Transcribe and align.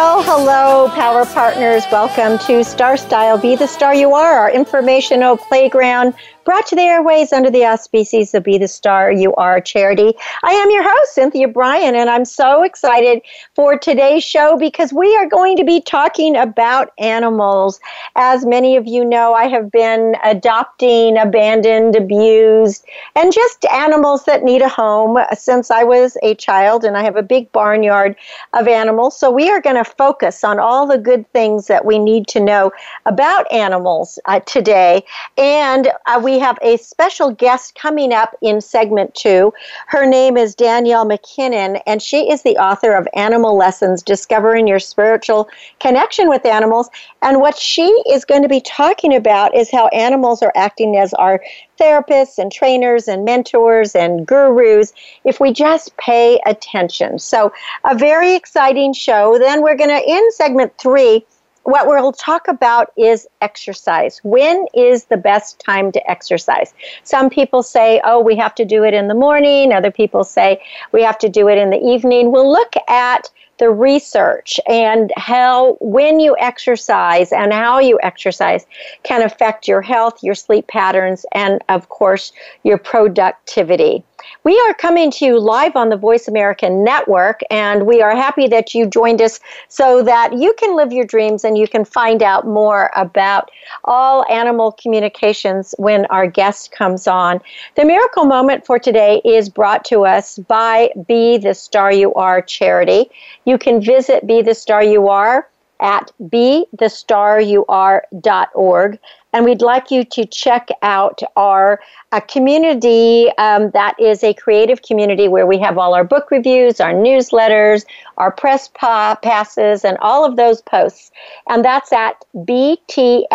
Well, 0.00 0.22
hello, 0.22 0.88
Power 0.94 1.26
Partners. 1.26 1.82
Welcome 1.90 2.38
to 2.46 2.62
Star 2.62 2.96
Style 2.96 3.36
Be 3.36 3.56
the 3.56 3.66
Star 3.66 3.92
You 3.92 4.14
Are, 4.14 4.38
our 4.38 4.48
informational 4.48 5.36
playground 5.36 6.14
brought 6.48 6.66
to 6.66 6.74
the 6.74 6.80
airways 6.80 7.30
under 7.30 7.50
the 7.50 7.66
auspices 7.66 8.32
of 8.32 8.42
Be 8.42 8.56
the 8.56 8.66
Star 8.66 9.12
You 9.12 9.34
Are 9.34 9.60
charity. 9.60 10.14
I 10.42 10.52
am 10.52 10.70
your 10.70 10.82
host, 10.82 11.14
Cynthia 11.14 11.46
Brian, 11.46 11.94
and 11.94 12.08
I'm 12.08 12.24
so 12.24 12.62
excited 12.62 13.20
for 13.54 13.78
today's 13.78 14.24
show 14.24 14.56
because 14.56 14.90
we 14.90 15.14
are 15.16 15.28
going 15.28 15.58
to 15.58 15.64
be 15.64 15.82
talking 15.82 16.36
about 16.36 16.92
animals. 16.96 17.78
As 18.16 18.46
many 18.46 18.76
of 18.78 18.86
you 18.86 19.04
know, 19.04 19.34
I 19.34 19.48
have 19.48 19.70
been 19.70 20.14
adopting, 20.24 21.18
abandoned, 21.18 21.94
abused, 21.94 22.86
and 23.14 23.30
just 23.30 23.66
animals 23.66 24.24
that 24.24 24.42
need 24.42 24.62
a 24.62 24.70
home 24.70 25.18
since 25.36 25.70
I 25.70 25.84
was 25.84 26.16
a 26.22 26.34
child, 26.34 26.82
and 26.82 26.96
I 26.96 27.02
have 27.02 27.16
a 27.16 27.22
big 27.22 27.52
barnyard 27.52 28.16
of 28.54 28.66
animals. 28.66 29.20
So 29.20 29.30
we 29.30 29.50
are 29.50 29.60
going 29.60 29.76
to 29.76 29.84
focus 29.84 30.42
on 30.44 30.58
all 30.58 30.86
the 30.86 30.96
good 30.96 31.30
things 31.34 31.66
that 31.66 31.84
we 31.84 31.98
need 31.98 32.26
to 32.28 32.40
know 32.40 32.72
about 33.04 33.52
animals 33.52 34.18
uh, 34.24 34.40
today. 34.40 35.04
And 35.36 35.92
uh, 36.06 36.18
we 36.24 36.37
have 36.38 36.58
a 36.62 36.76
special 36.78 37.30
guest 37.30 37.74
coming 37.74 38.12
up 38.12 38.34
in 38.42 38.60
segment 38.60 39.14
two. 39.14 39.52
Her 39.86 40.06
name 40.06 40.36
is 40.36 40.54
Danielle 40.54 41.04
MacKinnon, 41.04 41.76
and 41.86 42.02
she 42.02 42.30
is 42.30 42.42
the 42.42 42.56
author 42.56 42.94
of 42.94 43.08
Animal 43.14 43.56
Lessons 43.56 44.02
Discovering 44.02 44.66
Your 44.66 44.78
Spiritual 44.78 45.48
Connection 45.80 46.28
with 46.28 46.44
Animals. 46.46 46.90
And 47.22 47.40
what 47.40 47.56
she 47.56 47.86
is 48.10 48.24
going 48.24 48.42
to 48.42 48.48
be 48.48 48.60
talking 48.60 49.14
about 49.14 49.54
is 49.54 49.70
how 49.70 49.88
animals 49.88 50.42
are 50.42 50.52
acting 50.54 50.96
as 50.96 51.14
our 51.14 51.42
therapists 51.78 52.38
and 52.38 52.50
trainers 52.50 53.08
and 53.08 53.24
mentors 53.24 53.94
and 53.94 54.26
gurus 54.26 54.92
if 55.24 55.40
we 55.40 55.52
just 55.52 55.96
pay 55.96 56.40
attention. 56.46 57.18
So, 57.18 57.52
a 57.84 57.96
very 57.96 58.34
exciting 58.34 58.92
show. 58.92 59.38
Then 59.38 59.62
we're 59.62 59.76
going 59.76 59.90
to, 59.90 60.10
in 60.10 60.32
segment 60.32 60.72
three, 60.78 61.24
what 61.68 61.86
we'll 61.86 62.12
talk 62.12 62.48
about 62.48 62.92
is 62.96 63.26
exercise. 63.42 64.20
When 64.24 64.66
is 64.74 65.04
the 65.04 65.18
best 65.18 65.60
time 65.60 65.92
to 65.92 66.10
exercise? 66.10 66.72
Some 67.04 67.28
people 67.28 67.62
say, 67.62 68.00
oh, 68.04 68.20
we 68.20 68.36
have 68.36 68.54
to 68.54 68.64
do 68.64 68.84
it 68.84 68.94
in 68.94 69.08
the 69.08 69.14
morning. 69.14 69.72
Other 69.72 69.90
people 69.90 70.24
say 70.24 70.62
we 70.92 71.02
have 71.02 71.18
to 71.18 71.28
do 71.28 71.46
it 71.48 71.58
in 71.58 71.68
the 71.68 71.76
evening. 71.76 72.32
We'll 72.32 72.50
look 72.50 72.72
at 72.88 73.30
the 73.58 73.70
research 73.70 74.58
and 74.66 75.12
how 75.16 75.76
when 75.80 76.20
you 76.20 76.36
exercise 76.38 77.32
and 77.32 77.52
how 77.52 77.80
you 77.80 77.98
exercise 78.02 78.64
can 79.02 79.20
affect 79.20 79.68
your 79.68 79.82
health, 79.82 80.22
your 80.22 80.34
sleep 80.34 80.68
patterns, 80.68 81.26
and 81.32 81.62
of 81.68 81.88
course, 81.88 82.32
your 82.62 82.78
productivity. 82.78 84.04
We 84.44 84.58
are 84.66 84.74
coming 84.74 85.10
to 85.12 85.24
you 85.24 85.38
live 85.38 85.76
on 85.76 85.88
the 85.88 85.96
Voice 85.96 86.28
America 86.28 86.68
Network, 86.68 87.40
and 87.50 87.86
we 87.86 88.02
are 88.02 88.14
happy 88.16 88.46
that 88.48 88.74
you 88.74 88.86
joined 88.86 89.20
us 89.22 89.40
so 89.68 90.02
that 90.02 90.38
you 90.38 90.54
can 90.54 90.76
live 90.76 90.92
your 90.92 91.04
dreams 91.04 91.44
and 91.44 91.56
you 91.56 91.68
can 91.68 91.84
find 91.84 92.22
out 92.22 92.46
more 92.46 92.90
about 92.96 93.50
all 93.84 94.24
animal 94.30 94.72
communications 94.72 95.74
when 95.78 96.06
our 96.06 96.26
guest 96.26 96.72
comes 96.72 97.06
on. 97.06 97.40
The 97.76 97.84
miracle 97.84 98.24
moment 98.24 98.66
for 98.66 98.78
today 98.78 99.20
is 99.24 99.48
brought 99.48 99.84
to 99.86 100.04
us 100.04 100.38
by 100.38 100.90
Be 101.06 101.38
the 101.38 101.54
Star 101.54 101.92
You 101.92 102.14
Are 102.14 102.42
charity. 102.42 103.10
You 103.44 103.58
can 103.58 103.80
visit 103.80 104.26
Be 104.26 104.42
the 104.42 104.54
Star 104.54 104.82
You 104.82 105.08
Are 105.08 105.48
at 105.80 106.12
bethestarur.org. 106.20 108.98
And 109.32 109.44
we'd 109.44 109.60
like 109.60 109.90
you 109.90 110.04
to 110.04 110.24
check 110.24 110.68
out 110.82 111.20
our 111.36 111.80
uh, 112.12 112.20
community 112.20 113.28
um, 113.36 113.70
that 113.72 113.94
is 114.00 114.24
a 114.24 114.32
creative 114.32 114.80
community 114.82 115.28
where 115.28 115.46
we 115.46 115.58
have 115.58 115.76
all 115.76 115.92
our 115.94 116.04
book 116.04 116.30
reviews, 116.30 116.80
our 116.80 116.94
newsletters, 116.94 117.84
our 118.16 118.32
press 118.32 118.68
pa- 118.68 119.18
passes, 119.22 119.84
and 119.84 119.98
all 119.98 120.24
of 120.24 120.36
those 120.36 120.62
posts. 120.62 121.10
And 121.46 121.62
that's 121.64 121.92
at 121.92 122.24
btsya.com. 122.34 123.28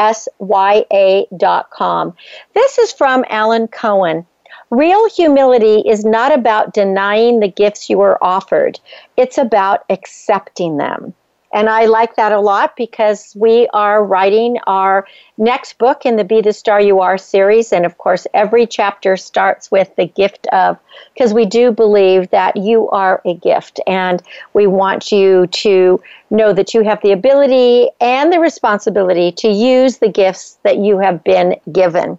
This 2.54 2.78
is 2.80 2.92
from 2.92 3.26
Alan 3.30 3.68
Cohen. 3.68 4.26
Real 4.72 5.08
humility 5.08 5.84
is 5.88 6.04
not 6.04 6.34
about 6.34 6.74
denying 6.74 7.40
the 7.40 7.48
gifts 7.48 7.92
you 7.92 8.02
are 8.02 8.18
offered, 8.24 8.80
it's 9.18 9.38
about 9.38 9.86
accepting 9.90 10.78
them. 10.78 11.14
And 11.54 11.70
I 11.70 11.86
like 11.86 12.16
that 12.16 12.32
a 12.32 12.40
lot 12.40 12.76
because 12.76 13.34
we 13.36 13.68
are 13.74 14.04
writing 14.04 14.58
our 14.66 15.08
next 15.38 15.78
book 15.78 16.04
in 16.04 16.16
the 16.16 16.24
Be 16.24 16.42
the 16.42 16.52
Star 16.52 16.82
You 16.82 17.00
Are 17.02 17.18
series. 17.18 17.72
And 17.72 17.86
of 17.86 17.98
course, 18.00 18.26
every 18.34 18.66
chapter 18.66 19.16
starts 19.16 19.70
with 19.70 19.96
the 19.96 20.08
gift 20.08 20.48
of, 20.48 20.80
because 21.14 21.32
we 21.32 21.46
do 21.46 21.72
believe 21.72 22.32
that 22.32 22.58
you 22.58 22.90
are 22.90 23.22
a 23.24 23.36
gift. 23.36 23.80
And 23.86 24.22
we 24.54 24.66
want 24.66 25.12
you 25.12 25.46
to 25.48 26.02
know 26.32 26.54
that 26.54 26.74
you 26.74 26.82
have 26.82 27.02
the 27.04 27.12
ability 27.12 27.90
and 28.02 28.34
the 28.34 28.40
responsibility 28.40 29.32
to 29.34 29.48
use 29.48 30.00
the 30.00 30.10
gifts 30.10 30.58
that 30.64 30.78
you 30.78 30.98
have 30.98 31.24
been 31.24 31.56
given. 31.72 32.18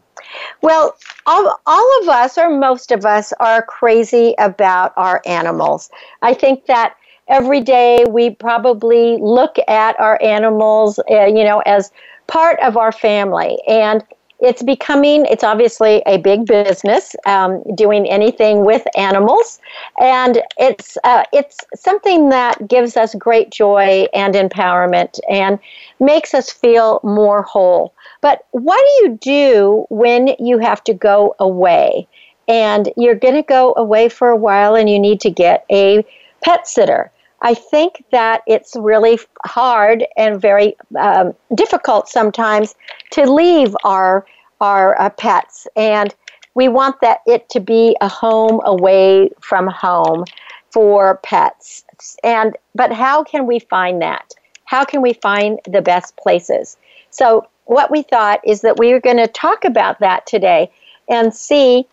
Well, 0.62 0.96
all, 1.26 1.60
all 1.66 2.00
of 2.02 2.08
us, 2.08 2.38
or 2.38 2.50
most 2.50 2.92
of 2.92 3.04
us, 3.04 3.32
are 3.40 3.62
crazy 3.62 4.34
about 4.38 4.92
our 4.96 5.22
animals. 5.26 5.90
I 6.22 6.34
think 6.34 6.66
that 6.66 6.96
every 7.28 7.60
day 7.60 8.04
we 8.08 8.30
probably 8.30 9.16
look 9.18 9.56
at 9.68 9.98
our 9.98 10.20
animals, 10.22 10.98
uh, 11.10 11.26
you 11.26 11.44
know, 11.44 11.60
as 11.60 11.90
part 12.26 12.58
of 12.60 12.76
our 12.76 12.92
family. 12.92 13.58
And 13.66 14.04
it's 14.40 14.62
becoming, 14.62 15.24
it's 15.26 15.44
obviously 15.44 16.02
a 16.06 16.18
big 16.18 16.44
business 16.44 17.16
um, 17.24 17.62
doing 17.76 18.06
anything 18.10 18.64
with 18.64 18.82
animals. 18.96 19.60
And 20.00 20.42
it's, 20.58 20.98
uh, 21.04 21.24
it's 21.32 21.58
something 21.74 22.28
that 22.28 22.68
gives 22.68 22.96
us 22.96 23.14
great 23.14 23.50
joy 23.50 24.06
and 24.12 24.34
empowerment 24.34 25.18
and 25.30 25.58
makes 26.00 26.34
us 26.34 26.50
feel 26.50 27.00
more 27.02 27.42
whole. 27.42 27.94
But 28.20 28.46
what 28.50 28.78
do 28.78 29.04
you 29.04 29.18
do 29.18 29.86
when 29.88 30.34
you 30.38 30.58
have 30.58 30.82
to 30.84 30.94
go 30.94 31.36
away? 31.38 32.06
And 32.46 32.92
you're 32.96 33.14
going 33.14 33.34
to 33.34 33.42
go 33.42 33.72
away 33.76 34.10
for 34.10 34.28
a 34.28 34.36
while 34.36 34.74
and 34.74 34.90
you 34.90 34.98
need 34.98 35.20
to 35.22 35.30
get 35.30 35.64
a 35.70 36.04
pet 36.42 36.68
sitter. 36.68 37.10
I 37.44 37.52
think 37.52 38.02
that 38.10 38.42
it's 38.46 38.74
really 38.74 39.18
hard 39.44 40.04
and 40.16 40.40
very 40.40 40.76
um, 40.98 41.34
difficult 41.54 42.08
sometimes 42.08 42.74
to 43.10 43.30
leave 43.30 43.76
our 43.84 44.26
our 44.60 44.98
uh, 44.98 45.10
pets, 45.10 45.68
and 45.76 46.14
we 46.54 46.68
want 46.68 46.96
that 47.02 47.18
it 47.26 47.50
to 47.50 47.60
be 47.60 47.96
a 48.00 48.08
home 48.08 48.62
away 48.64 49.30
from 49.40 49.66
home 49.66 50.24
for 50.70 51.18
pets. 51.22 51.84
And 52.24 52.56
but 52.74 52.92
how 52.92 53.22
can 53.22 53.46
we 53.46 53.58
find 53.58 54.00
that? 54.00 54.32
How 54.64 54.82
can 54.84 55.02
we 55.02 55.12
find 55.12 55.60
the 55.68 55.82
best 55.82 56.16
places? 56.16 56.78
So 57.10 57.46
what 57.66 57.90
we 57.90 58.02
thought 58.02 58.40
is 58.44 58.62
that 58.62 58.78
we 58.78 58.94
were 58.94 59.00
going 59.00 59.18
to 59.18 59.28
talk 59.28 59.66
about 59.66 60.00
that 60.00 60.26
today 60.26 60.70
and 61.10 61.34
see 61.34 61.86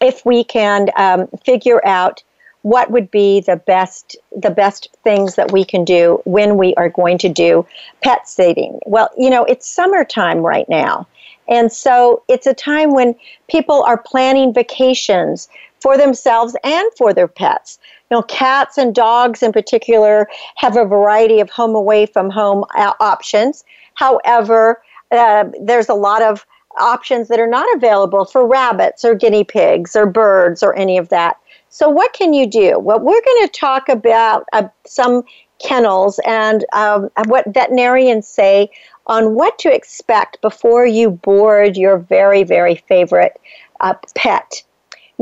if 0.00 0.24
we 0.24 0.44
can 0.44 0.88
um, 0.96 1.28
figure 1.44 1.86
out 1.86 2.22
what 2.62 2.90
would 2.90 3.10
be 3.10 3.40
the 3.40 3.56
best 3.56 4.16
the 4.36 4.50
best 4.50 4.88
things 5.04 5.34
that 5.34 5.52
we 5.52 5.64
can 5.64 5.84
do 5.84 6.20
when 6.24 6.56
we 6.56 6.74
are 6.74 6.88
going 6.88 7.18
to 7.18 7.28
do 7.28 7.66
pet 8.02 8.28
sitting 8.28 8.78
well 8.86 9.10
you 9.18 9.30
know 9.30 9.44
it's 9.44 9.68
summertime 9.68 10.38
right 10.38 10.68
now. 10.68 11.06
And 11.48 11.72
so 11.72 12.22
it's 12.28 12.46
a 12.46 12.54
time 12.54 12.92
when 12.92 13.14
people 13.48 13.82
are 13.82 13.98
planning 13.98 14.54
vacations 14.54 15.48
for 15.80 15.98
themselves 15.98 16.56
and 16.62 16.90
for 16.96 17.12
their 17.12 17.28
pets. 17.28 17.78
You 18.10 18.16
know 18.16 18.22
cats 18.22 18.78
and 18.78 18.94
dogs 18.94 19.42
in 19.42 19.52
particular 19.52 20.28
have 20.56 20.76
a 20.76 20.84
variety 20.84 21.40
of 21.40 21.50
home 21.50 21.74
away 21.74 22.06
from 22.06 22.30
home 22.30 22.64
uh, 22.76 22.92
options. 23.00 23.64
However 23.94 24.82
uh, 25.10 25.44
there's 25.60 25.88
a 25.88 25.94
lot 25.94 26.22
of 26.22 26.46
options 26.78 27.28
that 27.28 27.38
are 27.38 27.46
not 27.46 27.66
available 27.76 28.24
for 28.24 28.46
rabbits 28.46 29.04
or 29.04 29.14
guinea 29.14 29.44
pigs 29.44 29.94
or 29.94 30.06
birds 30.06 30.62
or 30.62 30.74
any 30.74 30.96
of 30.96 31.10
that 31.10 31.36
so, 31.72 31.88
what 31.88 32.12
can 32.12 32.34
you 32.34 32.46
do? 32.46 32.78
Well, 32.78 33.00
we're 33.00 33.22
going 33.24 33.46
to 33.46 33.50
talk 33.50 33.88
about 33.88 34.44
uh, 34.52 34.68
some 34.84 35.22
kennels 35.58 36.20
and 36.26 36.66
um, 36.74 37.08
what 37.28 37.46
veterinarians 37.54 38.28
say 38.28 38.70
on 39.06 39.34
what 39.34 39.58
to 39.60 39.74
expect 39.74 40.38
before 40.42 40.84
you 40.84 41.10
board 41.10 41.78
your 41.78 41.96
very, 41.96 42.44
very 42.44 42.74
favorite 42.74 43.40
uh, 43.80 43.94
pet. 44.14 44.62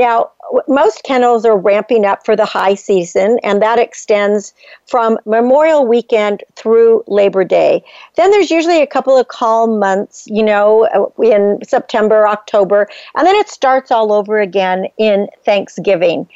Now, 0.01 0.31
most 0.67 1.03
kennels 1.03 1.45
are 1.45 1.59
ramping 1.59 2.07
up 2.07 2.25
for 2.25 2.35
the 2.35 2.47
high 2.47 2.75
season, 2.75 3.39
and 3.43 3.61
that 3.61 3.79
extends 3.79 4.55
from 4.87 5.19
Memorial 5.27 5.87
Weekend 5.87 6.43
through 6.57 7.05
Labor 7.07 7.45
Day. 7.45 7.85
Then 8.17 8.31
there's 8.31 8.51
usually 8.51 8.81
a 8.81 8.87
couple 8.87 9.19
of 9.19 9.29
calm 9.29 9.79
months, 9.79 10.27
you 10.27 10.43
know, 10.43 10.87
uh, 10.87 11.23
in 11.23 11.59
September, 11.63 12.27
October, 12.27 12.89
and 13.15 13.27
then 13.27 13.37
it 13.37 13.51
starts 13.51 13.91
all 13.91 14.11
over 14.11 14.41
again 14.41 14.87
in 14.97 15.29
Thanksgiving. 15.45 16.27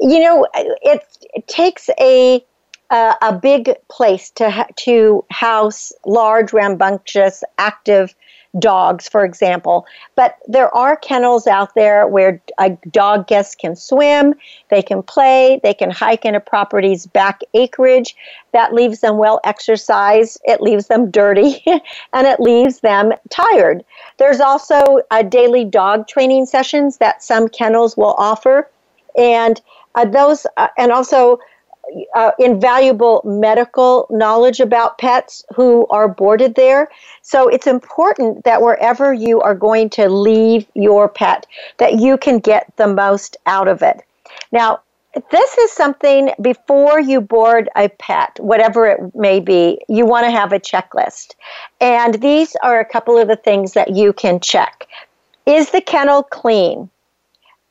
You 0.00 0.20
know, 0.20 0.46
it, 0.54 1.02
it 1.34 1.48
takes 1.48 1.90
a 1.98 2.44
uh, 2.90 3.14
a 3.20 3.32
big 3.32 3.74
place 3.90 4.30
to 4.30 4.48
ha- 4.48 4.68
to 4.76 5.24
house 5.30 5.92
large, 6.06 6.52
rambunctious, 6.52 7.42
active 7.58 8.14
dogs, 8.58 9.08
for 9.08 9.24
example. 9.24 9.86
But 10.14 10.38
there 10.46 10.74
are 10.74 10.96
kennels 10.96 11.46
out 11.46 11.74
there 11.74 12.06
where 12.06 12.40
a 12.58 12.70
dog 12.90 13.26
guest 13.26 13.58
can 13.58 13.76
swim, 13.76 14.34
they 14.70 14.82
can 14.82 15.02
play, 15.02 15.60
they 15.62 15.74
can 15.74 15.90
hike 15.90 16.24
in 16.24 16.34
a 16.34 16.40
property's 16.40 17.06
back 17.06 17.40
acreage. 17.54 18.16
That 18.52 18.72
leaves 18.72 19.00
them 19.00 19.18
well 19.18 19.40
exercised, 19.44 20.40
it 20.44 20.60
leaves 20.60 20.86
them 20.86 21.10
dirty, 21.10 21.62
and 21.66 22.26
it 22.26 22.40
leaves 22.40 22.80
them 22.80 23.12
tired. 23.30 23.84
There's 24.16 24.40
also 24.40 25.00
a 25.10 25.22
daily 25.22 25.64
dog 25.64 26.08
training 26.08 26.46
sessions 26.46 26.96
that 26.98 27.22
some 27.22 27.48
kennels 27.48 27.96
will 27.96 28.14
offer. 28.18 28.68
And 29.16 29.60
uh, 29.94 30.06
those, 30.06 30.46
uh, 30.56 30.68
and 30.78 30.92
also 30.92 31.38
uh, 32.14 32.32
invaluable 32.38 33.22
medical 33.24 34.06
knowledge 34.10 34.60
about 34.60 34.98
pets 34.98 35.44
who 35.54 35.86
are 35.88 36.08
boarded 36.08 36.54
there. 36.54 36.88
So 37.22 37.48
it's 37.48 37.66
important 37.66 38.44
that 38.44 38.62
wherever 38.62 39.12
you 39.12 39.40
are 39.40 39.54
going 39.54 39.90
to 39.90 40.08
leave 40.08 40.66
your 40.74 41.08
pet, 41.08 41.46
that 41.78 42.00
you 42.00 42.16
can 42.16 42.38
get 42.38 42.72
the 42.76 42.86
most 42.86 43.36
out 43.46 43.68
of 43.68 43.82
it. 43.82 44.02
Now, 44.52 44.80
this 45.30 45.58
is 45.58 45.72
something 45.72 46.30
before 46.40 47.00
you 47.00 47.20
board 47.20 47.68
a 47.76 47.88
pet, 47.88 48.38
whatever 48.40 48.86
it 48.86 49.14
may 49.14 49.40
be, 49.40 49.80
you 49.88 50.06
want 50.06 50.26
to 50.26 50.30
have 50.30 50.52
a 50.52 50.60
checklist. 50.60 51.34
And 51.80 52.14
these 52.20 52.54
are 52.62 52.78
a 52.78 52.84
couple 52.84 53.16
of 53.16 53.28
the 53.28 53.36
things 53.36 53.72
that 53.72 53.96
you 53.96 54.12
can 54.12 54.38
check. 54.38 54.86
Is 55.46 55.70
the 55.70 55.80
kennel 55.80 56.22
clean? 56.24 56.90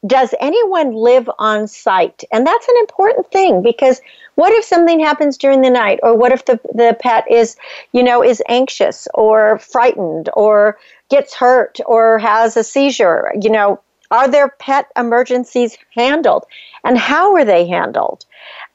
Does 0.08 0.34
anyone 0.40 0.94
live 0.94 1.30
on 1.38 1.68
site? 1.68 2.24
And 2.32 2.48
that's 2.48 2.68
an 2.68 2.76
important 2.80 3.32
thing 3.32 3.62
because 3.62 4.02
what 4.36 4.54
if 4.54 4.64
something 4.64 5.00
happens 5.00 5.38
during 5.38 5.62
the 5.62 5.70
night 5.70 6.00
or 6.04 6.16
what 6.16 6.32
if 6.32 6.46
the, 6.46 6.60
the 6.74 6.98
pet 7.00 7.26
is, 7.30 7.58
you 7.92 8.04
know, 8.04 8.24
is 8.24 8.42
anxious 8.48 9.08
or 9.14 9.60
frightened 9.60 10.30
or 10.34 10.78
gets 11.10 11.34
hurt 11.34 11.80
or 11.86 12.18
has 12.20 12.56
a 12.56 12.64
seizure? 12.64 13.34
You 13.42 13.50
know, 13.50 13.82
are 14.12 14.28
their 14.28 14.50
pet 14.50 14.88
emergencies 14.96 15.78
handled? 15.96 16.46
And 16.84 16.98
how 16.98 17.36
are 17.36 17.46
they 17.46 17.68
handled? 17.68 18.26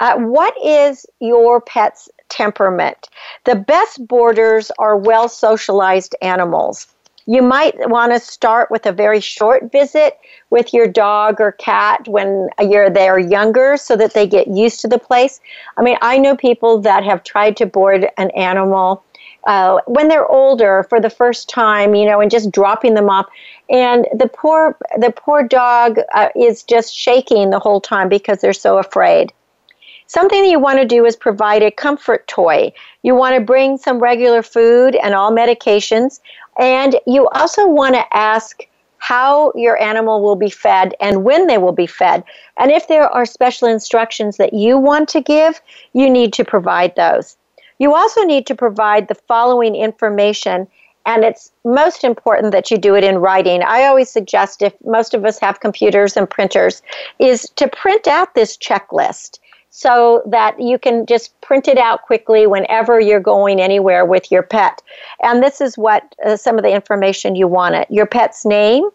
Uh, 0.00 0.16
what 0.18 0.54
is 0.62 1.06
your 1.20 1.60
pet's 1.60 2.08
temperament? 2.28 3.08
The 3.44 3.54
best 3.54 4.06
boarders 4.06 4.70
are 4.78 4.96
well 4.96 5.28
socialized 5.28 6.14
animals. 6.20 6.91
You 7.26 7.42
might 7.42 7.74
want 7.88 8.12
to 8.12 8.20
start 8.20 8.70
with 8.70 8.86
a 8.86 8.92
very 8.92 9.20
short 9.20 9.70
visit 9.70 10.18
with 10.50 10.74
your 10.74 10.88
dog 10.88 11.40
or 11.40 11.52
cat 11.52 12.08
when 12.08 12.48
you're 12.60 12.90
they're 12.90 13.18
younger 13.18 13.76
so 13.76 13.96
that 13.96 14.14
they 14.14 14.26
get 14.26 14.48
used 14.48 14.80
to 14.80 14.88
the 14.88 14.98
place. 14.98 15.40
I 15.76 15.82
mean, 15.82 15.96
I 16.00 16.18
know 16.18 16.36
people 16.36 16.80
that 16.80 17.04
have 17.04 17.22
tried 17.22 17.56
to 17.58 17.66
board 17.66 18.08
an 18.16 18.30
animal 18.30 19.04
uh, 19.46 19.80
when 19.86 20.08
they're 20.08 20.30
older 20.30 20.84
for 20.88 21.00
the 21.00 21.10
first 21.10 21.48
time, 21.48 21.94
you 21.94 22.06
know, 22.06 22.20
and 22.20 22.30
just 22.30 22.50
dropping 22.50 22.94
them 22.94 23.10
off, 23.10 23.26
and 23.70 24.06
the 24.14 24.28
poor 24.28 24.76
the 24.98 25.10
poor 25.10 25.42
dog 25.42 25.98
uh, 26.14 26.28
is 26.36 26.62
just 26.62 26.94
shaking 26.94 27.50
the 27.50 27.58
whole 27.58 27.80
time 27.80 28.08
because 28.08 28.40
they're 28.40 28.52
so 28.52 28.78
afraid. 28.78 29.32
Something 30.06 30.42
that 30.42 30.50
you 30.50 30.60
want 30.60 30.78
to 30.78 30.84
do 30.84 31.06
is 31.06 31.16
provide 31.16 31.62
a 31.62 31.70
comfort 31.70 32.28
toy. 32.28 32.72
You 33.02 33.14
want 33.14 33.34
to 33.34 33.40
bring 33.40 33.78
some 33.78 33.98
regular 33.98 34.42
food 34.42 34.94
and 34.96 35.14
all 35.14 35.32
medications, 35.32 36.20
and 36.58 36.96
you 37.06 37.28
also 37.28 37.66
want 37.68 37.94
to 37.94 38.16
ask 38.16 38.62
how 38.98 39.52
your 39.56 39.80
animal 39.82 40.22
will 40.22 40.36
be 40.36 40.48
fed 40.48 40.94
and 41.00 41.24
when 41.24 41.48
they 41.48 41.58
will 41.58 41.72
be 41.72 41.88
fed. 41.88 42.22
And 42.56 42.70
if 42.70 42.86
there 42.86 43.08
are 43.08 43.26
special 43.26 43.66
instructions 43.66 44.36
that 44.36 44.52
you 44.52 44.78
want 44.78 45.08
to 45.08 45.20
give, 45.20 45.60
you 45.92 46.08
need 46.08 46.32
to 46.34 46.44
provide 46.44 46.94
those. 46.94 47.36
You 47.80 47.94
also 47.94 48.22
need 48.22 48.46
to 48.46 48.54
provide 48.54 49.08
the 49.08 49.16
following 49.16 49.74
information, 49.74 50.68
and 51.04 51.24
it's 51.24 51.50
most 51.64 52.04
important 52.04 52.52
that 52.52 52.70
you 52.70 52.78
do 52.78 52.94
it 52.94 53.02
in 53.02 53.18
writing. 53.18 53.64
I 53.64 53.86
always 53.86 54.08
suggest, 54.08 54.62
if 54.62 54.72
most 54.84 55.14
of 55.14 55.24
us 55.24 55.40
have 55.40 55.58
computers 55.58 56.16
and 56.16 56.30
printers, 56.30 56.80
is 57.18 57.50
to 57.56 57.66
print 57.66 58.06
out 58.06 58.36
this 58.36 58.56
checklist 58.56 59.40
so 59.74 60.22
that 60.26 60.60
you 60.60 60.78
can 60.78 61.06
just 61.06 61.38
print 61.40 61.66
it 61.66 61.78
out 61.78 62.02
quickly 62.02 62.46
whenever 62.46 63.00
you're 63.00 63.18
going 63.18 63.58
anywhere 63.58 64.04
with 64.04 64.30
your 64.30 64.42
pet. 64.42 64.82
And 65.22 65.42
this 65.42 65.62
is 65.62 65.78
what 65.78 66.14
uh, 66.24 66.36
some 66.36 66.58
of 66.58 66.62
the 66.62 66.72
information 66.72 67.34
you 67.34 67.48
want 67.48 67.74
it 67.74 67.90
your 67.90 68.04
pet's 68.04 68.44
name, 68.44 68.88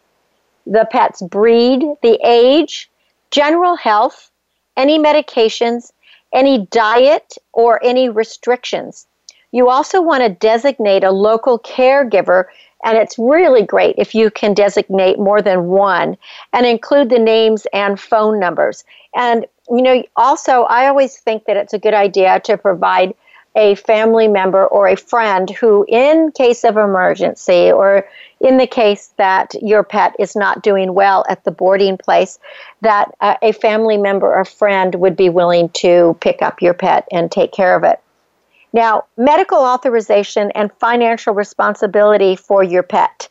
the 0.67 0.87
pet's 0.91 1.21
breed, 1.23 1.83
the 2.03 2.19
age, 2.23 2.89
general 3.31 3.75
health, 3.75 4.29
any 4.77 4.99
medications, 4.99 5.91
any 6.31 6.67
diet, 6.67 7.33
or 7.53 7.83
any 7.83 8.07
restrictions. 8.07 9.07
You 9.51 9.69
also 9.69 9.99
want 9.99 10.21
to 10.23 10.29
designate 10.29 11.03
a 11.03 11.11
local 11.11 11.57
caregiver 11.57 12.45
and 12.83 12.97
it's 12.97 13.17
really 13.17 13.63
great 13.63 13.95
if 13.97 14.13
you 14.13 14.29
can 14.29 14.53
designate 14.53 15.19
more 15.19 15.41
than 15.41 15.67
one 15.67 16.17
and 16.53 16.65
include 16.65 17.09
the 17.09 17.19
names 17.19 17.67
and 17.73 17.99
phone 17.99 18.39
numbers. 18.39 18.83
And, 19.15 19.45
you 19.69 19.81
know, 19.81 20.03
also, 20.15 20.63
I 20.63 20.87
always 20.87 21.17
think 21.17 21.45
that 21.45 21.57
it's 21.57 21.73
a 21.73 21.79
good 21.79 21.93
idea 21.93 22.39
to 22.41 22.57
provide 22.57 23.13
a 23.55 23.73
family 23.75 24.27
member 24.27 24.67
or 24.67 24.87
a 24.87 24.95
friend 24.95 25.49
who, 25.49 25.83
in 25.87 26.31
case 26.31 26.63
of 26.63 26.77
emergency 26.77 27.71
or 27.71 28.07
in 28.39 28.57
the 28.57 28.67
case 28.67 29.13
that 29.17 29.55
your 29.63 29.83
pet 29.83 30.15
is 30.19 30.35
not 30.35 30.61
doing 30.61 30.93
well 30.93 31.25
at 31.27 31.43
the 31.43 31.49
boarding 31.49 31.97
place, 31.97 32.37
that 32.81 33.11
uh, 33.19 33.35
a 33.41 33.51
family 33.51 33.97
member 33.97 34.31
or 34.31 34.45
friend 34.45 34.93
would 34.95 35.15
be 35.15 35.29
willing 35.29 35.69
to 35.69 36.15
pick 36.21 36.43
up 36.43 36.61
your 36.61 36.75
pet 36.75 37.07
and 37.11 37.31
take 37.31 37.51
care 37.51 37.75
of 37.75 37.83
it. 37.83 37.99
Now, 38.77 39.05
medical 39.17 39.57
authorization 39.57 40.51
and 40.51 40.71
financial 40.73 41.33
responsibility 41.33 42.35
for 42.35 42.61
your 42.61 42.83
pet. 42.83 43.27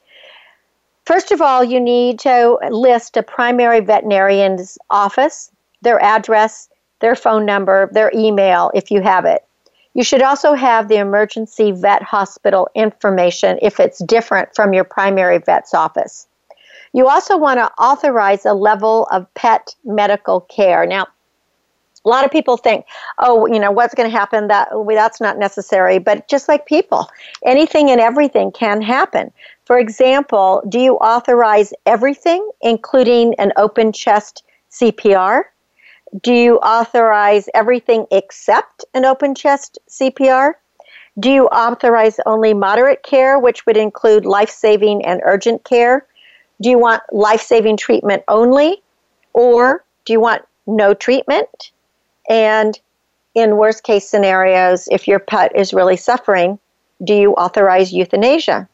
First 1.05 1.31
of 1.31 1.41
all, 1.41 1.63
you 1.63 1.79
need 1.79 2.19
to 2.19 2.59
list 2.69 3.17
a 3.17 3.23
primary 3.23 3.79
veterinarian's 3.79 4.77
office, 4.91 5.53
their 5.83 6.03
address, 6.03 6.69
their 6.99 7.15
phone 7.15 7.47
number, 7.47 7.89
their 7.93 8.11
email 8.13 8.73
if 8.75 8.91
you 8.91 9.03
have 9.03 9.25
it. 9.25 9.45
You 9.95 10.03
should 10.03 10.21
also 10.21 10.55
have 10.55 10.89
the 10.89 10.97
emergency 10.97 11.71
vet 11.71 12.03
hospital 12.03 12.69
information 12.75 13.61
if 13.63 13.79
it's 13.79 14.03
different 14.03 14.53
from 14.53 14.75
your 14.75 14.83
primary 14.83 15.39
vet's 15.39 15.75
office. 15.75 16.27
You 16.93 17.07
also 17.07 17.37
want 17.37 17.61
to 17.61 17.71
authorize 17.81 18.45
a 18.45 18.53
level 18.53 19.07
of 19.13 19.33
pet 19.35 19.77
medical 19.85 20.41
care. 20.41 20.89
Now, 20.89 21.07
a 22.07 22.09
lot 22.09 22.25
of 22.25 22.31
people 22.31 22.57
think, 22.57 22.87
oh, 23.19 23.47
you 23.47 23.59
know, 23.59 23.73
what's 23.73 23.95
going 23.95 24.09
to 24.09 24.17
happen? 24.17 24.47
That 24.47 24.69
that's 24.89 25.21
not 25.21 25.39
necessary. 25.39 25.99
But 25.99 26.29
just 26.29 26.49
like 26.49 26.65
people, 26.65 27.11
anything 27.45 27.91
and 27.91 28.01
everything 28.01 28.53
can 28.53 28.81
happen. 28.81 29.33
For 29.65 29.79
example, 29.79 30.63
do 30.69 30.79
you 30.79 30.95
authorize 30.95 31.75
everything, 31.85 32.49
including 32.63 33.35
an 33.35 33.53
open 33.57 33.93
chest 33.93 34.45
CPR? 34.71 35.43
Do 36.23 36.33
you 36.33 36.59
authorize 36.59 37.49
everything 37.53 38.07
except 38.13 38.85
an 38.95 39.05
open 39.05 39.35
chest 39.35 39.79
CPR? 39.91 40.53
Do 41.19 41.31
you 41.31 41.47
authorize 41.47 42.21
only 42.25 42.55
moderate 42.55 43.03
care, 43.03 43.39
which 43.41 43.67
would 43.67 43.77
include 43.77 44.25
life 44.25 44.51
saving 44.51 45.05
and 45.05 45.21
urgent 45.25 45.65
care? 45.65 46.07
Do 46.61 46.71
you 46.71 46.79
want 46.79 47.03
life 47.13 47.41
saving 47.41 47.79
treatment 47.79 48.23
only? 48.29 48.83
Or 49.33 49.85
do 50.05 50.13
you 50.13 50.21
want 50.21 50.43
no 50.67 50.95
treatment? 50.95 51.73
And 52.29 52.79
in 53.35 53.57
worst 53.57 53.83
case 53.83 54.09
scenarios, 54.09 54.89
if 54.91 55.07
your 55.07 55.19
pet 55.19 55.55
is 55.55 55.75
really 55.75 55.97
suffering, 55.97 56.59
do 57.05 57.15
you 57.15 57.33
authorize 57.33 57.93
euthanasia? 57.93 58.69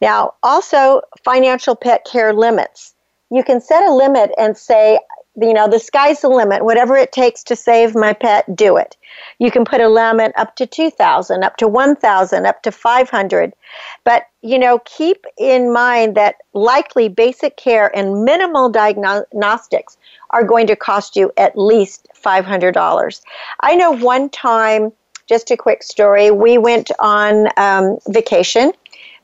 Now, 0.00 0.34
also 0.42 1.02
financial 1.24 1.76
pet 1.76 2.04
care 2.04 2.32
limits. 2.32 2.94
You 3.30 3.44
can 3.44 3.60
set 3.60 3.86
a 3.86 3.94
limit 3.94 4.32
and 4.36 4.56
say, 4.56 4.98
you 5.40 5.52
know, 5.52 5.68
the 5.68 5.78
sky's 5.78 6.20
the 6.20 6.28
limit. 6.28 6.64
Whatever 6.64 6.96
it 6.96 7.12
takes 7.12 7.42
to 7.44 7.56
save 7.56 7.94
my 7.94 8.12
pet, 8.12 8.54
do 8.54 8.76
it. 8.76 8.96
You 9.38 9.50
can 9.50 9.64
put 9.64 9.80
a 9.80 9.88
limit 9.88 10.32
up 10.36 10.54
to 10.56 10.66
2000, 10.66 11.42
up 11.42 11.56
to 11.56 11.66
1000, 11.66 12.46
up 12.46 12.62
to 12.62 12.70
500. 12.70 13.52
But, 14.04 14.26
you 14.42 14.58
know, 14.58 14.80
keep 14.84 15.26
in 15.36 15.72
mind 15.72 16.16
that 16.16 16.36
likely 16.52 17.08
basic 17.08 17.56
care 17.56 17.96
and 17.96 18.24
minimal 18.24 18.68
diagnostics 18.68 19.96
are 20.34 20.44
going 20.44 20.66
to 20.66 20.76
cost 20.76 21.16
you 21.16 21.32
at 21.36 21.56
least 21.56 22.08
$500. 22.22 23.20
I 23.60 23.76
know 23.76 23.92
one 23.92 24.28
time, 24.28 24.92
just 25.26 25.50
a 25.50 25.56
quick 25.56 25.82
story, 25.82 26.30
we 26.30 26.58
went 26.58 26.90
on 26.98 27.48
um, 27.56 27.98
vacation 28.08 28.72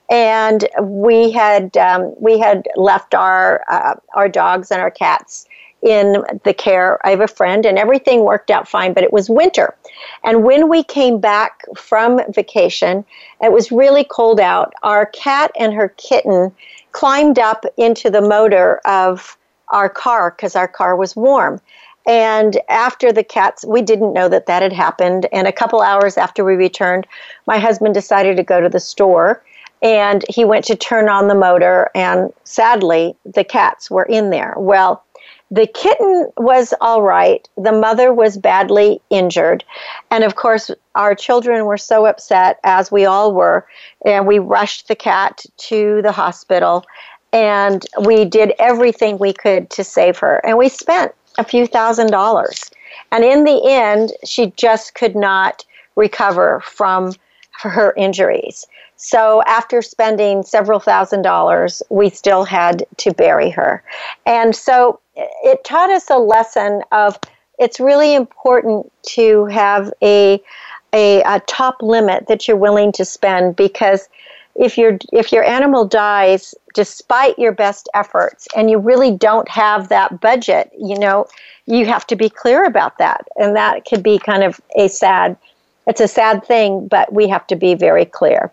and 0.08 0.68
we 0.80 1.30
had 1.30 1.76
um, 1.76 2.14
we 2.18 2.38
had 2.38 2.66
left 2.74 3.14
our 3.14 3.62
uh, 3.68 3.94
our 4.14 4.28
dogs 4.28 4.70
and 4.70 4.80
our 4.80 4.90
cats 4.90 5.46
in 5.82 6.24
the 6.44 6.52
care. 6.52 6.98
Have 7.04 7.20
a 7.20 7.28
friend, 7.28 7.64
and 7.64 7.78
everything 7.78 8.24
worked 8.24 8.50
out 8.50 8.68
fine, 8.68 8.92
but 8.92 9.04
it 9.04 9.12
was 9.12 9.30
winter. 9.30 9.76
And 10.24 10.42
when 10.42 10.68
we 10.68 10.82
came 10.82 11.20
back 11.20 11.64
from 11.76 12.20
vacation, 12.32 13.04
it 13.40 13.52
was 13.52 13.70
really 13.70 14.04
cold 14.04 14.40
out. 14.40 14.74
Our 14.82 15.06
cat 15.06 15.52
and 15.58 15.72
her 15.74 15.90
kitten 15.90 16.52
climbed 16.90 17.38
up 17.38 17.64
into 17.76 18.10
the 18.10 18.20
motor 18.20 18.80
of 18.84 19.38
our 19.70 19.88
car 19.88 20.30
because 20.30 20.56
our 20.56 20.68
car 20.68 20.96
was 20.96 21.16
warm. 21.16 21.60
And 22.06 22.58
after 22.68 23.12
the 23.12 23.24
cats, 23.24 23.64
we 23.64 23.82
didn't 23.82 24.12
know 24.12 24.28
that 24.28 24.46
that 24.46 24.62
had 24.62 24.72
happened. 24.72 25.26
And 25.32 25.46
a 25.46 25.52
couple 25.52 25.80
hours 25.80 26.16
after 26.16 26.44
we 26.44 26.54
returned, 26.54 27.06
my 27.46 27.58
husband 27.58 27.94
decided 27.94 28.36
to 28.36 28.42
go 28.42 28.60
to 28.60 28.68
the 28.68 28.80
store 28.80 29.42
and 29.82 30.24
he 30.28 30.44
went 30.44 30.64
to 30.66 30.76
turn 30.76 31.08
on 31.08 31.28
the 31.28 31.34
motor. 31.34 31.90
And 31.94 32.32
sadly, 32.44 33.16
the 33.24 33.44
cats 33.44 33.90
were 33.90 34.04
in 34.04 34.30
there. 34.30 34.54
Well, 34.56 35.04
the 35.50 35.66
kitten 35.66 36.30
was 36.36 36.72
all 36.80 37.02
right. 37.02 37.48
The 37.56 37.72
mother 37.72 38.14
was 38.14 38.38
badly 38.38 39.00
injured. 39.10 39.64
And 40.10 40.22
of 40.22 40.36
course, 40.36 40.70
our 40.94 41.14
children 41.14 41.64
were 41.64 41.78
so 41.78 42.06
upset, 42.06 42.60
as 42.62 42.92
we 42.92 43.04
all 43.04 43.34
were. 43.34 43.66
And 44.04 44.26
we 44.26 44.38
rushed 44.38 44.86
the 44.86 44.94
cat 44.94 45.44
to 45.56 46.02
the 46.02 46.12
hospital 46.12 46.84
and 47.32 47.86
we 48.04 48.24
did 48.24 48.52
everything 48.58 49.18
we 49.18 49.32
could 49.32 49.70
to 49.70 49.84
save 49.84 50.18
her. 50.18 50.40
And 50.44 50.58
we 50.58 50.68
spent 50.68 51.12
a 51.38 51.44
few 51.44 51.66
thousand 51.66 52.10
dollars. 52.10 52.70
And 53.12 53.24
in 53.24 53.44
the 53.44 53.60
end, 53.64 54.12
she 54.24 54.52
just 54.56 54.94
could 54.94 55.16
not 55.16 55.64
recover 55.96 56.60
from 56.60 57.14
her 57.62 57.92
injuries. 57.96 58.66
So 58.96 59.42
after 59.46 59.82
spending 59.82 60.42
several 60.42 60.80
thousand 60.80 61.22
dollars, 61.22 61.82
we 61.88 62.10
still 62.10 62.44
had 62.44 62.84
to 62.98 63.12
bury 63.12 63.50
her. 63.50 63.82
And 64.26 64.54
so 64.54 65.00
it 65.16 65.64
taught 65.64 65.90
us 65.90 66.10
a 66.10 66.18
lesson 66.18 66.82
of 66.92 67.18
it's 67.58 67.80
really 67.80 68.14
important 68.14 68.90
to 69.02 69.46
have 69.46 69.92
a, 70.02 70.42
a, 70.92 71.22
a 71.22 71.40
top 71.40 71.82
limit 71.82 72.26
that 72.28 72.48
you're 72.48 72.56
willing 72.56 72.92
to 72.92 73.04
spend 73.04 73.56
because 73.56 74.08
if 74.60 74.78
your 74.78 74.98
if 75.12 75.32
your 75.32 75.42
animal 75.42 75.84
dies 75.86 76.54
despite 76.74 77.36
your 77.38 77.50
best 77.50 77.88
efforts 77.94 78.46
and 78.54 78.70
you 78.70 78.78
really 78.78 79.10
don't 79.10 79.48
have 79.48 79.88
that 79.88 80.20
budget 80.20 80.70
you 80.78 80.96
know 80.96 81.26
you 81.70 81.86
have 81.86 82.06
to 82.08 82.16
be 82.16 82.28
clear 82.28 82.64
about 82.64 82.98
that. 82.98 83.26
And 83.36 83.54
that 83.56 83.84
could 83.84 84.02
be 84.02 84.18
kind 84.18 84.42
of 84.42 84.60
a 84.76 84.88
sad 84.88 85.36
it's 85.86 86.00
a 86.00 86.08
sad 86.08 86.44
thing 86.44 86.86
but 86.88 87.12
we 87.12 87.28
have 87.28 87.46
to 87.48 87.56
be 87.56 87.74
very 87.74 88.04
clear. 88.04 88.52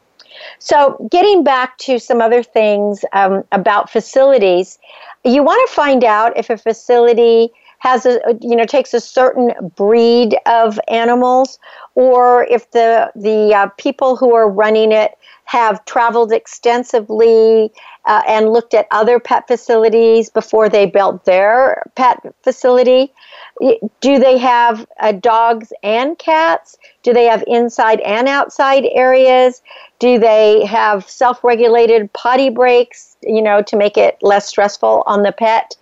So, 0.59 1.07
getting 1.11 1.43
back 1.43 1.77
to 1.79 1.97
some 1.99 2.21
other 2.21 2.43
things 2.43 3.03
um, 3.11 3.43
about 3.51 3.89
facilities, 3.89 4.77
you 5.25 5.41
want 5.41 5.67
to 5.67 5.75
find 5.75 6.03
out 6.03 6.37
if 6.37 6.51
a 6.51 6.57
facility 6.57 7.49
has 7.79 8.05
a 8.05 8.19
you 8.41 8.55
know 8.55 8.65
takes 8.65 8.93
a 8.93 8.99
certain 8.99 9.51
breed 9.75 10.35
of 10.45 10.79
animals 10.87 11.59
or 11.95 12.45
if 12.45 12.69
the 12.71 13.11
the 13.15 13.53
uh, 13.53 13.67
people 13.77 14.15
who 14.15 14.33
are 14.33 14.49
running 14.49 14.91
it 14.91 15.11
have 15.47 15.83
traveled 15.85 16.31
extensively 16.31 17.71
uh, 18.05 18.21
and 18.27 18.51
looked 18.53 18.73
at 18.73 18.87
other 18.91 19.19
pet 19.19 19.47
facilities 19.47 20.29
before 20.29 20.69
they 20.69 20.85
built 20.85 21.25
their 21.25 21.83
pet 21.95 22.21
facility 22.43 23.11
do 24.01 24.19
they 24.19 24.37
have 24.37 24.85
uh, 24.99 25.11
dogs 25.13 25.73
and 25.83 26.17
cats? 26.17 26.77
Do 27.03 27.13
they 27.13 27.25
have 27.25 27.43
inside 27.47 27.99
and 28.01 28.27
outside 28.27 28.85
areas? 28.91 29.61
Do 29.99 30.19
they 30.19 30.65
have 30.65 31.09
self 31.09 31.43
regulated 31.43 32.11
potty 32.13 32.49
breaks, 32.49 33.17
you 33.23 33.41
know, 33.41 33.61
to 33.63 33.75
make 33.75 33.97
it 33.97 34.17
less 34.21 34.47
stressful 34.47 35.03
on 35.07 35.23
the 35.23 35.31
pet? 35.31 35.75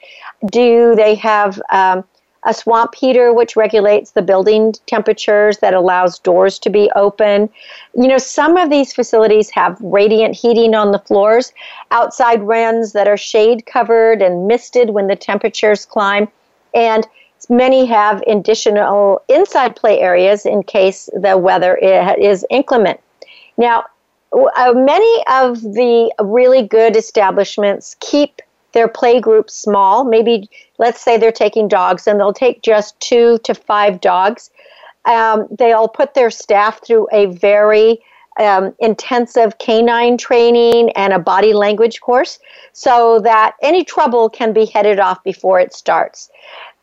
Do 0.50 0.96
they 0.96 1.16
have 1.16 1.62
um, 1.72 2.04
a 2.46 2.54
swamp 2.54 2.96
heater 2.96 3.34
which 3.34 3.56
regulates 3.56 4.12
the 4.12 4.22
building 4.22 4.74
temperatures 4.88 5.58
that 5.60 5.74
allows 5.74 6.20
doors 6.20 6.60
to 6.60 6.70
be 6.70 6.90
open? 6.96 7.50
You 7.96 8.08
know, 8.08 8.18
some 8.18 8.58
of 8.58 8.70
these 8.70 8.94
facilities 8.94 9.50
have 9.52 9.78
radiant 9.82 10.36
heating 10.36 10.76
on 10.76 10.92
the 10.92 11.00
floors, 11.00 11.52
outside 11.92 12.42
runs 12.44 12.94
that 12.94 13.08
are 13.08 13.18
shade 13.18 13.66
covered 13.66 14.22
and 14.22 14.48
misted 14.48 14.92
when 14.92 15.08
the 15.08 15.16
temperatures 15.16 15.86
climb. 15.86 16.28
And 16.74 17.08
Many 17.50 17.86
have 17.86 18.24
additional 18.28 19.22
inside 19.28 19.76
play 19.76 20.00
areas 20.00 20.46
in 20.46 20.64
case 20.64 21.10
the 21.14 21.38
weather 21.38 21.76
is 21.76 22.46
inclement. 22.50 23.00
Now, 23.58 23.86
uh, 24.34 24.74
many 24.76 25.24
of 25.32 25.62
the 25.62 26.14
really 26.20 26.68
good 26.68 26.96
establishments 26.96 27.96
keep 28.00 28.42
their 28.74 28.88
play 28.88 29.20
groups 29.20 29.54
small. 29.54 30.04
Maybe, 30.04 30.50
let's 30.78 31.02
say 31.02 31.18
they're 31.18 31.32
taking 31.32 31.68
dogs 31.68 32.08
and 32.08 32.20
they'll 32.20 32.34
take 32.34 32.62
just 32.62 33.00
two 33.00 33.38
to 33.40 33.54
five 33.54 34.02
dogs. 34.02 34.50
Um, 35.06 35.48
they'll 35.52 35.88
put 35.88 36.14
their 36.14 36.32
staff 36.32 36.86
through 36.86 37.08
a 37.12 37.28
very 37.28 38.02
um, 38.38 38.76
intensive 38.80 39.58
canine 39.60 40.18
training 40.18 40.90
and 40.92 41.14
a 41.14 41.20
body 41.20 41.54
language 41.54 42.02
course 42.02 42.40
so 42.74 43.20
that 43.22 43.56
any 43.62 43.84
trouble 43.84 44.30
can 44.30 44.52
be 44.52 44.66
headed 44.66 45.00
off 45.00 45.24
before 45.24 45.60
it 45.60 45.74
starts. 45.74 46.30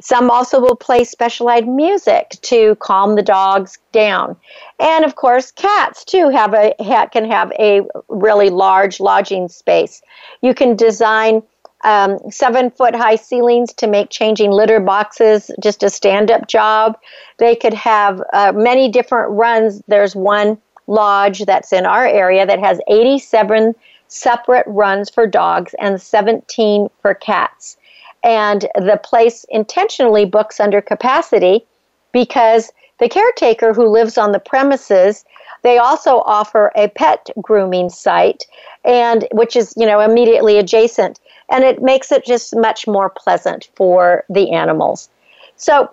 Some 0.00 0.30
also 0.30 0.60
will 0.60 0.76
play 0.76 1.04
specialized 1.04 1.68
music 1.68 2.30
to 2.42 2.74
calm 2.76 3.14
the 3.14 3.22
dogs 3.22 3.78
down. 3.92 4.36
And 4.80 5.04
of 5.04 5.14
course, 5.14 5.52
cats 5.52 6.04
too 6.04 6.28
have 6.30 6.54
a 6.54 6.74
can 7.12 7.30
have 7.30 7.52
a 7.52 7.82
really 8.08 8.50
large 8.50 8.98
lodging 8.98 9.48
space. 9.48 10.02
You 10.40 10.54
can 10.54 10.74
design 10.74 11.42
um, 11.84 12.18
seven 12.30 12.70
foot 12.70 12.94
high 12.94 13.16
ceilings 13.16 13.72
to 13.74 13.86
make 13.86 14.10
changing 14.10 14.50
litter 14.50 14.80
boxes 14.80 15.50
just 15.60 15.82
a 15.82 15.90
stand 15.90 16.30
up 16.30 16.46
job. 16.48 16.98
They 17.38 17.56
could 17.56 17.74
have 17.74 18.22
uh, 18.32 18.52
many 18.54 18.88
different 18.88 19.32
runs. 19.32 19.82
There's 19.88 20.14
one 20.14 20.58
lodge 20.86 21.44
that's 21.44 21.72
in 21.72 21.86
our 21.86 22.06
area 22.06 22.46
that 22.46 22.58
has 22.60 22.80
87 22.88 23.74
separate 24.08 24.66
runs 24.66 25.10
for 25.10 25.26
dogs 25.26 25.74
and 25.80 26.00
17 26.00 26.88
for 27.00 27.14
cats. 27.14 27.76
And 28.22 28.68
the 28.76 29.00
place 29.02 29.44
intentionally 29.48 30.24
books 30.24 30.60
under 30.60 30.80
capacity 30.80 31.64
because 32.12 32.72
the 33.00 33.08
caretaker 33.08 33.72
who 33.72 33.88
lives 33.88 34.16
on 34.16 34.32
the 34.32 34.38
premises 34.38 35.24
they 35.62 35.78
also 35.78 36.20
offer 36.20 36.72
a 36.76 36.88
pet 36.88 37.30
grooming 37.40 37.88
site 37.88 38.44
and 38.84 39.26
which 39.32 39.56
is 39.56 39.74
you 39.76 39.86
know 39.86 40.00
immediately 40.00 40.58
adjacent 40.58 41.18
and 41.52 41.62
it 41.62 41.80
makes 41.82 42.10
it 42.10 42.24
just 42.24 42.56
much 42.56 42.86
more 42.88 43.08
pleasant 43.10 43.68
for 43.76 44.24
the 44.28 44.50
animals 44.50 45.08
so 45.56 45.88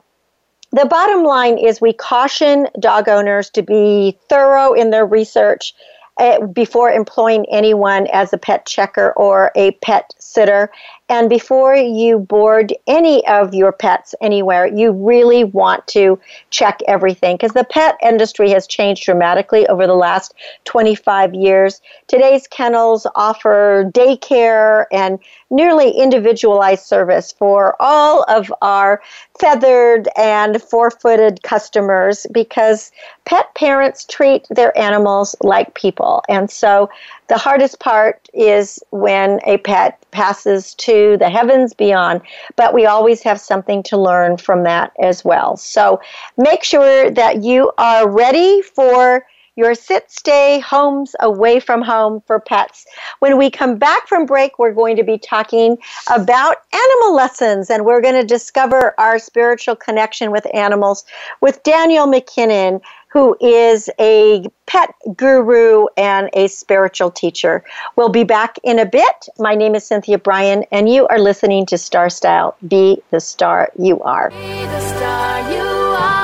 the 0.72 0.86
bottom 0.86 1.24
line 1.24 1.58
is 1.58 1.82
we 1.82 1.94
caution 1.94 2.68
dog 2.80 3.10
owners 3.10 3.50
to 3.52 3.64
be 3.64 4.18
thorough 4.30 4.74
in 4.74 4.92
their 4.92 5.06
research 5.06 5.74
uh, 6.20 6.46
before 6.48 6.92
employing 6.92 7.46
anyone 7.50 8.06
as 8.08 8.34
a 8.34 8.38
pet 8.38 8.66
checker 8.66 9.14
or 9.14 9.52
a 9.56 9.72
pet 9.82 10.14
sitter. 10.20 10.70
And 11.10 11.28
before 11.28 11.76
you 11.76 12.20
board 12.20 12.72
any 12.86 13.26
of 13.28 13.54
your 13.56 13.72
pets 13.72 14.14
anywhere, 14.22 14.68
you 14.68 14.92
really 14.92 15.44
want 15.44 15.88
to 15.88 16.20
check 16.52 16.80
everything 16.88 17.36
because 17.36 17.54
the 17.54 17.64
pet 17.64 17.98
industry 18.04 18.52
has 18.52 18.68
changed 18.68 19.06
dramatically 19.06 19.68
over 19.68 19.88
the 19.88 19.96
last 19.96 20.36
25 20.66 21.34
years. 21.34 21.82
Today's 22.08 22.48
kennels 22.48 23.08
offer 23.16 23.90
daycare 23.92 24.86
and 24.92 25.18
nearly 25.50 25.90
individualized 25.90 26.86
service 26.86 27.32
for 27.32 27.76
all 27.80 28.24
of 28.28 28.54
our 28.62 29.02
feathered 29.40 30.08
and 30.16 30.62
four 30.62 30.92
footed 30.92 31.42
customers 31.42 32.28
because 32.32 32.92
pet 33.26 33.54
parents 33.56 34.06
treat 34.06 34.46
their 34.52 34.78
animals 34.78 35.36
like 35.42 35.74
people. 35.74 36.24
And 36.30 36.52
so 36.52 36.90
The 37.30 37.38
hardest 37.38 37.80
part 37.80 38.28
is 38.34 38.80
when 38.90 39.40
a 39.46 39.58
pet 39.58 40.04
passes 40.12 40.74
to 40.76 41.16
the 41.18 41.30
heavens 41.30 41.74
beyond, 41.74 42.22
but 42.56 42.74
we 42.74 42.88
always 42.88 43.22
have 43.22 43.40
something 43.40 43.84
to 43.84 43.98
learn 43.98 44.38
from 44.38 44.64
that 44.64 44.92
as 45.02 45.24
well. 45.24 45.56
So 45.56 46.02
make 46.38 46.64
sure 46.64 47.12
that 47.12 47.44
you 47.44 47.72
are 47.78 48.10
ready 48.10 48.64
for 48.64 49.26
your 49.60 49.76
sit 49.76 50.10
stay 50.10 50.60
homes 50.60 51.16
away 51.20 51.60
from 51.60 51.82
home 51.82 52.22
for 52.26 52.40
pets. 52.40 52.86
When 53.20 53.38
we 53.38 53.52
come 53.52 53.78
back 53.78 54.08
from 54.08 54.26
break, 54.26 54.58
we're 54.58 54.74
going 54.74 54.96
to 54.96 55.04
be 55.04 55.18
talking 55.18 55.78
about 56.10 56.56
animal 56.74 57.14
lessons 57.14 57.70
and 57.70 57.84
we're 57.84 58.00
going 58.00 58.16
to 58.16 58.24
discover 58.24 58.96
our 58.98 59.20
spiritual 59.20 59.76
connection 59.76 60.32
with 60.32 60.48
animals 60.56 61.04
with 61.42 61.62
Daniel 61.64 62.08
MacKinnon 62.08 62.80
who 63.10 63.36
is 63.42 63.90
a 64.00 64.46
pet 64.68 64.94
guru 65.16 65.88
and 65.98 66.30
a 66.34 66.48
spiritual 66.48 67.12
teacher. 67.12 67.64
We'll 67.96 68.10
be 68.10 68.24
back 68.24 68.58
in 68.64 68.80
a 68.80 68.86
bit. 68.86 69.28
My 69.38 69.56
name 69.56 69.76
is 69.76 69.84
Cynthia 69.84 70.18
Brian, 70.20 70.64
and 70.72 70.88
you 70.88 71.08
are 71.08 71.20
listening 71.20 71.66
to 71.68 71.78
Star 71.78 72.10
Style. 72.10 72.56
Be 72.68 73.02
the 73.10 73.20
star 73.20 73.72
you 73.78 74.02
are. 74.02 74.30
Be 74.30 74.38
the 74.38 74.82
star 74.82 75.52
you 75.52 75.62
are. 75.62 76.20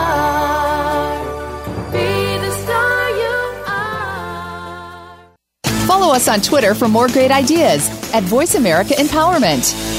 Be 1.92 2.38
the 2.38 2.52
star 2.52 3.10
you 3.10 3.64
are. 3.68 5.28
Follow 5.86 6.14
us 6.14 6.28
on 6.30 6.40
Twitter 6.40 6.74
for 6.74 6.88
more 6.88 7.10
great 7.10 7.32
ideas 7.32 7.90
at 8.14 8.24
Voice 8.24 8.56
America 8.56 8.94
Empowerment. 8.94 9.99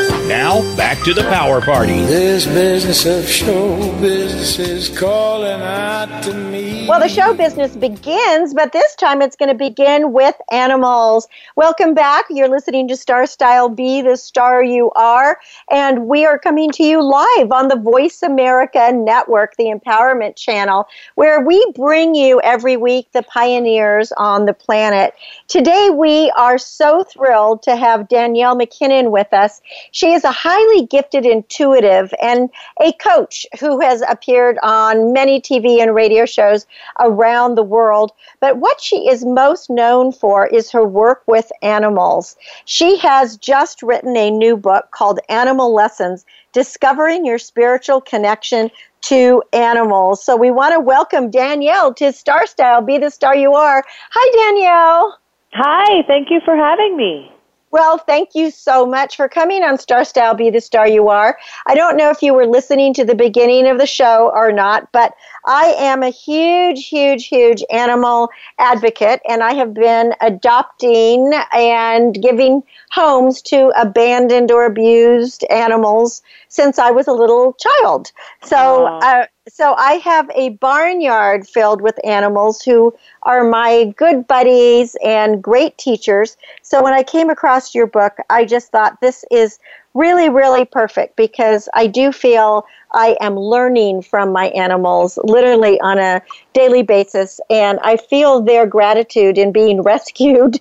Now, 0.27 0.61
back 0.77 1.03
to 1.03 1.13
the 1.13 1.23
power 1.23 1.61
party. 1.61 2.05
This 2.05 2.45
business 2.45 3.05
of 3.05 3.27
show 3.27 3.75
business 3.99 4.59
is 4.59 4.89
calling 4.97 5.61
out 5.61 6.23
to 6.23 6.33
me. 6.33 6.87
Well, 6.87 6.99
the 6.99 7.09
show 7.09 7.33
business 7.33 7.75
begins, 7.75 8.53
but 8.53 8.71
this 8.71 8.95
time 8.95 9.21
it's 9.21 9.35
going 9.35 9.49
to 9.49 9.55
begin 9.55 10.13
with 10.13 10.35
animals. 10.51 11.27
Welcome 11.55 11.93
back. 11.93 12.25
You're 12.29 12.49
listening 12.49 12.87
to 12.89 12.97
Star 12.97 13.25
Style 13.25 13.69
Be 13.69 14.01
the 14.01 14.15
Star 14.15 14.63
You 14.63 14.91
Are, 14.91 15.39
and 15.71 16.07
we 16.07 16.25
are 16.25 16.37
coming 16.37 16.71
to 16.71 16.83
you 16.83 17.01
live 17.01 17.51
on 17.51 17.67
the 17.67 17.75
Voice 17.75 18.21
America 18.21 18.91
Network, 18.93 19.55
the 19.57 19.65
Empowerment 19.65 20.35
Channel, 20.35 20.87
where 21.15 21.45
we 21.45 21.65
bring 21.75 22.13
you 22.15 22.39
every 22.43 22.77
week 22.77 23.11
the 23.11 23.23
pioneers 23.23 24.11
on 24.17 24.45
the 24.45 24.53
planet. 24.53 25.13
Today, 25.51 25.89
we 25.89 26.31
are 26.37 26.57
so 26.57 27.03
thrilled 27.03 27.63
to 27.63 27.75
have 27.75 28.07
Danielle 28.07 28.55
MacKinnon 28.55 29.11
with 29.11 29.33
us. 29.33 29.59
She 29.91 30.13
is 30.13 30.23
a 30.23 30.31
highly 30.31 30.85
gifted 30.85 31.25
intuitive 31.25 32.13
and 32.21 32.49
a 32.81 32.93
coach 32.93 33.45
who 33.59 33.81
has 33.81 34.01
appeared 34.07 34.57
on 34.63 35.11
many 35.11 35.41
TV 35.41 35.81
and 35.81 35.93
radio 35.93 36.25
shows 36.25 36.65
around 37.01 37.55
the 37.55 37.63
world. 37.63 38.13
But 38.39 38.59
what 38.59 38.79
she 38.79 39.09
is 39.09 39.25
most 39.25 39.69
known 39.69 40.13
for 40.13 40.47
is 40.47 40.71
her 40.71 40.85
work 40.85 41.23
with 41.27 41.51
animals. 41.61 42.37
She 42.63 42.95
has 42.99 43.35
just 43.35 43.83
written 43.83 44.15
a 44.15 44.31
new 44.31 44.55
book 44.55 44.91
called 44.91 45.19
Animal 45.27 45.73
Lessons 45.73 46.25
Discovering 46.53 47.25
Your 47.25 47.39
Spiritual 47.39 47.99
Connection 47.99 48.71
to 49.01 49.43
Animals. 49.51 50.23
So 50.23 50.37
we 50.37 50.49
want 50.49 50.75
to 50.75 50.79
welcome 50.79 51.29
Danielle 51.29 51.93
to 51.95 52.13
Star 52.13 52.47
Style 52.47 52.81
Be 52.81 52.99
the 52.99 53.09
Star 53.09 53.35
You 53.35 53.53
Are. 53.53 53.83
Hi, 54.11 54.51
Danielle. 54.53 55.17
Hi, 55.53 56.03
thank 56.03 56.29
you 56.29 56.39
for 56.45 56.55
having 56.55 56.95
me. 56.95 57.31
Well, 57.71 57.97
thank 57.97 58.35
you 58.35 58.51
so 58.51 58.85
much 58.85 59.15
for 59.15 59.29
coming 59.29 59.63
on 59.63 59.77
Star 59.77 60.03
Style 60.03 60.33
Be 60.33 60.49
the 60.49 60.59
Star 60.59 60.87
You 60.89 61.07
Are. 61.07 61.37
I 61.65 61.73
don't 61.73 61.95
know 61.95 62.09
if 62.09 62.21
you 62.21 62.33
were 62.33 62.45
listening 62.45 62.93
to 62.95 63.05
the 63.05 63.15
beginning 63.15 63.65
of 63.67 63.77
the 63.77 63.85
show 63.85 64.29
or 64.35 64.51
not, 64.51 64.91
but 64.91 65.13
I 65.45 65.73
am 65.77 66.03
a 66.03 66.09
huge, 66.09 66.87
huge, 66.87 67.27
huge 67.27 67.63
animal 67.71 68.29
advocate, 68.59 69.21
and 69.27 69.41
I 69.41 69.53
have 69.53 69.73
been 69.73 70.13
adopting 70.19 71.31
and 71.53 72.21
giving 72.21 72.61
homes 72.91 73.41
to 73.43 73.71
abandoned 73.79 74.51
or 74.51 74.65
abused 74.65 75.45
animals 75.49 76.21
since 76.49 76.77
I 76.77 76.91
was 76.91 77.07
a 77.07 77.13
little 77.13 77.53
child. 77.53 78.11
So, 78.43 78.85
uh, 78.85 79.27
so 79.47 79.75
I 79.75 79.93
have 79.93 80.29
a 80.35 80.49
barnyard 80.49 81.47
filled 81.47 81.81
with 81.81 81.97
animals 82.05 82.61
who 82.61 82.93
are 83.23 83.43
my 83.43 83.93
good 83.97 84.27
buddies 84.27 84.95
and 85.03 85.41
great 85.41 85.77
teachers. 85.77 86.37
So 86.61 86.83
when 86.83 86.93
I 86.93 87.03
came 87.03 87.29
across 87.29 87.75
your 87.75 87.87
book, 87.87 88.17
I 88.29 88.45
just 88.45 88.71
thought 88.71 89.01
this 89.01 89.23
is 89.31 89.59
really, 89.93 90.29
really 90.29 90.65
perfect 90.65 91.15
because 91.15 91.67
I 91.73 91.87
do 91.87 92.11
feel 92.11 92.65
I 92.93 93.17
am 93.21 93.37
learning 93.37 94.01
from 94.03 94.31
my 94.31 94.47
animals 94.49 95.17
literally 95.23 95.79
on 95.81 95.97
a 95.97 96.21
daily 96.53 96.83
basis, 96.83 97.39
and 97.49 97.79
I 97.81 97.97
feel 97.97 98.41
their 98.41 98.65
gratitude 98.65 99.37
in 99.37 99.51
being 99.51 99.81
rescued. 99.93 100.59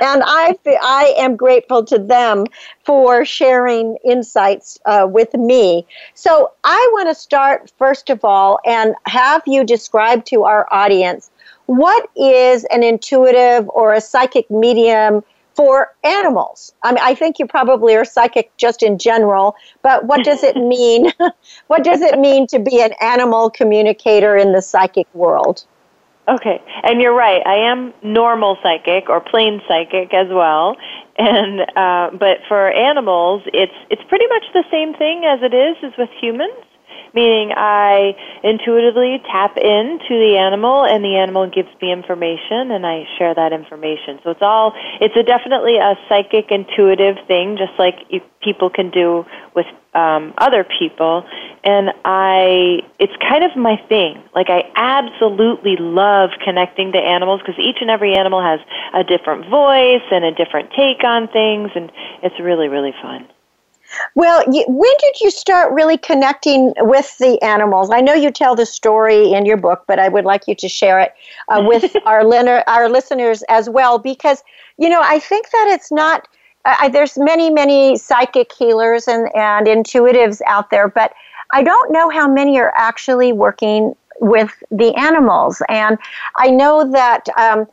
and 0.00 0.22
I, 0.24 0.56
I 0.66 1.14
am 1.18 1.36
grateful 1.36 1.84
to 1.84 1.98
them 1.98 2.46
for 2.84 3.24
sharing 3.24 3.96
insights 4.04 4.78
uh, 4.86 5.06
with 5.08 5.34
me. 5.34 5.86
So 6.14 6.52
I 6.64 6.90
want 6.92 7.08
to 7.08 7.14
start, 7.14 7.72
first 7.78 8.10
of 8.10 8.24
all, 8.24 8.58
and 8.64 8.94
have 9.06 9.42
you 9.46 9.64
describe 9.64 10.24
to 10.26 10.44
our 10.44 10.66
audience 10.72 11.30
what 11.66 12.08
is 12.16 12.64
an 12.64 12.82
intuitive 12.82 13.68
or 13.68 13.94
a 13.94 14.00
psychic 14.00 14.50
medium 14.50 15.22
for 15.54 15.94
animals. 16.02 16.72
I 16.82 16.92
mean, 16.92 17.02
I 17.02 17.14
think 17.14 17.38
you 17.38 17.46
probably 17.46 17.94
are 17.96 18.04
psychic 18.04 18.56
just 18.56 18.82
in 18.82 18.98
general, 18.98 19.54
but 19.82 20.04
what 20.06 20.24
does 20.24 20.42
it 20.42 20.56
mean? 20.74 21.12
what 21.66 21.84
does 21.84 22.00
it 22.00 22.18
mean 22.18 22.46
to 22.48 22.58
be 22.58 22.80
an 22.80 22.92
animal 23.00 23.50
communicator 23.50 24.36
in 24.36 24.52
the 24.52 24.62
psychic 24.62 25.06
world? 25.14 25.64
Okay, 26.28 26.62
and 26.84 27.00
you're 27.00 27.14
right. 27.14 27.42
I 27.44 27.70
am 27.70 27.92
normal 28.02 28.56
psychic 28.62 29.10
or 29.10 29.20
plain 29.20 29.60
psychic 29.66 30.14
as 30.14 30.28
well, 30.30 30.76
and 31.18 31.60
uh, 31.76 32.16
but 32.16 32.38
for 32.46 32.70
animals, 32.70 33.42
it's 33.52 33.74
it's 33.90 34.02
pretty 34.08 34.26
much 34.28 34.44
the 34.54 34.62
same 34.70 34.94
thing 34.94 35.24
as 35.24 35.40
it 35.42 35.52
is 35.52 35.76
as 35.82 35.92
with 35.98 36.10
humans. 36.20 36.54
Meaning 37.14 37.52
I 37.56 38.16
intuitively 38.42 39.22
tap 39.30 39.56
into 39.56 40.10
the 40.10 40.36
animal 40.38 40.84
and 40.84 41.04
the 41.04 41.16
animal 41.16 41.48
gives 41.50 41.68
me 41.80 41.92
information 41.92 42.70
and 42.70 42.86
I 42.86 43.04
share 43.18 43.34
that 43.34 43.52
information. 43.52 44.20
So 44.24 44.30
it's 44.30 44.42
all, 44.42 44.72
it's 45.00 45.16
a 45.16 45.22
definitely 45.22 45.76
a 45.76 45.94
psychic 46.08 46.50
intuitive 46.50 47.16
thing, 47.26 47.56
just 47.56 47.78
like 47.78 47.96
you, 48.08 48.20
people 48.42 48.70
can 48.70 48.90
do 48.90 49.24
with 49.54 49.66
um, 49.94 50.34
other 50.38 50.64
people. 50.78 51.24
And 51.64 51.90
I, 52.04 52.80
it's 52.98 53.12
kind 53.20 53.44
of 53.44 53.56
my 53.56 53.76
thing. 53.88 54.22
Like 54.34 54.48
I 54.48 54.64
absolutely 54.74 55.76
love 55.78 56.30
connecting 56.44 56.92
to 56.92 56.98
animals 56.98 57.40
because 57.40 57.58
each 57.58 57.76
and 57.80 57.90
every 57.90 58.14
animal 58.14 58.42
has 58.42 58.60
a 58.94 59.04
different 59.04 59.48
voice 59.48 60.02
and 60.10 60.24
a 60.24 60.32
different 60.32 60.70
take 60.76 61.04
on 61.04 61.28
things, 61.28 61.70
and 61.74 61.92
it's 62.22 62.38
really, 62.40 62.68
really 62.68 62.94
fun. 63.00 63.28
Well, 64.14 64.42
you, 64.52 64.64
when 64.68 64.92
did 65.00 65.20
you 65.20 65.30
start 65.30 65.72
really 65.72 65.98
connecting 65.98 66.72
with 66.78 67.16
the 67.18 67.40
animals? 67.42 67.90
I 67.90 68.00
know 68.00 68.14
you 68.14 68.30
tell 68.30 68.54
the 68.54 68.66
story 68.66 69.32
in 69.32 69.46
your 69.46 69.56
book, 69.56 69.84
but 69.86 69.98
I 69.98 70.08
would 70.08 70.24
like 70.24 70.46
you 70.46 70.54
to 70.56 70.68
share 70.68 71.00
it 71.00 71.14
uh, 71.48 71.62
with 71.66 71.94
our, 72.06 72.24
liner, 72.24 72.62
our 72.66 72.88
listeners 72.88 73.42
as 73.48 73.68
well 73.68 73.98
because, 73.98 74.42
you 74.78 74.88
know, 74.88 75.00
I 75.02 75.18
think 75.18 75.50
that 75.50 75.68
it's 75.70 75.92
not, 75.92 76.28
uh, 76.64 76.88
there's 76.88 77.18
many, 77.18 77.50
many 77.50 77.96
psychic 77.96 78.52
healers 78.52 79.08
and, 79.08 79.28
and 79.34 79.66
intuitives 79.66 80.40
out 80.46 80.70
there, 80.70 80.88
but 80.88 81.12
I 81.52 81.62
don't 81.62 81.92
know 81.92 82.08
how 82.08 82.28
many 82.28 82.58
are 82.58 82.72
actually 82.76 83.32
working 83.32 83.94
with 84.20 84.62
the 84.70 84.94
animals. 84.94 85.62
And 85.68 85.98
I 86.36 86.50
know 86.50 86.90
that. 86.90 87.28
Um, 87.36 87.66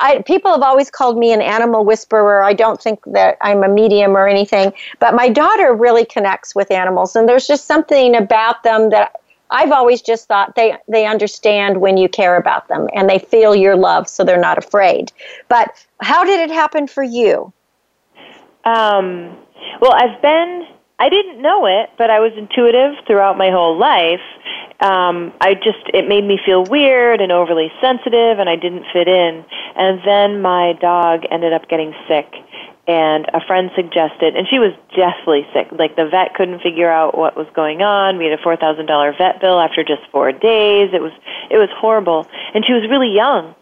I, 0.00 0.22
people 0.22 0.50
have 0.50 0.62
always 0.62 0.90
called 0.90 1.16
me 1.16 1.32
an 1.32 1.40
animal 1.40 1.84
whisperer. 1.84 2.42
I 2.42 2.52
don't 2.52 2.80
think 2.80 3.00
that 3.06 3.36
I'm 3.40 3.62
a 3.62 3.68
medium 3.68 4.16
or 4.16 4.26
anything, 4.26 4.72
but 4.98 5.14
my 5.14 5.28
daughter 5.28 5.72
really 5.74 6.04
connects 6.04 6.54
with 6.54 6.70
animals, 6.70 7.16
and 7.16 7.28
there's 7.28 7.46
just 7.46 7.66
something 7.66 8.16
about 8.16 8.62
them 8.62 8.90
that 8.90 9.20
I've 9.50 9.70
always 9.70 10.02
just 10.02 10.26
thought 10.26 10.56
they 10.56 10.76
they 10.88 11.06
understand 11.06 11.80
when 11.80 11.96
you 11.96 12.08
care 12.08 12.36
about 12.36 12.68
them 12.68 12.88
and 12.94 13.08
they 13.08 13.18
feel 13.18 13.54
your 13.54 13.76
love, 13.76 14.08
so 14.08 14.24
they're 14.24 14.40
not 14.40 14.58
afraid. 14.58 15.12
But 15.48 15.86
how 16.00 16.24
did 16.24 16.40
it 16.40 16.52
happen 16.52 16.86
for 16.88 17.02
you? 17.02 17.52
Um, 18.64 19.36
well, 19.80 19.92
I've 19.92 20.20
been 20.20 20.66
I 20.98 21.08
didn't 21.08 21.40
know 21.42 21.66
it, 21.66 21.90
but 21.98 22.10
I 22.10 22.20
was 22.20 22.32
intuitive 22.36 23.04
throughout 23.06 23.36
my 23.36 23.50
whole 23.50 23.78
life. 23.78 24.20
Um, 24.80 25.32
I 25.40 25.54
just 25.54 25.88
it 25.94 26.06
made 26.06 26.24
me 26.24 26.38
feel 26.44 26.64
weird 26.64 27.20
and 27.20 27.32
overly 27.32 27.72
sensitive, 27.80 28.38
and 28.38 28.48
I 28.48 28.56
didn't 28.56 28.84
fit 28.92 29.08
in. 29.08 29.44
And 29.76 30.00
then 30.04 30.42
my 30.42 30.74
dog 30.80 31.24
ended 31.30 31.52
up 31.52 31.68
getting 31.68 31.94
sick, 32.06 32.28
and 32.86 33.26
a 33.32 33.40
friend 33.46 33.70
suggested, 33.74 34.36
and 34.36 34.46
she 34.48 34.58
was 34.58 34.72
deathly 34.94 35.46
sick. 35.54 35.68
Like 35.72 35.96
the 35.96 36.06
vet 36.08 36.34
couldn't 36.34 36.60
figure 36.60 36.90
out 36.90 37.16
what 37.16 37.36
was 37.36 37.46
going 37.54 37.80
on. 37.80 38.18
We 38.18 38.24
had 38.24 38.38
a 38.38 38.42
four 38.42 38.56
thousand 38.56 38.86
dollar 38.86 39.14
vet 39.16 39.40
bill 39.40 39.60
after 39.60 39.82
just 39.82 40.02
four 40.12 40.30
days. 40.30 40.90
It 40.92 41.00
was 41.00 41.12
it 41.50 41.56
was 41.56 41.70
horrible, 41.74 42.26
and 42.54 42.64
she 42.66 42.72
was 42.72 42.84
really 42.90 43.14
young. 43.14 43.54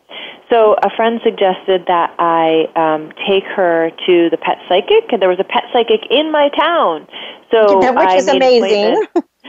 So 0.51 0.77
a 0.83 0.91
friend 0.95 1.21
suggested 1.25 1.87
that 1.87 2.15
I 2.19 2.69
um, 2.77 3.13
take 3.27 3.45
her 3.45 3.91
to 4.07 4.31
the 4.31 4.37
pet 4.37 4.59
psychic, 4.69 5.13
and 5.13 5.23
there 5.23 5.31
was 5.31 5.41
a 5.41 5.45
pet 5.45 5.65
psychic 5.73 6.07
in 6.11 6.31
my 6.31 6.51
town. 6.51 7.07
So 7.51 7.79
which 7.79 8.09
I 8.09 8.17
is 8.17 8.29
amazing. 8.29 9.05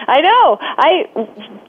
I 0.08 0.21
know. 0.21 0.58
I, 0.60 1.08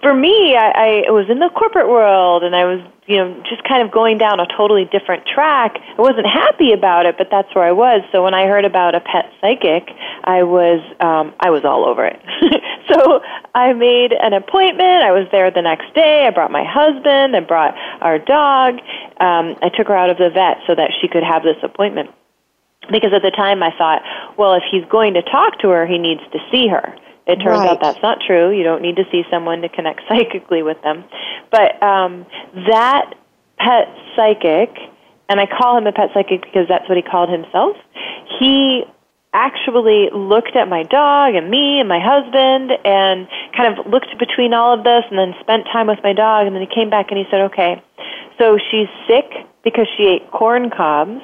for 0.02 0.14
me, 0.14 0.56
I, 0.56 1.04
I 1.06 1.10
was 1.10 1.30
in 1.30 1.38
the 1.38 1.48
corporate 1.50 1.88
world, 1.88 2.42
and 2.42 2.56
I 2.56 2.64
was, 2.64 2.80
you 3.06 3.16
know, 3.16 3.42
just 3.48 3.62
kind 3.64 3.82
of 3.82 3.92
going 3.92 4.18
down 4.18 4.40
a 4.40 4.46
totally 4.56 4.84
different 4.84 5.26
track. 5.26 5.78
I 5.96 6.02
wasn't 6.02 6.26
happy 6.26 6.72
about 6.72 7.06
it, 7.06 7.16
but 7.16 7.28
that's 7.30 7.54
where 7.54 7.64
I 7.64 7.72
was. 7.72 8.02
So 8.10 8.24
when 8.24 8.34
I 8.34 8.46
heard 8.46 8.64
about 8.64 8.94
a 8.94 9.00
pet 9.00 9.30
psychic, 9.40 9.88
I 10.24 10.42
was, 10.42 10.82
um, 11.00 11.34
I 11.38 11.50
was 11.50 11.64
all 11.64 11.86
over 11.86 12.04
it. 12.04 12.20
so 12.90 13.20
I 13.54 13.72
made 13.72 14.12
an 14.12 14.32
appointment. 14.32 15.06
I 15.06 15.12
was 15.12 15.28
there 15.30 15.50
the 15.50 15.62
next 15.62 15.94
day. 15.94 16.26
I 16.26 16.30
brought 16.30 16.50
my 16.50 16.64
husband. 16.64 17.36
I 17.36 17.40
brought 17.40 17.74
our 18.02 18.18
dog. 18.18 18.74
Um, 19.22 19.56
I 19.62 19.70
took 19.70 19.86
her 19.86 19.96
out 19.96 20.10
of 20.10 20.18
the 20.18 20.30
vet 20.30 20.58
so 20.66 20.74
that 20.74 20.90
she 21.00 21.06
could 21.06 21.22
have 21.22 21.42
this 21.44 21.56
appointment. 21.62 22.10
Because 22.90 23.12
at 23.14 23.22
the 23.22 23.30
time 23.30 23.62
I 23.62 23.70
thought, 23.78 24.02
well, 24.36 24.54
if 24.54 24.62
he's 24.70 24.84
going 24.90 25.14
to 25.14 25.22
talk 25.22 25.58
to 25.60 25.70
her, 25.70 25.86
he 25.86 25.98
needs 25.98 26.22
to 26.32 26.38
see 26.50 26.68
her. 26.68 26.94
It 27.26 27.36
turns 27.36 27.58
Right. 27.60 27.70
out 27.70 27.80
that's 27.80 28.02
not 28.02 28.18
true. 28.20 28.50
You 28.50 28.62
don't 28.62 28.82
need 28.82 28.96
to 28.96 29.04
see 29.10 29.24
someone 29.30 29.60
to 29.62 29.68
connect 29.68 30.02
psychically 30.08 30.62
with 30.62 30.80
them. 30.82 31.04
But 31.50 31.82
um, 31.82 32.26
that 32.68 33.14
pet 33.58 33.88
psychic, 34.14 34.76
and 35.28 35.40
I 35.40 35.46
call 35.46 35.76
him 35.76 35.86
a 35.86 35.92
pet 35.92 36.10
psychic 36.14 36.42
because 36.42 36.68
that's 36.68 36.88
what 36.88 36.96
he 36.96 37.02
called 37.02 37.28
himself, 37.30 37.76
he 38.38 38.84
actually 39.32 40.08
looked 40.14 40.56
at 40.56 40.68
my 40.68 40.82
dog 40.84 41.34
and 41.34 41.50
me 41.50 41.78
and 41.78 41.88
my 41.88 42.00
husband 42.00 42.72
and 42.84 43.28
kind 43.54 43.76
of 43.78 43.86
looked 43.86 44.16
between 44.18 44.54
all 44.54 44.72
of 44.72 44.82
this 44.82 45.04
and 45.10 45.18
then 45.18 45.34
spent 45.40 45.64
time 45.66 45.88
with 45.88 45.98
my 46.02 46.12
dog 46.14 46.46
and 46.46 46.54
then 46.54 46.62
he 46.62 46.74
came 46.74 46.88
back 46.88 47.10
and 47.10 47.18
he 47.18 47.24
said, 47.30 47.42
okay, 47.42 47.82
so 48.38 48.56
she's 48.70 48.88
sick 49.06 49.26
because 49.62 49.86
she 49.96 50.04
ate 50.04 50.30
corn 50.30 50.70
cobs 50.70 51.20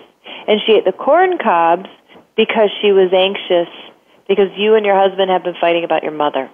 and 0.46 0.60
she 0.66 0.72
ate 0.72 0.84
the 0.84 0.92
corn 0.92 1.38
cobs 1.38 1.88
because 2.36 2.68
she 2.82 2.92
was 2.92 3.10
anxious 3.14 3.72
because 4.34 4.50
you 4.56 4.74
and 4.74 4.86
your 4.86 4.98
husband 4.98 5.30
have 5.30 5.44
been 5.44 5.56
fighting 5.60 5.84
about 5.84 6.02
your 6.02 6.12
mother. 6.12 6.50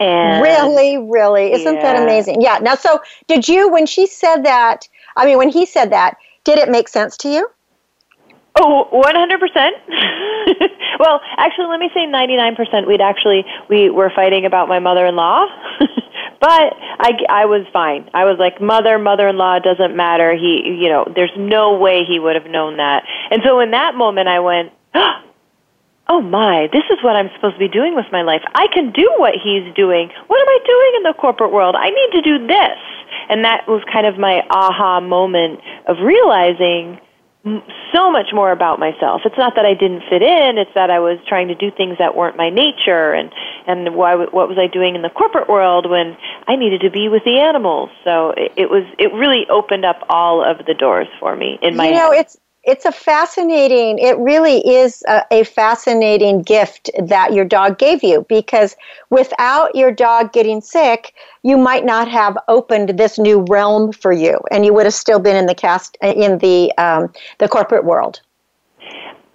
And 0.00 0.42
really, 0.42 0.98
really, 0.98 1.52
isn't 1.52 1.80
that 1.80 2.02
amazing? 2.02 2.42
Yeah. 2.42 2.58
Now, 2.58 2.74
so 2.74 3.00
did 3.26 3.48
you 3.48 3.70
when 3.70 3.86
she 3.86 4.06
said 4.06 4.44
that? 4.44 4.88
I 5.16 5.24
mean, 5.24 5.38
when 5.38 5.48
he 5.48 5.66
said 5.66 5.90
that, 5.92 6.16
did 6.44 6.58
it 6.58 6.68
make 6.68 6.88
sense 6.88 7.16
to 7.18 7.28
you? 7.28 7.48
Oh, 8.60 8.88
100%. 8.92 9.70
well, 10.98 11.20
actually, 11.36 11.66
let 11.66 11.78
me 11.78 11.90
say 11.94 12.06
99%. 12.06 12.86
We'd 12.88 13.00
actually, 13.00 13.44
we 13.68 13.88
were 13.88 14.10
fighting 14.14 14.46
about 14.46 14.68
my 14.68 14.80
mother-in-law. 14.80 15.46
but 16.40 16.74
I, 16.98 17.12
I 17.28 17.44
was 17.44 17.66
fine. 17.72 18.10
I 18.14 18.24
was 18.24 18.38
like, 18.38 18.60
mother, 18.60 18.98
mother-in-law, 18.98 19.60
doesn't 19.60 19.94
matter. 19.94 20.34
He, 20.34 20.76
you 20.80 20.88
know, 20.88 21.06
there's 21.14 21.32
no 21.36 21.78
way 21.78 22.04
he 22.04 22.18
would 22.18 22.34
have 22.34 22.50
known 22.50 22.78
that. 22.78 23.04
And 23.30 23.42
so 23.44 23.60
in 23.60 23.70
that 23.70 23.94
moment, 23.94 24.28
I 24.28 24.40
went, 24.40 24.72
oh 24.94 25.22
Oh, 26.08 26.22
my, 26.22 26.68
this 26.72 26.84
is 26.90 26.98
what 27.04 27.16
I'm 27.16 27.28
supposed 27.36 27.54
to 27.54 27.58
be 27.58 27.68
doing 27.68 27.94
with 27.94 28.06
my 28.10 28.22
life. 28.22 28.40
I 28.54 28.66
can 28.72 28.92
do 28.92 29.06
what 29.18 29.34
he's 29.34 29.68
doing. 29.74 30.08
What 30.26 30.40
am 30.40 30.48
I 30.48 30.58
doing 30.64 30.92
in 30.96 31.02
the 31.04 31.14
corporate 31.20 31.52
world? 31.52 31.76
I 31.76 31.90
need 31.90 32.10
to 32.16 32.22
do 32.22 32.46
this. 32.46 32.80
And 33.28 33.44
that 33.44 33.68
was 33.68 33.82
kind 33.92 34.06
of 34.06 34.18
my 34.18 34.40
aha 34.50 35.00
moment 35.00 35.60
of 35.86 35.98
realizing 36.00 36.98
so 37.94 38.10
much 38.10 38.26
more 38.32 38.52
about 38.52 38.78
myself. 38.78 39.22
It's 39.24 39.38
not 39.38 39.54
that 39.56 39.64
I 39.64 39.74
didn't 39.74 40.02
fit 40.10 40.22
in, 40.22 40.58
it's 40.58 40.70
that 40.74 40.90
I 40.90 40.98
was 40.98 41.18
trying 41.28 41.48
to 41.48 41.54
do 41.54 41.70
things 41.70 41.96
that 41.98 42.16
weren't 42.16 42.36
my 42.36 42.50
nature 42.50 43.12
and 43.12 43.32
and 43.66 43.94
why 43.94 44.16
what 44.16 44.48
was 44.48 44.58
I 44.58 44.66
doing 44.66 44.94
in 44.96 45.02
the 45.02 45.10
corporate 45.10 45.48
world 45.48 45.88
when 45.88 46.16
I 46.46 46.56
needed 46.56 46.80
to 46.82 46.90
be 46.90 47.08
with 47.08 47.22
the 47.24 47.38
animals. 47.40 47.90
So 48.04 48.30
it, 48.36 48.52
it 48.56 48.70
was 48.70 48.84
it 48.98 49.12
really 49.12 49.46
opened 49.48 49.84
up 49.84 50.04
all 50.08 50.42
of 50.44 50.66
the 50.66 50.74
doors 50.74 51.06
for 51.20 51.36
me 51.36 51.58
in 51.62 51.76
my 51.76 51.88
you 51.88 51.94
know, 51.94 52.12
head. 52.12 52.20
it's 52.20 52.36
it's 52.68 52.84
a 52.84 52.92
fascinating. 52.92 53.98
It 53.98 54.18
really 54.18 54.58
is 54.68 55.02
a, 55.08 55.24
a 55.30 55.44
fascinating 55.44 56.42
gift 56.42 56.90
that 57.02 57.32
your 57.32 57.46
dog 57.46 57.78
gave 57.78 58.02
you 58.02 58.26
because 58.28 58.76
without 59.08 59.74
your 59.74 59.90
dog 59.90 60.34
getting 60.34 60.60
sick, 60.60 61.14
you 61.42 61.56
might 61.56 61.86
not 61.86 62.08
have 62.08 62.36
opened 62.46 62.90
this 62.90 63.18
new 63.18 63.40
realm 63.48 63.90
for 63.92 64.12
you, 64.12 64.38
and 64.50 64.66
you 64.66 64.74
would 64.74 64.84
have 64.84 64.92
still 64.92 65.18
been 65.18 65.34
in 65.34 65.46
the 65.46 65.54
cast 65.54 65.96
in 66.02 66.36
the 66.38 66.70
um, 66.76 67.10
the 67.38 67.48
corporate 67.48 67.86
world. 67.86 68.20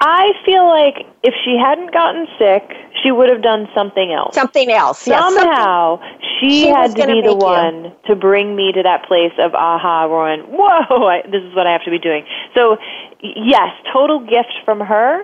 I 0.06 0.34
feel 0.46 0.68
like 0.68 1.08
if 1.24 1.34
she 1.46 1.56
hadn't 1.58 1.94
gotten 1.94 2.28
sick, 2.38 2.62
she 3.02 3.12
would 3.12 3.30
have 3.30 3.42
done 3.42 3.70
something 3.74 4.12
else. 4.12 4.36
Something 4.36 4.70
else. 4.70 5.08
yes, 5.08 5.18
something- 5.18 5.44
Somehow, 5.44 6.00
she, 6.42 6.64
She 6.64 6.68
had 6.68 6.92
to 6.98 7.08
be 7.08 7.22
the 7.22 7.28
make 7.32 7.32
you. 7.32 7.36
one 7.38 7.94
to 8.08 8.16
bring 8.16 8.54
me 8.54 8.74
to 8.74 8.84
that 8.84 9.06
place 9.08 9.32
of 9.40 9.56
aha, 9.56 10.08
going, 10.08 10.42
whoa, 10.42 11.08
I, 11.08 11.22
this 11.32 11.42
is 11.42 11.56
what 11.56 11.68
I 11.68 11.72
have 11.72 11.84
to 11.86 11.92
be 11.92 12.00
doing. 12.00 12.26
So, 12.54 12.78
yes, 13.22 13.70
total 13.94 14.20
gift 14.20 14.54
from 14.66 14.82
her. 14.82 15.24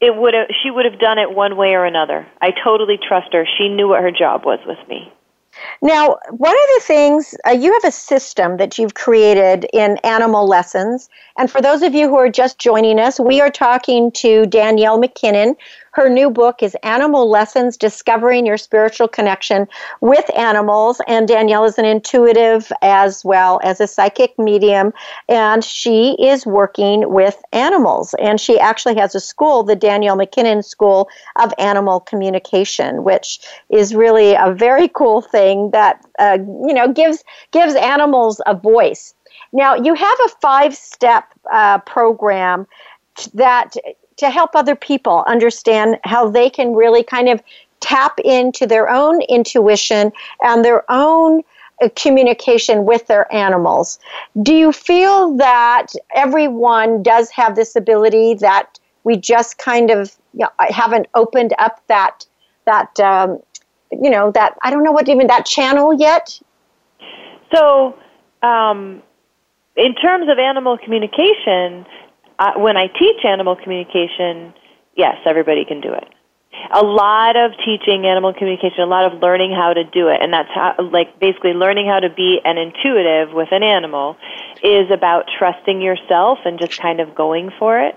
It 0.00 0.16
would 0.16 0.32
have, 0.34 0.46
she 0.62 0.70
would 0.70 0.86
have 0.86 0.98
done 0.98 1.18
it 1.18 1.30
one 1.34 1.56
way 1.56 1.74
or 1.74 1.84
another. 1.84 2.26
I 2.40 2.52
totally 2.64 2.96
trust 3.06 3.32
her. 3.34 3.46
She 3.58 3.68
knew 3.68 3.88
what 3.88 4.00
her 4.02 4.10
job 4.10 4.44
was 4.46 4.60
with 4.66 4.78
me. 4.88 5.12
Now, 5.82 6.18
one 6.30 6.52
of 6.54 6.68
the 6.76 6.80
things, 6.82 7.34
uh, 7.46 7.50
you 7.50 7.72
have 7.72 7.84
a 7.84 7.92
system 7.92 8.56
that 8.56 8.78
you've 8.78 8.94
created 8.94 9.66
in 9.72 9.98
animal 9.98 10.46
lessons. 10.46 11.08
And 11.36 11.50
for 11.50 11.60
those 11.60 11.82
of 11.82 11.94
you 11.94 12.08
who 12.08 12.16
are 12.16 12.30
just 12.30 12.58
joining 12.58 12.98
us, 12.98 13.20
we 13.20 13.40
are 13.40 13.50
talking 13.50 14.10
to 14.12 14.46
Danielle 14.46 14.98
MacKinnon. 14.98 15.56
Her 15.94 16.08
new 16.08 16.28
book 16.28 16.60
is 16.60 16.76
Animal 16.82 17.30
Lessons 17.30 17.76
Discovering 17.76 18.46
Your 18.46 18.56
Spiritual 18.56 19.06
Connection 19.06 19.68
with 20.00 20.28
Animals. 20.36 21.00
And 21.06 21.28
Danielle 21.28 21.64
is 21.66 21.78
an 21.78 21.84
intuitive 21.84 22.72
as 22.82 23.24
well 23.24 23.60
as 23.62 23.80
a 23.80 23.86
psychic 23.86 24.36
medium. 24.36 24.92
And 25.28 25.62
she 25.62 26.16
is 26.18 26.46
working 26.46 27.12
with 27.12 27.40
animals. 27.52 28.12
And 28.18 28.40
she 28.40 28.58
actually 28.58 28.96
has 28.96 29.14
a 29.14 29.20
school, 29.20 29.62
the 29.62 29.76
Danielle 29.76 30.16
MacKinnon 30.16 30.64
School 30.64 31.08
of 31.40 31.54
Animal 31.58 32.00
Communication, 32.00 33.04
which 33.04 33.38
is 33.70 33.94
really 33.94 34.34
a 34.34 34.52
very 34.52 34.88
cool 34.88 35.22
thing 35.22 35.70
that 35.70 36.04
uh, 36.18 36.38
you 36.40 36.74
know 36.74 36.92
gives 36.92 37.22
gives 37.52 37.76
animals 37.76 38.40
a 38.46 38.54
voice. 38.54 39.14
Now 39.52 39.76
you 39.76 39.94
have 39.94 40.18
a 40.26 40.28
five 40.40 40.74
step 40.74 41.32
uh, 41.52 41.78
program 41.78 42.66
that 43.32 43.76
to 44.16 44.30
help 44.30 44.54
other 44.54 44.76
people 44.76 45.24
understand 45.26 45.98
how 46.04 46.28
they 46.28 46.48
can 46.50 46.74
really 46.74 47.02
kind 47.02 47.28
of 47.28 47.42
tap 47.80 48.18
into 48.20 48.66
their 48.66 48.88
own 48.88 49.20
intuition 49.22 50.12
and 50.42 50.64
their 50.64 50.84
own 50.90 51.42
uh, 51.82 51.88
communication 51.96 52.84
with 52.84 53.06
their 53.08 53.32
animals. 53.34 53.98
Do 54.42 54.54
you 54.54 54.72
feel 54.72 55.36
that 55.36 55.88
everyone 56.14 57.02
does 57.02 57.30
have 57.30 57.56
this 57.56 57.76
ability 57.76 58.34
that 58.34 58.78
we 59.02 59.16
just 59.16 59.58
kind 59.58 59.90
of 59.90 60.16
you 60.32 60.40
know, 60.40 60.50
haven't 60.58 61.06
opened 61.14 61.52
up 61.58 61.82
that 61.88 62.26
that 62.64 62.98
um, 63.00 63.40
you 63.90 64.10
know 64.10 64.30
that 64.30 64.56
I 64.62 64.70
don't 64.70 64.82
know 64.82 64.92
what 64.92 65.08
even 65.08 65.26
that 65.26 65.46
channel 65.46 65.92
yet? 65.92 66.40
So, 67.54 67.96
um, 68.42 69.02
in 69.76 69.94
terms 69.94 70.28
of 70.30 70.38
animal 70.38 70.78
communication, 70.78 71.84
uh, 72.38 72.52
when 72.56 72.76
I 72.76 72.86
teach 72.88 73.24
animal 73.24 73.56
communication, 73.56 74.54
yes, 74.96 75.16
everybody 75.26 75.64
can 75.64 75.80
do 75.80 75.92
it. 75.92 76.08
A 76.72 76.84
lot 76.84 77.36
of 77.36 77.52
teaching 77.64 78.06
animal 78.06 78.32
communication, 78.32 78.80
a 78.80 78.86
lot 78.86 79.12
of 79.12 79.20
learning 79.20 79.52
how 79.52 79.74
to 79.74 79.84
do 79.84 80.08
it, 80.08 80.22
and 80.22 80.32
that's 80.32 80.48
how, 80.54 80.74
like 80.92 81.18
basically 81.18 81.52
learning 81.52 81.88
how 81.88 81.98
to 81.98 82.08
be 82.08 82.40
an 82.44 82.58
intuitive 82.58 83.34
with 83.34 83.48
an 83.50 83.62
animal 83.62 84.16
is 84.62 84.90
about 84.90 85.24
trusting 85.36 85.82
yourself 85.82 86.38
and 86.44 86.58
just 86.58 86.80
kind 86.80 87.00
of 87.00 87.14
going 87.14 87.50
for 87.58 87.80
it. 87.80 87.96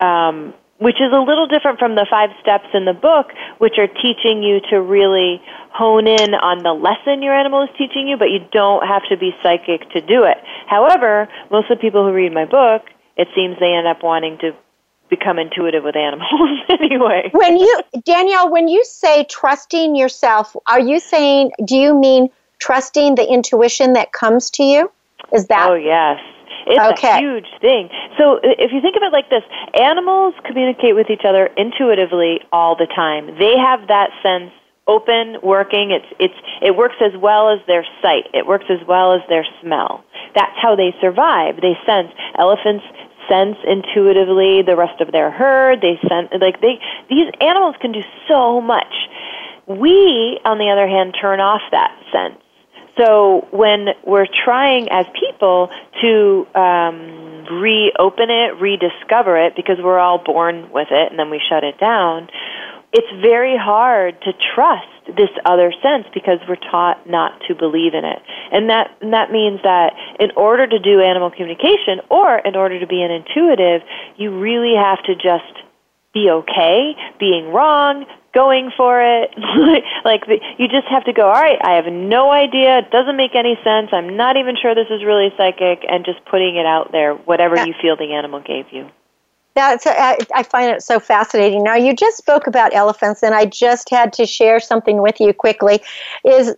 Um, 0.00 0.54
which 0.78 0.96
is 1.00 1.12
a 1.12 1.18
little 1.18 1.46
different 1.46 1.78
from 1.78 1.96
the 1.96 2.06
five 2.08 2.30
steps 2.40 2.68
in 2.72 2.84
the 2.84 2.92
book, 2.92 3.32
which 3.58 3.74
are 3.78 3.88
teaching 3.88 4.42
you 4.42 4.60
to 4.70 4.80
really 4.80 5.42
hone 5.72 6.06
in 6.06 6.34
on 6.34 6.62
the 6.62 6.72
lesson 6.72 7.22
your 7.22 7.34
animal 7.34 7.62
is 7.62 7.68
teaching 7.76 8.06
you, 8.06 8.16
but 8.16 8.30
you 8.30 8.38
don't 8.52 8.86
have 8.86 9.02
to 9.08 9.16
be 9.16 9.34
psychic 9.42 9.90
to 9.90 10.00
do 10.00 10.22
it. 10.22 10.38
However, 10.66 11.28
most 11.50 11.70
of 11.70 11.78
the 11.78 11.82
people 11.82 12.04
who 12.06 12.12
read 12.12 12.32
my 12.32 12.44
book, 12.44 12.82
it 13.18 13.28
seems 13.34 13.58
they 13.58 13.74
end 13.74 13.86
up 13.86 14.02
wanting 14.02 14.38
to 14.38 14.52
become 15.10 15.38
intuitive 15.38 15.84
with 15.84 15.96
animals 15.96 16.60
anyway. 16.68 17.30
When 17.32 17.56
you, 17.56 17.80
Danielle, 18.04 18.50
when 18.50 18.68
you 18.68 18.84
say 18.84 19.24
trusting 19.28 19.96
yourself, 19.96 20.54
are 20.66 20.80
you 20.80 21.00
saying, 21.00 21.52
do 21.64 21.76
you 21.76 21.98
mean 21.98 22.28
trusting 22.58 23.14
the 23.16 23.26
intuition 23.26 23.94
that 23.94 24.12
comes 24.12 24.50
to 24.50 24.62
you? 24.62 24.90
Is 25.32 25.46
that? 25.46 25.68
Oh, 25.68 25.74
yes. 25.74 26.20
It's 26.66 27.00
Okay. 27.00 27.16
a 27.16 27.18
huge 27.18 27.48
thing. 27.60 27.88
So 28.18 28.40
if 28.42 28.72
you 28.72 28.80
think 28.82 28.96
of 28.96 29.02
it 29.02 29.12
like 29.12 29.30
this, 29.30 29.42
animals 29.80 30.34
communicate 30.44 30.94
with 30.94 31.08
each 31.08 31.24
other 31.24 31.46
intuitively 31.56 32.40
all 32.52 32.76
the 32.76 32.86
time. 32.86 33.38
They 33.38 33.56
have 33.56 33.88
that 33.88 34.10
sense 34.22 34.52
open, 34.86 35.36
working. 35.42 35.92
It's 35.92 36.08
it's 36.18 36.34
it 36.60 36.76
works 36.76 36.96
as 37.00 37.12
well 37.20 37.48
as 37.50 37.60
their 37.66 37.86
sight. 38.02 38.28
It 38.34 38.46
works 38.46 38.66
as 38.68 38.86
well 38.86 39.12
as 39.14 39.20
their 39.28 39.46
smell. 39.62 40.04
That's 40.34 40.56
how 40.60 40.76
they 40.76 40.94
survive. 41.00 41.56
They 41.60 41.76
sense. 41.86 42.12
Elephants 42.36 42.84
sense 43.28 43.56
intuitively 43.66 44.62
the 44.62 44.76
rest 44.76 45.00
of 45.00 45.12
their 45.12 45.30
herd. 45.30 45.80
They 45.80 45.98
sense 46.08 46.28
like 46.40 46.60
they 46.60 46.80
these 47.08 47.30
animals 47.40 47.76
can 47.80 47.92
do 47.92 48.02
so 48.26 48.60
much. 48.60 48.94
We, 49.66 50.40
on 50.44 50.58
the 50.58 50.70
other 50.70 50.88
hand, 50.88 51.14
turn 51.20 51.40
off 51.40 51.60
that 51.72 51.92
sense. 52.10 52.42
So 52.98 53.46
when 53.52 53.88
we're 54.04 54.26
trying 54.26 54.88
as 54.90 55.06
people 55.14 55.70
to 56.00 56.46
um, 56.54 57.44
reopen 57.60 58.30
it, 58.30 58.60
rediscover 58.60 59.36
it, 59.38 59.54
because 59.54 59.76
we're 59.78 59.98
all 59.98 60.18
born 60.18 60.70
with 60.72 60.88
it 60.90 61.10
and 61.10 61.18
then 61.18 61.30
we 61.30 61.40
shut 61.48 61.62
it 61.62 61.78
down, 61.78 62.28
it's 62.92 63.08
very 63.20 63.56
hard 63.56 64.20
to 64.22 64.32
trust 64.54 65.16
this 65.16 65.30
other 65.44 65.72
sense 65.82 66.06
because 66.14 66.38
we're 66.48 66.56
taught 66.70 67.08
not 67.08 67.40
to 67.48 67.54
believe 67.54 67.94
in 67.94 68.04
it. 68.04 68.20
And 68.52 68.70
that 68.70 68.96
and 69.00 69.12
that 69.12 69.30
means 69.30 69.60
that 69.62 69.92
in 70.20 70.30
order 70.36 70.66
to 70.66 70.78
do 70.78 71.00
animal 71.00 71.30
communication 71.30 72.00
or 72.10 72.38
in 72.38 72.56
order 72.56 72.80
to 72.80 72.86
be 72.86 73.02
an 73.02 73.10
intuitive, 73.10 73.82
you 74.16 74.38
really 74.38 74.74
have 74.76 75.02
to 75.04 75.14
just 75.14 75.52
be 76.14 76.30
okay 76.30 76.96
being 77.20 77.52
wrong, 77.52 78.06
going 78.34 78.70
for 78.76 79.00
it. 79.02 79.30
like 80.04 80.24
the, 80.26 80.40
you 80.58 80.68
just 80.68 80.88
have 80.88 81.04
to 81.04 81.12
go, 81.12 81.26
all 81.26 81.32
right, 81.32 81.58
I 81.62 81.74
have 81.74 81.92
no 81.92 82.30
idea, 82.30 82.78
it 82.78 82.90
doesn't 82.90 83.16
make 83.16 83.34
any 83.34 83.56
sense. 83.64 83.90
I'm 83.92 84.16
not 84.16 84.36
even 84.36 84.56
sure 84.60 84.74
this 84.74 84.88
is 84.90 85.04
really 85.04 85.28
psychic 85.36 85.84
and 85.88 86.04
just 86.04 86.24
putting 86.24 86.56
it 86.56 86.66
out 86.66 86.92
there 86.92 87.14
whatever 87.14 87.56
you 87.66 87.74
feel 87.80 87.96
the 87.96 88.14
animal 88.14 88.40
gave 88.40 88.72
you. 88.72 88.88
That's 89.58 89.88
uh, 89.88 89.94
I, 89.96 90.18
I 90.36 90.42
find 90.44 90.70
it 90.70 90.84
so 90.84 91.00
fascinating. 91.00 91.64
Now 91.64 91.74
you 91.74 91.92
just 91.92 92.16
spoke 92.16 92.46
about 92.46 92.72
elephants, 92.74 93.24
and 93.24 93.34
I 93.34 93.44
just 93.44 93.90
had 93.90 94.12
to 94.12 94.24
share 94.24 94.60
something 94.60 95.02
with 95.02 95.18
you 95.18 95.34
quickly. 95.34 95.82
Is 96.24 96.54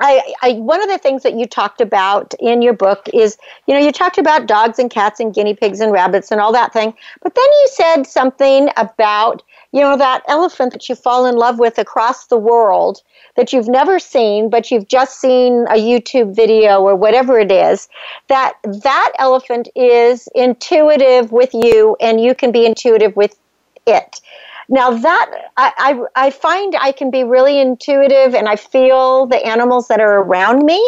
I, 0.00 0.34
I 0.42 0.52
one 0.54 0.82
of 0.82 0.88
the 0.88 0.98
things 0.98 1.22
that 1.22 1.34
you 1.38 1.46
talked 1.46 1.80
about 1.80 2.34
in 2.40 2.62
your 2.62 2.72
book 2.72 3.08
is 3.14 3.38
you 3.68 3.74
know 3.74 3.80
you 3.80 3.92
talked 3.92 4.18
about 4.18 4.46
dogs 4.46 4.80
and 4.80 4.90
cats 4.90 5.20
and 5.20 5.32
guinea 5.32 5.54
pigs 5.54 5.78
and 5.78 5.92
rabbits 5.92 6.32
and 6.32 6.40
all 6.40 6.50
that 6.50 6.72
thing, 6.72 6.94
but 7.22 7.36
then 7.36 7.44
you 7.44 7.68
said 7.74 8.02
something 8.02 8.70
about 8.76 9.44
you 9.76 9.82
know 9.82 9.96
that 9.96 10.22
elephant 10.26 10.72
that 10.72 10.88
you 10.88 10.94
fall 10.94 11.26
in 11.26 11.36
love 11.36 11.58
with 11.58 11.76
across 11.76 12.26
the 12.28 12.38
world 12.38 13.02
that 13.36 13.52
you've 13.52 13.68
never 13.68 13.98
seen 13.98 14.48
but 14.48 14.70
you've 14.70 14.88
just 14.88 15.20
seen 15.20 15.66
a 15.68 15.74
YouTube 15.74 16.34
video 16.34 16.80
or 16.80 16.96
whatever 16.96 17.38
it 17.38 17.52
is 17.52 17.88
that 18.28 18.54
that 18.64 19.12
elephant 19.18 19.68
is 19.76 20.28
intuitive 20.34 21.30
with 21.30 21.52
you 21.52 21.94
and 22.00 22.20
you 22.20 22.34
can 22.34 22.52
be 22.52 22.64
intuitive 22.64 23.14
with 23.16 23.38
it 23.86 24.20
now 24.68 24.90
that 24.90 25.50
I, 25.56 25.72
I, 26.16 26.26
I 26.26 26.30
find 26.30 26.74
I 26.80 26.92
can 26.92 27.10
be 27.10 27.24
really 27.24 27.60
intuitive 27.60 28.34
and 28.34 28.48
I 28.48 28.56
feel 28.56 29.26
the 29.26 29.44
animals 29.46 29.88
that 29.88 30.00
are 30.00 30.18
around 30.22 30.64
me, 30.64 30.80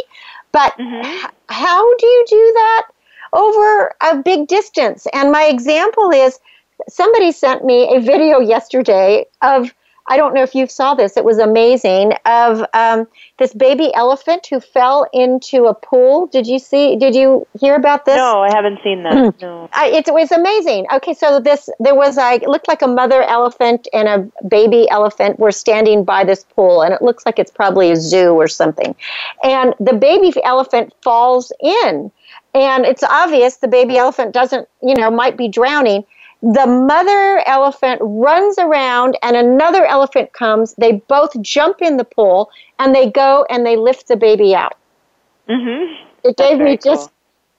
but 0.50 0.76
mm-hmm. 0.78 1.06
h- 1.06 1.30
how 1.48 1.96
do 1.96 2.06
you 2.06 2.24
do 2.28 2.52
that 2.54 2.88
over 3.32 3.94
a 4.00 4.16
big 4.16 4.48
distance? 4.48 5.06
And 5.12 5.30
my 5.30 5.44
example 5.44 6.10
is 6.10 6.40
somebody 6.88 7.32
sent 7.32 7.64
me 7.64 7.94
a 7.94 8.00
video 8.00 8.40
yesterday 8.40 9.26
of 9.42 9.72
I 10.10 10.16
don't 10.16 10.34
know 10.34 10.42
if 10.42 10.54
you 10.54 10.66
saw 10.66 10.94
this. 10.94 11.16
It 11.16 11.24
was 11.24 11.38
amazing 11.38 12.14
of 12.24 12.64
um, 12.72 13.06
this 13.38 13.52
baby 13.52 13.92
elephant 13.94 14.46
who 14.46 14.58
fell 14.58 15.06
into 15.12 15.66
a 15.66 15.74
pool. 15.74 16.26
Did 16.28 16.46
you 16.46 16.58
see? 16.58 16.96
Did 16.96 17.14
you 17.14 17.46
hear 17.60 17.74
about 17.74 18.06
this? 18.06 18.16
No, 18.16 18.40
I 18.40 18.50
haven't 18.50 18.80
seen 18.82 19.02
that. 19.02 19.40
no. 19.42 19.68
I, 19.74 19.88
it 19.88 20.06
was 20.12 20.32
amazing. 20.32 20.86
Okay, 20.94 21.12
so 21.12 21.40
this 21.40 21.68
there 21.78 21.94
was 21.94 22.16
like 22.16 22.42
it 22.42 22.48
looked 22.48 22.68
like 22.68 22.80
a 22.80 22.86
mother 22.86 23.22
elephant 23.22 23.86
and 23.92 24.08
a 24.08 24.46
baby 24.46 24.88
elephant 24.88 25.38
were 25.38 25.52
standing 25.52 26.04
by 26.04 26.24
this 26.24 26.44
pool, 26.56 26.82
and 26.82 26.94
it 26.94 27.02
looks 27.02 27.26
like 27.26 27.38
it's 27.38 27.52
probably 27.52 27.90
a 27.90 27.96
zoo 27.96 28.32
or 28.32 28.48
something. 28.48 28.94
And 29.44 29.74
the 29.78 29.92
baby 29.92 30.32
elephant 30.42 30.94
falls 31.02 31.52
in, 31.60 32.10
and 32.54 32.86
it's 32.86 33.02
obvious 33.02 33.56
the 33.56 33.68
baby 33.68 33.98
elephant 33.98 34.32
doesn't, 34.32 34.66
you 34.82 34.94
know, 34.94 35.10
might 35.10 35.36
be 35.36 35.48
drowning. 35.48 36.04
The 36.42 36.66
mother 36.66 37.42
elephant 37.46 38.00
runs 38.02 38.58
around, 38.58 39.18
and 39.22 39.36
another 39.36 39.84
elephant 39.84 40.32
comes. 40.32 40.74
They 40.74 40.92
both 41.08 41.40
jump 41.42 41.82
in 41.82 41.96
the 41.96 42.04
pool, 42.04 42.50
and 42.78 42.94
they 42.94 43.10
go 43.10 43.44
and 43.50 43.66
they 43.66 43.76
lift 43.76 44.06
the 44.08 44.16
baby 44.16 44.54
out. 44.54 44.76
Mhm. 45.48 45.96
It 46.22 46.36
That's 46.36 46.48
gave 46.48 46.58
me 46.58 46.64
very 46.64 46.76
cool. 46.78 46.94
just 46.94 47.10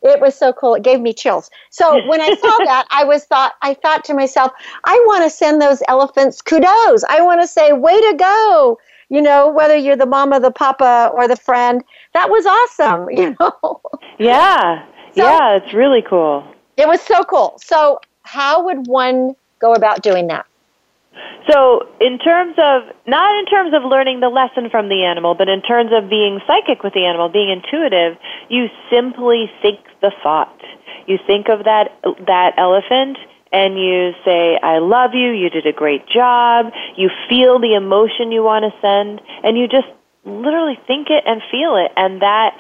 it 0.01 0.21
was 0.21 0.33
so 0.33 0.53
cool. 0.53 0.75
It 0.75 0.83
gave 0.83 1.01
me 1.01 1.11
chills. 1.13 1.49
So 1.71 1.99
when 2.07 2.21
I 2.21 2.33
saw 2.35 2.57
that, 2.65 2.87
I 2.89 3.03
was 3.03 3.25
thought 3.25 3.53
I 3.61 3.73
thought 3.73 4.05
to 4.05 4.13
myself, 4.13 4.53
I 4.85 4.93
want 5.07 5.23
to 5.25 5.29
send 5.29 5.61
those 5.61 5.83
elephants 5.89 6.41
kudos. 6.41 7.03
I 7.09 7.21
want 7.21 7.41
to 7.41 7.47
say, 7.47 7.73
way 7.73 7.99
to 7.99 8.15
go. 8.17 8.79
You 9.09 9.21
know, 9.21 9.49
whether 9.49 9.75
you're 9.75 9.95
the 9.97 10.05
mama, 10.05 10.39
the 10.39 10.51
papa, 10.51 11.11
or 11.13 11.27
the 11.27 11.35
friend, 11.35 11.83
that 12.13 12.29
was 12.29 12.45
awesome. 12.45 13.09
You 13.17 13.35
know, 13.39 13.81
Yeah. 14.19 14.85
So- 15.15 15.23
yeah, 15.23 15.55
it's 15.57 15.73
really 15.73 16.01
cool. 16.03 16.45
it 16.77 16.87
was 16.87 17.01
so 17.01 17.23
cool. 17.23 17.57
So 17.61 17.99
how 18.31 18.65
would 18.65 18.85
one 18.87 19.35
go 19.59 19.73
about 19.73 20.03
doing 20.03 20.27
that? 20.27 20.45
So, 21.49 21.89
in 21.99 22.19
terms 22.19 22.53
of 22.59 22.83
not 23.07 23.35
in 23.39 23.45
terms 23.47 23.73
of 23.73 23.83
learning 23.83 24.19
the 24.19 24.29
lesson 24.29 24.69
from 24.69 24.87
the 24.87 25.03
animal, 25.03 25.33
but 25.33 25.49
in 25.49 25.61
terms 25.63 25.91
of 25.91 26.09
being 26.09 26.39
psychic 26.45 26.83
with 26.83 26.93
the 26.93 27.05
animal, 27.05 27.29
being 27.29 27.49
intuitive, 27.49 28.17
you 28.49 28.67
simply 28.91 29.49
think 29.61 29.79
the 30.01 30.11
thought. 30.21 30.55
You 31.07 31.17
think 31.25 31.49
of 31.49 31.63
that 31.65 31.89
that 32.27 32.53
elephant 32.57 33.17
and 33.51 33.79
you 33.79 34.13
say, 34.23 34.59
"I 34.61 34.77
love 34.77 35.15
you. 35.15 35.31
You 35.31 35.49
did 35.49 35.65
a 35.65 35.73
great 35.73 36.05
job." 36.07 36.71
You 36.95 37.09
feel 37.27 37.57
the 37.57 37.73
emotion 37.73 38.31
you 38.31 38.43
want 38.43 38.65
to 38.65 38.73
send, 38.79 39.21
and 39.43 39.57
you 39.57 39.67
just 39.67 39.87
literally 40.23 40.79
think 40.85 41.09
it 41.09 41.23
and 41.25 41.41
feel 41.49 41.77
it, 41.77 41.91
and 41.97 42.21
that 42.21 42.55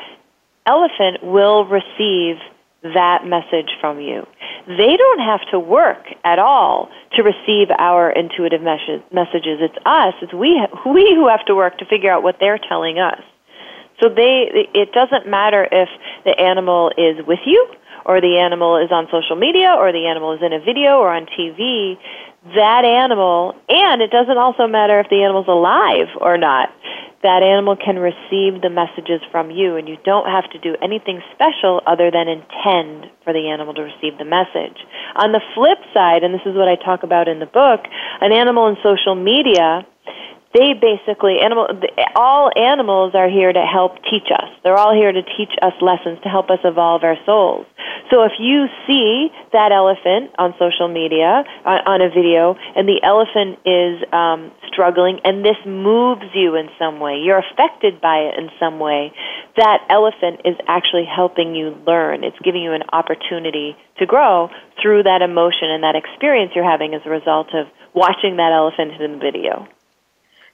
elephant 0.65 1.23
will 1.23 1.65
receive 1.65 2.39
that 2.83 3.25
message 3.25 3.69
from 3.81 3.99
you. 3.99 4.25
They 4.67 4.95
don't 4.95 5.19
have 5.19 5.41
to 5.51 5.59
work 5.59 6.05
at 6.23 6.39
all 6.39 6.89
to 7.15 7.23
receive 7.23 7.69
our 7.77 8.09
intuitive 8.11 8.61
mes- 8.61 9.01
messages. 9.11 9.59
It's 9.61 9.77
us, 9.85 10.13
it's 10.21 10.33
we, 10.33 10.61
we 10.85 11.13
who 11.15 11.27
have 11.27 11.45
to 11.45 11.55
work 11.55 11.77
to 11.79 11.85
figure 11.85 12.11
out 12.11 12.23
what 12.23 12.37
they're 12.39 12.59
telling 12.59 12.99
us. 12.99 13.21
So 14.01 14.07
they, 14.07 14.67
it 14.73 14.93
doesn't 14.93 15.27
matter 15.27 15.67
if 15.69 15.89
the 16.23 16.39
animal 16.39 16.91
is 16.97 17.25
with 17.27 17.39
you, 17.45 17.67
or 18.05 18.21
the 18.21 18.39
animal 18.39 18.77
is 18.77 18.91
on 18.91 19.07
social 19.11 19.35
media, 19.35 19.75
or 19.77 19.91
the 19.91 20.07
animal 20.07 20.33
is 20.33 20.41
in 20.41 20.53
a 20.53 20.59
video 20.59 20.99
or 20.99 21.09
on 21.09 21.25
TV. 21.25 21.97
That 22.55 22.85
animal, 22.85 23.55
and 23.67 24.01
it 24.01 24.11
doesn't 24.11 24.37
also 24.37 24.67
matter 24.67 25.01
if 25.01 25.09
the 25.09 25.21
animal's 25.21 25.49
alive 25.49 26.07
or 26.21 26.37
not. 26.37 26.69
That 27.21 27.43
animal 27.43 27.75
can 27.75 27.99
receive 27.99 28.61
the 28.63 28.71
messages 28.71 29.19
from 29.29 29.51
you, 29.51 29.75
and 29.75 29.89
you 29.89 29.97
don't 30.05 30.31
have 30.31 30.49
to 30.51 30.59
do 30.59 30.77
anything 30.81 31.19
special 31.35 31.81
other 31.85 32.11
than 32.11 32.31
intend 32.31 33.11
for 33.23 33.33
the 33.33 33.51
animal 33.51 33.73
to 33.73 33.83
receive 33.83 34.17
the 34.17 34.23
message. 34.23 34.79
On 35.19 35.33
the 35.35 35.43
flip 35.53 35.83
side, 35.93 36.23
and 36.23 36.33
this 36.33 36.45
is 36.45 36.55
what 36.55 36.71
I 36.71 36.79
talk 36.79 37.03
about 37.03 37.27
in 37.27 37.39
the 37.39 37.45
book, 37.45 37.83
an 38.21 38.31
animal 38.31 38.67
in 38.67 38.77
social 38.81 39.15
media 39.15 39.85
they 40.53 40.73
basically 40.73 41.37
animal 41.39 41.67
all 42.15 42.49
animals 42.55 43.13
are 43.13 43.29
here 43.29 43.53
to 43.53 43.61
help 43.61 44.01
teach 44.09 44.33
us. 44.33 44.49
They're 44.63 44.77
all 44.77 44.95
here 44.95 45.11
to 45.11 45.21
teach 45.37 45.53
us 45.61 45.73
lessons 45.81 46.17
to 46.23 46.29
help 46.29 46.49
us 46.49 46.59
evolve 46.63 47.03
our 47.03 47.17
souls. 47.25 47.67
So 48.09 48.23
if 48.23 48.33
you 48.39 48.65
see 48.87 49.29
that 49.53 49.71
elephant 49.71 50.33
on 50.39 50.55
social 50.57 50.87
media 50.87 51.43
on, 51.65 52.01
a 52.01 52.09
video 52.09 52.55
and 52.75 52.87
the 52.87 52.97
elephant 53.03 53.59
is 53.67 54.01
um, 54.11 54.51
struggling 54.71 55.19
and 55.23 55.45
this 55.45 55.57
moves 55.67 56.25
you 56.33 56.55
in 56.55 56.69
some 56.79 56.99
way 56.99 57.21
you're 57.21 57.37
affected 57.37 58.01
by 58.01 58.31
it 58.31 58.39
in 58.39 58.49
some 58.59 58.79
way 58.79 59.13
that 59.57 59.85
elephant 59.89 60.41
is 60.45 60.55
actually 60.65 61.05
helping 61.05 61.53
you 61.53 61.77
learn. 61.85 62.23
It's 62.23 62.39
giving 62.43 62.63
you 62.63 62.73
an 62.73 62.83
opportunity 62.93 63.75
to 63.99 64.05
grow 64.05 64.49
through 64.81 65.03
that 65.03 65.21
emotion 65.21 65.69
and 65.69 65.83
that 65.83 65.95
experience 65.95 66.53
you're 66.55 66.69
having 66.69 66.95
as 66.95 67.01
a 67.05 67.09
result 67.09 67.53
of 67.53 67.67
watching 67.93 68.37
that 68.37 68.53
elephant 68.53 68.99
in 68.99 69.11
the 69.11 69.17
video 69.19 69.67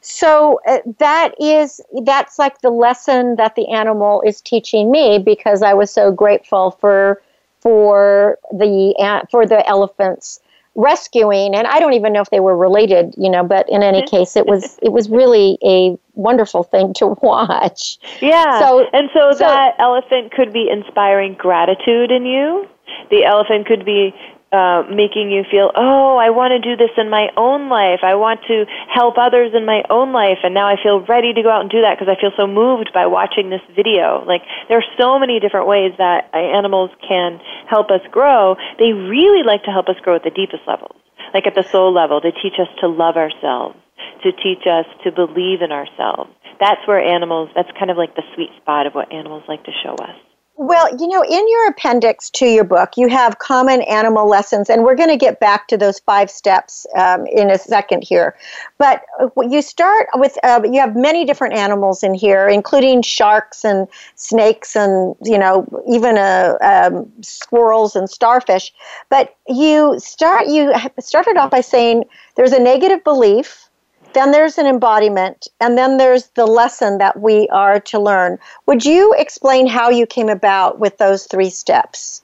so 0.06 0.60
uh, 0.68 0.80
that 1.00 1.34
is 1.39 1.82
that's 2.04 2.38
like 2.38 2.62
the 2.62 2.70
lesson 2.70 3.36
that 3.38 3.56
the 3.56 3.68
animal 3.70 4.22
is 4.22 4.39
teaching 4.39 4.91
me 4.91 5.18
because 5.18 5.62
I 5.62 5.74
was 5.74 5.91
so 5.91 6.12
grateful 6.12 6.72
for 6.72 7.22
for 7.60 8.38
the 8.52 8.96
uh, 9.00 9.22
for 9.32 9.48
the 9.48 9.68
elephants 9.68 10.39
rescuing 10.76 11.56
and 11.56 11.65
I 11.65 11.80
don't 11.80 11.94
even 11.94 12.13
know 12.13 12.22
if 12.22 12.30
they 12.30 12.41
were 12.41 12.56
related, 12.56 13.15
you 13.18 13.30
know, 13.30 13.44
but 13.44 13.68
in 13.70 13.82
any 13.82 14.06
case 14.06 14.36
it 14.36 14.46
was 14.46 14.78
it 14.82 14.91
was 14.91 15.10
really 15.10 15.58
a 15.63 15.98
wonderful 16.13 16.63
thing 16.63 16.94
to 16.96 17.08
watch. 17.22 17.98
Yeah. 18.22 18.60
So 18.60 18.86
and 18.94 19.10
so, 19.13 19.32
so 19.32 19.39
that 19.39 19.74
elephant 19.80 20.34
could 20.34 20.54
be 20.54 20.70
inspiring 20.70 21.34
gratitude 21.34 22.12
in 22.12 22.26
you. 22.26 22.68
The 23.10 23.26
elephant 23.26 23.65
could 23.65 23.86
be 23.86 24.13
uh, 24.52 24.84
making 24.90 25.32
you 25.32 25.44
feel, 25.50 25.72
oh, 25.76 26.18
I 26.18 26.30
want 26.30 26.52
to 26.54 26.60
do 26.60 26.78
this 26.78 26.94
in 26.98 27.10
my 27.10 27.28
own 27.36 27.68
life. 27.70 28.02
I 28.04 28.16
want 28.16 28.42
to 28.48 28.66
help 28.94 29.18
others 29.18 29.52
in 29.54 29.66
my 29.66 29.84
own 29.90 30.14
life, 30.14 30.40
and 30.44 30.54
now 30.54 30.68
I 30.68 30.76
feel 30.82 31.02
ready 31.06 31.34
to 31.34 31.42
go 31.42 31.50
out 31.50 31.62
and 31.62 31.70
do 31.70 31.82
that 31.82 31.98
because 31.98 32.08
I 32.08 32.20
feel 32.20 32.32
so 32.38 32.48
moved 32.48 32.92
by 32.94 33.08
watching 33.08 33.50
this 33.50 33.66
video. 33.76 34.24
Like 34.24 34.44
there 34.70 34.78
are 34.78 34.90
so 34.98 35.20
many 35.20 35.40
different 35.40 35.68
ways 35.68 35.94
that 35.98 36.34
animals 36.34 36.92
can 37.02 37.42
help 37.68 37.90
us 37.90 38.02
grow. 38.12 38.56
They 38.80 38.94
really 38.94 39.44
like 39.44 39.64
to 39.64 39.72
help 39.72 39.90
us 39.90 39.98
grow 40.02 40.16
at 40.16 40.24
the 40.24 40.32
deepest 40.32 40.64
levels, 40.68 40.96
like 41.34 41.48
at 41.48 41.56
the 41.56 41.64
soul 41.64 41.92
level. 41.92 42.22
They 42.22 42.32
teach 42.32 42.60
us 42.62 42.70
to 42.80 42.88
love 42.88 43.18
ourselves, 43.18 43.76
to 44.24 44.32
teach 44.32 44.64
us 44.70 44.86
to 45.04 45.12
believe 45.12 45.62
in 45.62 45.72
ourselves. 45.72 46.32
That's 46.60 46.86
where 46.88 47.02
animals. 47.02 47.50
That's 47.56 47.72
kind 47.78 47.92
of 47.92 47.98
like 47.98 48.16
the 48.16 48.24
sweet 48.36 48.52
spot 48.62 48.88
of 48.88 48.94
what 48.94 49.12
animals 49.12 49.44
like 49.48 49.64
to 49.66 49.72
show 49.84 49.96
us. 49.96 50.16
Well, 50.58 50.88
you 50.98 51.08
know, 51.10 51.22
in 51.22 51.50
your 51.50 51.68
appendix 51.68 52.30
to 52.30 52.46
your 52.46 52.63
book, 52.63 52.91
you 52.96 53.10
have 53.10 53.39
common 53.39 53.82
animal 53.82 54.26
lessons, 54.26 54.70
and 54.70 54.86
we're 54.86 54.96
going 54.96 55.10
to 55.10 55.18
get 55.18 55.41
back 55.41 55.68
to 55.68 55.78
those 55.78 56.00
five 56.00 56.32
steps 56.32 56.88
um, 56.98 57.28
in 57.28 57.52
a 57.52 57.58
second 57.58 58.04
here. 58.04 58.38
But 58.78 59.04
uh, 59.20 59.28
you 59.41 59.62
start 59.62 60.08
with, 60.15 60.38
uh, 60.44 60.62
you 60.63 60.80
have 60.80 60.96
many 60.96 61.26
different 61.26 61.56
animals 61.56 62.04
in 62.04 62.13
here, 62.13 62.48
including 62.48 63.02
sharks 63.02 63.65
and 63.65 63.86
snakes 64.15 64.78
and, 64.78 65.13
you 65.26 65.38
know, 65.38 65.68
even 65.89 66.18
uh, 66.18 66.58
um, 66.62 67.12
squirrels 67.22 67.94
and 67.98 68.10
starfish. 68.10 68.72
But 69.10 69.36
you 69.50 70.00
start, 70.00 70.48
you 70.48 70.74
started 71.02 71.36
off 71.36 71.52
by 71.52 71.62
saying 71.62 72.06
there's 72.38 72.54
a 72.54 72.60
negative 72.60 73.04
belief 73.04 73.70
then 74.15 74.32
there's 74.32 74.58
an 74.58 74.65
embodiment, 74.65 75.47
and 75.60 75.78
then 75.78 75.97
there's 75.97 76.28
the 76.30 76.45
lesson 76.45 76.97
that 76.99 77.19
we 77.19 77.49
are 77.49 77.80
to 77.82 77.99
learn. 77.99 78.39
Would 78.65 78.86
you 78.86 79.13
explain 79.17 79.67
how 79.67 79.89
you 79.89 80.08
came 80.08 80.30
about 80.30 80.80
with 80.80 80.97
those 80.97 81.25
three 81.25 81.49
steps? 81.49 82.23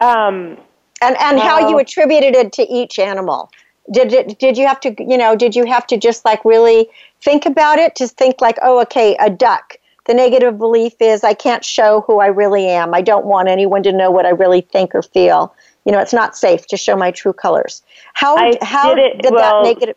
Um, 0.00 0.58
and 1.00 1.16
and 1.20 1.36
well, 1.36 1.48
how 1.48 1.68
you 1.70 1.78
attributed 1.78 2.34
it 2.34 2.52
to 2.54 2.62
each 2.62 2.98
animal. 2.98 3.50
Did 3.92 4.12
it, 4.12 4.38
did 4.40 4.58
you 4.58 4.66
have 4.66 4.80
to 4.80 4.94
you 4.98 5.16
know 5.16 5.36
did 5.36 5.54
you 5.54 5.64
have 5.66 5.86
to 5.86 5.96
just 5.96 6.24
like 6.24 6.44
really 6.44 6.88
think 7.22 7.46
about 7.46 7.78
it 7.78 7.94
to 7.96 8.08
think 8.08 8.40
like 8.40 8.58
oh 8.60 8.82
okay 8.82 9.16
a 9.18 9.30
duck 9.30 9.76
the 10.06 10.14
negative 10.14 10.58
belief 10.58 10.92
is 11.00 11.24
I 11.24 11.32
can't 11.32 11.64
show 11.64 12.02
who 12.02 12.18
I 12.18 12.26
really 12.26 12.66
am 12.66 12.92
I 12.92 13.00
don't 13.00 13.24
want 13.24 13.48
anyone 13.48 13.82
to 13.84 13.92
know 13.92 14.10
what 14.10 14.26
I 14.26 14.30
really 14.30 14.60
think 14.60 14.94
or 14.94 15.00
feel 15.00 15.54
you 15.86 15.92
know 15.92 16.00
it's 16.00 16.12
not 16.12 16.36
safe 16.36 16.66
to 16.66 16.76
show 16.76 16.96
my 16.96 17.10
true 17.10 17.32
colors 17.32 17.82
how 18.12 18.36
I 18.36 18.58
how 18.60 18.94
did, 18.94 19.04
it, 19.06 19.22
did 19.22 19.32
well, 19.32 19.62
that 19.62 19.68
negative 19.68 19.96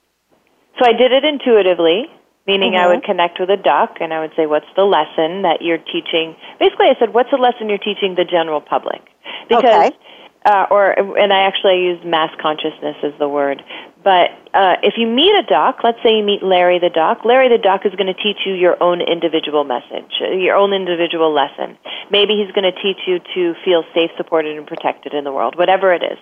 so 0.79 0.85
I 0.85 0.93
did 0.93 1.11
it 1.11 1.23
intuitively, 1.23 2.05
meaning 2.47 2.73
Mm-hmm. 2.73 2.83
I 2.83 2.87
would 2.87 3.03
connect 3.03 3.39
with 3.39 3.49
a 3.49 3.57
duck 3.57 3.97
and 3.99 4.13
I 4.13 4.19
would 4.19 4.31
say, 4.35 4.45
What's 4.45 4.69
the 4.75 4.83
lesson 4.85 5.41
that 5.43 5.61
you're 5.61 5.77
teaching? 5.77 6.35
Basically, 6.59 6.87
I 6.87 6.95
said, 6.99 7.13
What's 7.13 7.31
the 7.31 7.37
lesson 7.37 7.69
you're 7.69 7.77
teaching 7.77 8.15
the 8.15 8.25
general 8.25 8.61
public? 8.61 9.01
Because, 9.49 9.91
Okay. 9.91 9.97
uh, 10.45 10.65
or, 10.71 10.91
and 11.17 11.31
I 11.33 11.41
actually 11.41 11.83
use 11.83 11.99
mass 12.03 12.31
consciousness 12.41 12.95
as 13.03 13.13
the 13.19 13.29
word. 13.29 13.61
But 14.03 14.31
uh, 14.55 14.81
if 14.81 14.95
you 14.97 15.05
meet 15.05 15.29
a 15.37 15.43
duck, 15.43 15.83
let's 15.83 15.99
say 16.01 16.17
you 16.17 16.23
meet 16.25 16.41
Larry 16.41 16.79
the 16.79 16.89
duck, 16.89 17.23
Larry 17.23 17.49
the 17.49 17.61
duck 17.61 17.85
is 17.85 17.93
going 17.93 18.09
to 18.09 18.17
teach 18.17 18.37
you 18.47 18.53
your 18.53 18.81
own 18.81 18.99
individual 18.99 19.63
message, 19.63 20.09
your 20.19 20.55
own 20.55 20.73
individual 20.73 21.31
lesson. 21.31 21.77
Maybe 22.09 22.33
he's 22.33 22.51
going 22.51 22.65
to 22.65 22.73
teach 22.81 22.97
you 23.05 23.19
to 23.35 23.53
feel 23.63 23.83
safe, 23.93 24.09
supported, 24.17 24.57
and 24.57 24.65
protected 24.65 25.13
in 25.13 25.23
the 25.23 25.31
world, 25.31 25.55
whatever 25.55 25.93
it 25.93 26.01
is. 26.01 26.17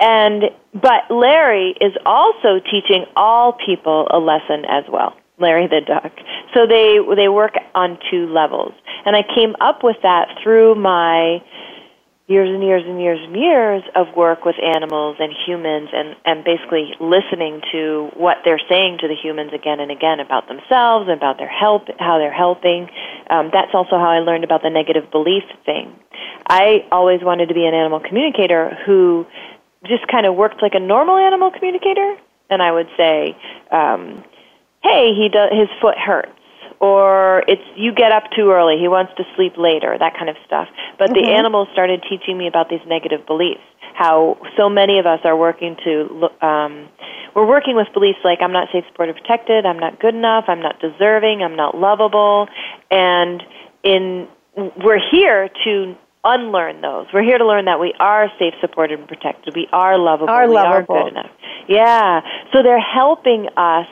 And 0.00 0.44
but 0.72 1.10
Larry 1.10 1.74
is 1.80 1.92
also 2.06 2.60
teaching 2.70 3.04
all 3.16 3.52
people 3.52 4.06
a 4.10 4.18
lesson 4.18 4.64
as 4.68 4.84
well. 4.90 5.16
Larry 5.40 5.66
the 5.66 5.80
duck. 5.80 6.12
So 6.54 6.66
they 6.66 6.98
they 7.16 7.28
work 7.28 7.54
on 7.74 7.98
two 8.10 8.26
levels. 8.26 8.72
And 9.04 9.16
I 9.16 9.22
came 9.22 9.54
up 9.60 9.82
with 9.82 9.96
that 10.02 10.28
through 10.42 10.74
my 10.74 11.42
years 12.28 12.50
and 12.52 12.62
years 12.62 12.84
and 12.86 13.00
years 13.00 13.18
and 13.22 13.34
years 13.34 13.82
of 13.96 14.06
work 14.14 14.44
with 14.44 14.56
animals 14.62 15.16
and 15.18 15.32
humans 15.46 15.88
and, 15.94 16.14
and 16.26 16.44
basically 16.44 16.92
listening 17.00 17.62
to 17.72 18.10
what 18.14 18.36
they're 18.44 18.60
saying 18.68 18.98
to 19.00 19.08
the 19.08 19.16
humans 19.16 19.50
again 19.54 19.80
and 19.80 19.90
again 19.90 20.20
about 20.20 20.46
themselves, 20.46 21.08
about 21.08 21.38
their 21.38 21.48
help, 21.48 21.88
how 21.98 22.18
they're 22.18 22.30
helping. 22.30 22.86
Um, 23.30 23.48
that's 23.50 23.72
also 23.72 23.96
how 23.96 24.10
I 24.10 24.18
learned 24.18 24.44
about 24.44 24.60
the 24.62 24.68
negative 24.68 25.10
belief 25.10 25.44
thing. 25.64 25.98
I 26.46 26.86
always 26.92 27.22
wanted 27.22 27.48
to 27.48 27.54
be 27.54 27.64
an 27.64 27.72
animal 27.72 28.00
communicator 28.00 28.76
who 28.84 29.26
just 29.86 30.06
kind 30.08 30.26
of 30.26 30.34
worked 30.34 30.62
like 30.62 30.74
a 30.74 30.80
normal 30.80 31.16
animal 31.16 31.50
communicator, 31.50 32.16
and 32.50 32.62
I 32.62 32.72
would 32.72 32.88
say, 32.96 33.36
um, 33.70 34.24
"Hey, 34.82 35.14
he 35.14 35.28
does, 35.28 35.50
his 35.52 35.68
foot 35.80 35.96
hurts." 35.98 36.32
Or 36.80 37.42
it's 37.48 37.62
you 37.74 37.92
get 37.92 38.12
up 38.12 38.30
too 38.36 38.52
early. 38.52 38.78
He 38.78 38.86
wants 38.86 39.12
to 39.16 39.24
sleep 39.34 39.56
later. 39.56 39.96
That 39.98 40.14
kind 40.14 40.28
of 40.28 40.36
stuff. 40.46 40.68
But 40.96 41.12
the 41.12 41.22
Mhm. 41.22 41.38
animals 41.38 41.68
started 41.72 42.04
teaching 42.08 42.38
me 42.38 42.46
about 42.46 42.68
these 42.68 42.84
negative 42.86 43.26
beliefs. 43.26 43.62
How 43.94 44.36
so 44.56 44.68
many 44.68 45.00
of 45.00 45.06
us 45.06 45.20
are 45.24 45.36
working 45.36 45.74
to 45.82 46.30
um, 46.40 46.88
we're 47.34 47.46
working 47.46 47.74
with 47.74 47.92
beliefs 47.92 48.20
like 48.24 48.40
I'm 48.42 48.52
not 48.52 48.70
safe, 48.70 48.84
supported, 48.86 49.16
protected. 49.16 49.66
I'm 49.66 49.78
not 49.78 49.98
good 49.98 50.14
enough. 50.14 50.44
I'm 50.48 50.60
not 50.60 50.80
deserving. 50.80 51.42
I'm 51.42 51.56
not 51.56 51.76
lovable. 51.76 52.48
And 52.90 53.42
in 53.82 54.28
we're 54.76 54.98
here 54.98 55.48
to 55.64 55.96
unlearn 56.28 56.80
those. 56.80 57.06
We're 57.12 57.24
here 57.24 57.38
to 57.38 57.46
learn 57.46 57.64
that 57.64 57.80
we 57.80 57.94
are 57.98 58.28
safe, 58.38 58.54
supported, 58.60 58.98
and 58.98 59.08
protected. 59.08 59.54
We 59.56 59.66
are 59.72 59.96
lovable. 59.96 60.28
Are 60.28 60.48
we 60.48 60.56
are 60.56 60.82
good 60.82 61.08
enough. 61.08 61.30
Yeah. 61.68 62.20
So 62.52 62.62
they're 62.62 62.80
helping 62.80 63.48
us 63.56 63.86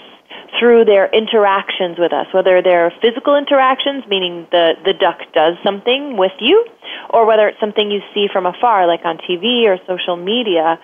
through 0.59 0.85
their 0.85 1.09
interactions 1.11 1.99
with 1.99 2.13
us, 2.13 2.27
whether 2.33 2.63
they're 2.63 2.93
physical 3.03 3.37
interactions, 3.37 4.05
meaning 4.09 4.47
the, 4.51 4.75
the 4.85 4.93
duck 4.93 5.19
does 5.35 5.57
something 5.65 6.17
with 6.17 6.33
you, 6.41 6.65
or 7.11 7.27
whether 7.27 7.49
it's 7.49 7.61
something 7.61 7.91
you 7.91 8.01
see 8.15 8.27
from 8.33 8.47
afar, 8.47 8.87
like 8.87 9.05
on 9.05 9.19
TV 9.19 9.67
or 9.67 9.79
social 9.87 10.17
media. 10.17 10.79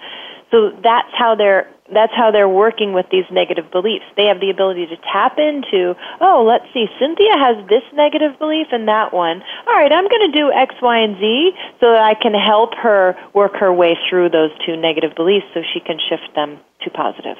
So 0.52 0.70
that's 0.84 1.10
how 1.18 1.34
they're 1.34 1.66
that's 1.92 2.12
how 2.14 2.30
they're 2.30 2.48
working 2.48 2.92
with 2.94 3.06
these 3.10 3.24
negative 3.30 3.70
beliefs. 3.70 4.04
They 4.16 4.26
have 4.26 4.40
the 4.40 4.48
ability 4.48 4.86
to 4.86 4.96
tap 5.12 5.36
into, 5.36 5.94
oh, 6.20 6.44
let's 6.46 6.64
see, 6.72 6.86
Cynthia 6.98 7.36
has 7.36 7.68
this 7.68 7.82
negative 7.92 8.38
belief 8.38 8.68
and 8.72 8.88
that 8.88 9.12
one. 9.12 9.42
All 9.66 9.74
right, 9.74 9.92
I'm 9.92 10.08
going 10.08 10.32
to 10.32 10.38
do 10.38 10.50
X, 10.50 10.74
Y, 10.80 10.98
and 10.98 11.16
Z 11.18 11.50
so 11.80 11.92
that 11.92 12.00
I 12.00 12.14
can 12.14 12.32
help 12.32 12.74
her 12.76 13.14
work 13.34 13.56
her 13.60 13.72
way 13.72 13.98
through 14.08 14.30
those 14.30 14.50
two 14.64 14.76
negative 14.76 15.14
beliefs 15.16 15.46
so 15.52 15.60
she 15.74 15.80
can 15.80 15.98
shift 16.08 16.34
them 16.34 16.60
to 16.84 16.90
positive. 16.90 17.36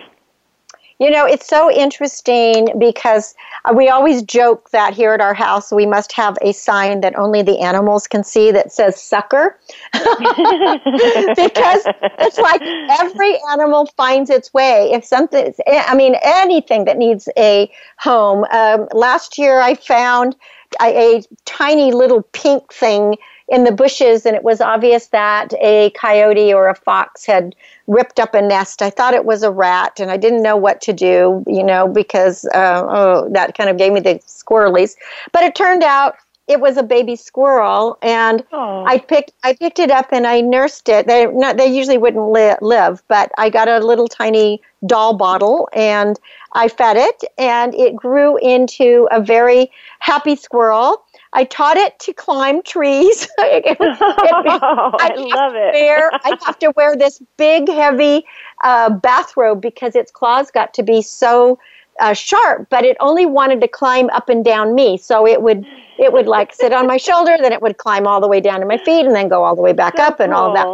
You 1.02 1.10
know, 1.10 1.26
it's 1.26 1.48
so 1.48 1.68
interesting 1.68 2.68
because 2.78 3.34
uh, 3.64 3.74
we 3.74 3.88
always 3.88 4.22
joke 4.22 4.70
that 4.70 4.94
here 4.94 5.12
at 5.12 5.20
our 5.20 5.34
house 5.34 5.72
we 5.72 5.84
must 5.84 6.12
have 6.12 6.38
a 6.42 6.52
sign 6.52 7.00
that 7.00 7.18
only 7.18 7.42
the 7.42 7.58
animals 7.58 8.06
can 8.06 8.22
see 8.22 8.52
that 8.52 8.70
says 8.70 9.02
sucker. 9.02 9.58
because 9.92 11.82
it's 12.20 12.38
like 12.38 12.62
every 13.00 13.36
animal 13.50 13.86
finds 13.96 14.30
its 14.30 14.54
way. 14.54 14.92
If 14.92 15.04
something, 15.04 15.52
I 15.66 15.92
mean, 15.96 16.14
anything 16.22 16.84
that 16.84 16.98
needs 16.98 17.28
a 17.36 17.68
home. 17.98 18.44
Um, 18.52 18.86
last 18.92 19.38
year 19.38 19.60
I 19.60 19.74
found 19.74 20.36
a, 20.80 21.16
a 21.16 21.22
tiny 21.46 21.90
little 21.90 22.22
pink 22.32 22.72
thing 22.72 23.16
in 23.48 23.64
the 23.64 23.72
bushes, 23.72 24.24
and 24.26 24.36
it 24.36 24.42
was 24.44 24.60
obvious 24.60 25.08
that 25.08 25.52
a 25.60 25.90
coyote 25.90 26.52
or 26.52 26.68
a 26.68 26.74
fox 26.74 27.26
had 27.26 27.54
ripped 27.86 28.18
up 28.20 28.34
a 28.34 28.42
nest. 28.42 28.82
I 28.82 28.90
thought 28.90 29.14
it 29.14 29.24
was 29.24 29.42
a 29.42 29.50
rat, 29.50 30.00
and 30.00 30.10
I 30.10 30.16
didn't 30.16 30.42
know 30.42 30.56
what 30.56 30.80
to 30.82 30.92
do, 30.92 31.44
you 31.46 31.62
know, 31.62 31.88
because 31.88 32.44
uh, 32.54 32.84
oh, 32.88 33.28
that 33.32 33.56
kind 33.56 33.68
of 33.70 33.76
gave 33.76 33.92
me 33.92 34.00
the 34.00 34.14
squirrelies. 34.26 34.96
But 35.32 35.42
it 35.42 35.54
turned 35.54 35.82
out 35.82 36.16
it 36.48 36.60
was 36.60 36.76
a 36.76 36.82
baby 36.82 37.16
squirrel, 37.16 37.98
and 38.02 38.42
Oh. 38.52 38.84
I 38.84 38.98
picked 38.98 39.32
I 39.44 39.54
picked 39.54 39.78
it 39.78 39.90
up 39.90 40.08
and 40.12 40.26
I 40.26 40.40
nursed 40.40 40.88
it. 40.88 41.06
They 41.06 41.26
not 41.26 41.56
they 41.56 41.66
usually 41.66 41.98
wouldn't 41.98 42.30
li- 42.32 42.56
live, 42.60 43.02
but 43.08 43.30
I 43.38 43.48
got 43.48 43.68
a 43.68 43.78
little 43.78 44.08
tiny 44.08 44.60
doll 44.86 45.14
bottle 45.14 45.68
and 45.72 46.18
I 46.54 46.68
fed 46.68 46.96
it, 46.96 47.22
and 47.38 47.74
it 47.74 47.94
grew 47.94 48.36
into 48.38 49.08
a 49.12 49.20
very 49.22 49.70
happy 50.00 50.34
squirrel. 50.36 51.04
I 51.34 51.44
taught 51.44 51.76
it 51.76 51.98
to 52.00 52.12
climb 52.12 52.62
trees. 52.62 53.28
It- 53.38 53.76
Oh, 53.80 54.90
I 55.00 55.08
have 55.08 55.18
love 55.18 55.54
it. 55.54 55.72
Wear, 55.74 56.10
I 56.24 56.36
have 56.46 56.58
to 56.60 56.72
wear 56.76 56.96
this 56.96 57.20
big, 57.36 57.68
heavy 57.68 58.24
uh, 58.64 58.90
bathrobe 58.90 59.60
because 59.60 59.96
its 59.96 60.10
claws 60.10 60.50
got 60.50 60.74
to 60.74 60.82
be 60.82 61.02
so 61.02 61.58
uh, 62.00 62.12
sharp, 62.12 62.68
but 62.70 62.84
it 62.84 62.96
only 63.00 63.26
wanted 63.26 63.60
to 63.60 63.68
climb 63.68 64.08
up 64.10 64.28
and 64.28 64.44
down 64.44 64.74
me. 64.74 64.96
So 64.96 65.26
it 65.26 65.42
would, 65.42 65.64
it 65.98 66.12
would 66.12 66.26
like 66.26 66.54
sit 66.54 66.72
on 66.72 66.86
my 66.86 66.96
shoulder, 66.96 67.36
then 67.40 67.52
it 67.52 67.60
would 67.60 67.76
climb 67.78 68.06
all 68.06 68.20
the 68.20 68.28
way 68.28 68.40
down 68.40 68.60
to 68.60 68.66
my 68.66 68.78
feet, 68.78 69.04
and 69.06 69.14
then 69.14 69.28
go 69.28 69.44
all 69.44 69.54
the 69.54 69.62
way 69.62 69.72
back 69.72 69.98
up, 69.98 70.18
and 70.20 70.32
all 70.32 70.52
that 70.54 70.66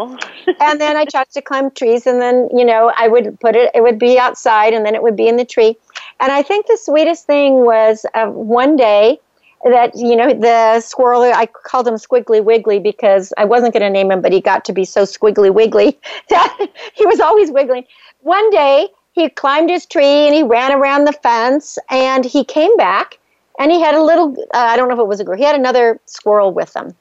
and 0.61 0.81
then 0.81 0.97
I 0.97 1.05
taught 1.05 1.27
it 1.29 1.33
to 1.35 1.43
climb 1.43 1.71
trees, 1.73 2.07
and 2.07 2.21
then 2.23 2.49
you 2.57 2.65
know 2.65 2.93
I 2.97 3.09
would 3.09 3.39
put 3.41 3.55
it. 3.57 3.71
It 3.75 3.83
would 3.83 3.99
be 3.99 4.19
outside, 4.19 4.73
and 4.75 4.85
then 4.87 4.95
it 4.95 5.03
would 5.03 5.17
be 5.17 5.29
in 5.29 5.37
the 5.37 5.45
tree. 5.45 5.77
And 6.21 6.33
I 6.33 6.43
think 6.43 6.67
the 6.67 6.77
sweetest 6.81 7.27
thing 7.27 7.65
was 7.65 8.07
uh, 8.15 8.27
one 8.27 8.77
day 8.77 9.21
that 9.65 9.97
you 9.97 10.17
know 10.17 10.33
the 10.33 10.81
squirrel. 10.81 11.23
I 11.23 11.47
called 11.47 11.89
him 11.89 11.95
Squiggly 11.95 12.43
Wiggly 12.43 12.79
because 12.79 13.33
I 13.37 13.45
wasn't 13.45 13.73
going 13.73 13.83
to 13.83 13.91
name 13.91 14.11
him, 14.11 14.21
but 14.21 14.33
he 14.33 14.41
got 14.41 14.65
to 14.67 14.73
be 14.73 14.85
so 14.85 15.03
squiggly 15.03 15.53
wiggly 15.53 15.99
that 16.29 16.69
he 16.95 17.07
was 17.07 17.21
always 17.21 17.51
wiggling. 17.51 17.85
One 18.21 18.51
day 18.51 18.89
he 19.13 19.29
climbed 19.29 19.71
his 19.71 19.87
tree 19.87 20.27
and 20.27 20.35
he 20.35 20.43
ran 20.43 20.73
around 20.73 21.05
the 21.05 21.13
fence, 21.13 21.79
and 21.91 22.25
he 22.25 22.45
came 22.45 22.77
back, 22.77 23.19
and 23.59 23.71
he 23.71 23.81
had 23.81 23.95
a 23.95 24.03
little. 24.03 24.37
Uh, 24.55 24.59
I 24.59 24.77
don't 24.77 24.89
know 24.89 24.95
if 24.95 25.01
it 25.01 25.07
was 25.07 25.21
a 25.21 25.25
girl. 25.25 25.37
He 25.37 25.45
had 25.45 25.57
another 25.57 26.01
squirrel 26.07 26.53
with 26.53 26.75
him 26.75 26.95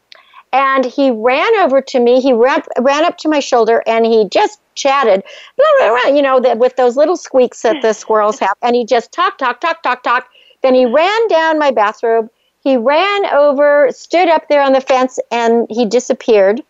and 0.53 0.85
he 0.85 1.11
ran 1.11 1.59
over 1.59 1.81
to 1.81 1.99
me. 1.99 2.21
He 2.21 2.33
ran, 2.33 2.61
ran 2.79 3.05
up 3.05 3.17
to 3.19 3.29
my 3.29 3.39
shoulder 3.39 3.83
and 3.85 4.05
he 4.05 4.27
just 4.29 4.59
chatted, 4.75 5.23
blah, 5.55 5.65
blah, 5.77 5.99
blah, 6.01 6.15
you 6.15 6.21
know, 6.21 6.39
with 6.55 6.75
those 6.75 6.95
little 6.95 7.17
squeaks 7.17 7.61
that 7.61 7.81
the 7.81 7.93
squirrels 7.93 8.39
have. 8.39 8.55
And 8.61 8.75
he 8.75 8.85
just 8.85 9.11
talk, 9.11 9.37
talk, 9.37 9.59
talk, 9.59 9.83
talk, 9.83 10.03
talk. 10.03 10.29
Then 10.63 10.73
he 10.73 10.85
ran 10.85 11.27
down 11.27 11.59
my 11.59 11.71
bathrobe. 11.71 12.29
He 12.67 12.75
ran 12.75 13.25
over, 13.27 13.87
stood 13.93 14.27
up 14.27 14.49
there 14.49 14.61
on 14.61 14.73
the 14.73 14.81
fence, 14.81 15.19
and 15.31 15.67
he 15.69 15.85
disappeared. 15.85 16.61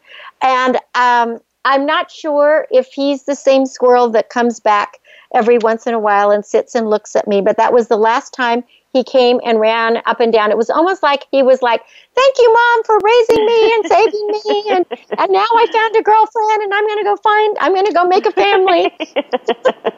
And 0.43 0.77
um, 0.93 1.39
I'm 1.65 1.87
not 1.87 2.11
sure 2.11 2.67
if 2.69 2.93
he's 2.93 3.23
the 3.23 3.33
same 3.33 3.65
squirrel 3.65 4.07
that 4.11 4.29
comes 4.29 4.59
back 4.59 4.99
every 5.33 5.57
once 5.57 5.87
in 5.87 5.95
a 5.95 5.99
while 5.99 6.29
and 6.29 6.45
sits 6.45 6.75
and 6.75 6.87
looks 6.87 7.15
at 7.15 7.27
me, 7.27 7.41
but 7.41 7.57
that 7.57 7.73
was 7.73 7.87
the 7.87 7.97
last 7.97 8.31
time 8.31 8.63
he 8.93 9.03
came 9.03 9.39
and 9.43 9.59
ran 9.59 10.03
up 10.05 10.19
and 10.19 10.31
down. 10.31 10.51
It 10.51 10.57
was 10.57 10.69
almost 10.69 11.01
like 11.01 11.25
he 11.31 11.41
was 11.41 11.63
like, 11.63 11.81
Thank 12.13 12.37
you, 12.37 12.53
Mom, 12.53 12.83
for 12.83 12.99
raising 13.03 13.43
me 13.47 13.73
and 13.73 13.85
saving 13.87 14.27
me. 14.27 14.65
And, 14.69 14.85
and 15.17 15.31
now 15.31 15.47
I 15.51 15.65
found 15.73 15.95
a 15.95 16.03
girlfriend 16.03 16.61
and 16.61 16.73
I'm 16.75 16.85
going 16.85 16.99
to 16.99 17.05
go 17.05 17.15
find, 17.15 17.57
I'm 17.59 17.73
going 17.73 17.87
to 17.87 17.93
go 17.93 18.05
make 18.05 18.27
a 18.27 18.31
family. 18.33 18.91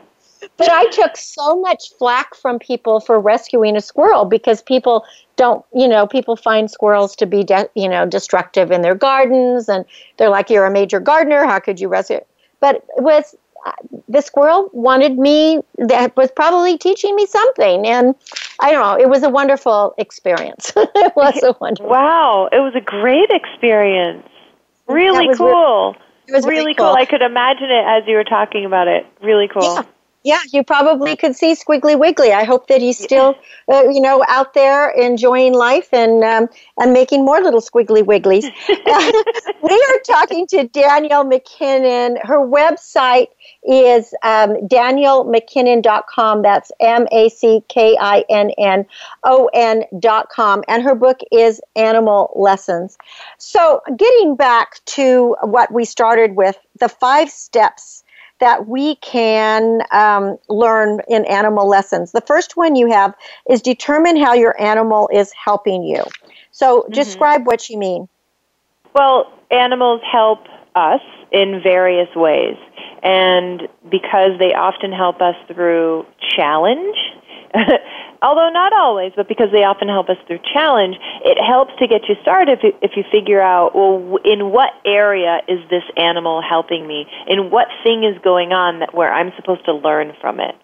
but 0.58 0.70
I 0.70 0.86
took 0.92 1.18
so 1.18 1.60
much 1.60 1.94
flack 1.98 2.36
from 2.36 2.60
people 2.60 3.00
for 3.00 3.20
rescuing 3.20 3.76
a 3.76 3.82
squirrel 3.82 4.26
because 4.26 4.62
people 4.62 5.04
don't, 5.36 5.66
you 5.74 5.88
know, 5.88 6.08
people 6.08 6.36
find 6.36 6.70
squirrels 6.70 7.16
to 7.18 7.26
be, 7.26 7.44
de- 7.44 7.70
you 7.76 7.88
know, 7.88 8.06
destructive 8.06 8.72
in 8.72 8.82
their 8.82 8.96
gardens. 8.96 9.70
And 9.70 9.86
they're 10.18 10.30
like, 10.30 10.50
You're 10.50 10.66
a 10.66 10.72
major 10.72 11.00
gardener. 11.00 11.46
How 11.46 11.60
could 11.60 11.80
you 11.80 11.88
rescue? 11.88 12.20
But 12.60 12.76
it 12.98 13.04
was, 13.04 13.36
uh, 13.66 13.72
the 14.08 14.22
squirrel 14.22 14.70
wanted 14.74 15.18
me 15.18 15.62
that 15.78 16.16
was 16.16 16.32
probably 16.32 16.78
teaching 16.78 17.14
me 17.14 17.26
something 17.26 17.86
and 17.86 18.16
i 18.62 18.72
don't 18.72 18.82
know 18.82 18.98
it 18.98 19.10
was 19.10 19.22
a 19.22 19.28
wonderful 19.28 19.94
experience 19.98 20.72
it 20.78 21.14
was 21.18 21.44
a 21.44 21.54
wonderful 21.60 21.90
Wow, 21.90 22.48
it 22.54 22.60
was 22.60 22.74
a 22.76 22.82
great 22.82 23.30
experience. 23.32 24.26
Really 24.88 25.36
cool. 25.36 25.96
it 26.28 26.34
was 26.34 26.46
really 26.46 26.60
really 26.60 26.76
cool. 26.76 26.88
cool. 26.88 26.96
I 26.96 27.06
could 27.06 27.22
imagine 27.22 27.70
it 27.70 27.86
as 27.86 28.04
you 28.08 28.16
were 28.16 28.24
talking 28.24 28.66
about 28.66 28.88
it. 28.88 29.06
Really 29.22 29.48
cool. 29.48 29.76
Yeah. 29.76 29.84
Yeah, 30.24 30.40
you 30.52 30.66
probably 30.66 31.16
could 31.16 31.36
see 31.36 31.56
Squiggly 31.56 31.98
Wiggly. 31.98 32.34
I 32.34 32.44
hope 32.44 32.68
that 32.68 32.82
he's 32.82 33.02
still, 33.02 33.36
uh, 33.72 33.84
you 33.90 34.02
know, 34.02 34.22
out 34.28 34.54
there 34.54 34.90
enjoying 34.90 35.54
life 35.54 35.94
and 35.94 36.22
um, 36.26 36.50
and 36.78 36.92
making 36.92 37.24
more 37.24 37.40
little 37.40 37.62
Squiggly 37.62 38.04
Wigglies. 38.04 38.44
we 39.64 39.86
are 39.90 40.00
talking 40.06 40.46
to 40.48 40.68
Danielle 40.68 41.24
MacKinnon. 41.24 42.18
Her 42.22 42.40
website 42.40 43.28
is 43.64 44.14
um, 44.22 44.58
daniellemackinnon.com. 44.68 46.42
That's 46.42 46.72
M 46.82 47.08
A 47.14 47.30
C 47.30 47.64
K 47.70 47.98
I 48.00 48.26
N 48.30 48.52
N 48.58 48.86
O 49.24 49.50
N.com. 49.54 50.64
And 50.68 50.84
her 50.84 50.96
book 50.96 51.20
is 51.32 51.62
Animal 51.78 52.34
Lessons. 52.36 52.98
So, 53.38 53.82
getting 53.96 54.36
back 54.36 54.84
to 54.98 55.38
what 55.44 55.72
we 55.72 55.86
started 55.86 56.36
with, 56.36 56.58
the 56.78 56.90
five 56.90 57.30
steps 57.30 58.04
that 58.40 58.68
we 58.68 58.96
can 58.98 59.82
um, 59.92 60.38
learn 60.48 61.02
in 61.08 61.26
animal 61.26 61.68
lessons. 61.68 62.12
The 62.12 62.22
first 62.22 62.58
one 62.58 62.76
you 62.76 62.90
have 62.92 63.14
is 63.50 63.62
determine 63.62 64.18
how 64.18 64.34
your 64.34 64.60
animal 64.62 65.10
is 65.14 65.32
helping 65.34 65.84
you. 65.84 66.04
So, 66.52 66.86
describe 66.92 67.46
what 67.46 67.70
you 67.70 67.78
mean. 67.78 68.08
Well, 68.94 69.32
animals 69.52 70.02
help 70.10 70.40
us 70.76 71.02
in 71.32 71.62
various 71.64 72.10
ways. 72.16 72.58
And 73.04 73.68
because 73.90 74.38
they 74.40 74.54
often 74.54 74.92
help 74.92 75.22
us 75.22 75.36
through 75.48 76.06
challenge, 76.36 76.98
although 78.22 78.50
not 78.50 78.74
always, 78.74 79.12
but 79.16 79.28
because 79.28 79.50
they 79.52 79.64
often 79.64 79.88
help 79.88 80.10
us 80.10 80.18
through 80.28 80.40
challenge, 80.54 80.96
it 81.24 81.38
helps 81.42 81.74
to 81.80 81.88
get 81.88 82.08
you 82.08 82.16
started 82.22 82.60
if 82.60 82.64
you, 82.64 82.74
if 82.82 82.92
you 82.96 83.04
figure 83.12 83.42
out, 83.42 83.76
well, 83.76 84.20
in 84.24 84.52
what 84.52 84.70
area 84.86 85.42
is 85.48 85.60
this 85.70 85.84
animal 85.98 86.42
helping 86.42 86.88
me? 86.88 87.06
In 87.28 87.50
what 87.50 87.68
thing 87.84 88.04
is 88.04 88.18
going 88.24 88.52
on 88.52 88.80
that 88.80 88.94
where 88.94 89.12
I'm 89.12 89.32
supposed 89.36 89.66
to 89.66 89.74
learn 89.74 90.14
from 90.22 90.40
it? 90.40 90.56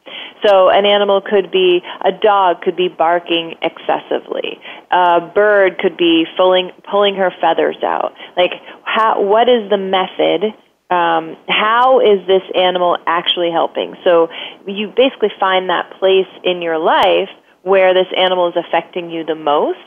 So 0.46 0.70
an 0.70 0.86
animal 0.86 1.22
could 1.22 1.52
be, 1.52 1.82
a 2.04 2.12
dog 2.12 2.62
could 2.62 2.76
be 2.76 2.88
barking 2.88 3.56
excessively. 3.62 4.60
A 4.92 5.22
bird 5.34 5.80
could 5.80 5.98
be 5.98 6.26
pulling, 6.38 6.72
pulling 6.90 7.16
her 7.16 7.32
feathers 7.42 7.78
out. 7.84 8.14
Like, 8.38 8.52
how, 8.84 9.22
what 9.22 9.50
is 9.50 9.70
the 9.70 9.78
method 9.78 10.54
um, 10.90 11.36
how 11.48 12.00
is 12.00 12.26
this 12.28 12.44
animal 12.54 12.98
actually 13.08 13.52
helping? 13.52 13.96
So 14.04 14.30
you 14.68 14.94
basically 14.96 15.32
find 15.40 15.70
that 15.70 15.92
place 16.00 16.30
in 16.44 16.62
your 16.62 16.78
life 16.78 17.30
where 17.64 17.94
this 17.94 18.08
animal 18.16 18.50
is 18.50 18.56
affecting 18.56 19.10
you 19.10 19.26
the 19.26 19.36
most, 19.36 19.80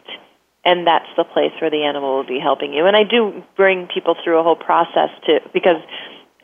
and 0.64 0.86
that's 0.86 1.08
the 1.16 1.24
place 1.24 1.52
where 1.60 1.70
the 1.70 1.84
animal 1.84 2.16
will 2.16 2.26
be 2.26 2.40
helping 2.42 2.72
you. 2.72 2.86
And 2.86 2.96
I 2.96 3.04
do 3.04 3.44
bring 3.56 3.86
people 3.86 4.16
through 4.24 4.40
a 4.40 4.42
whole 4.42 4.56
process 4.56 5.10
to 5.26 5.38
because 5.52 5.80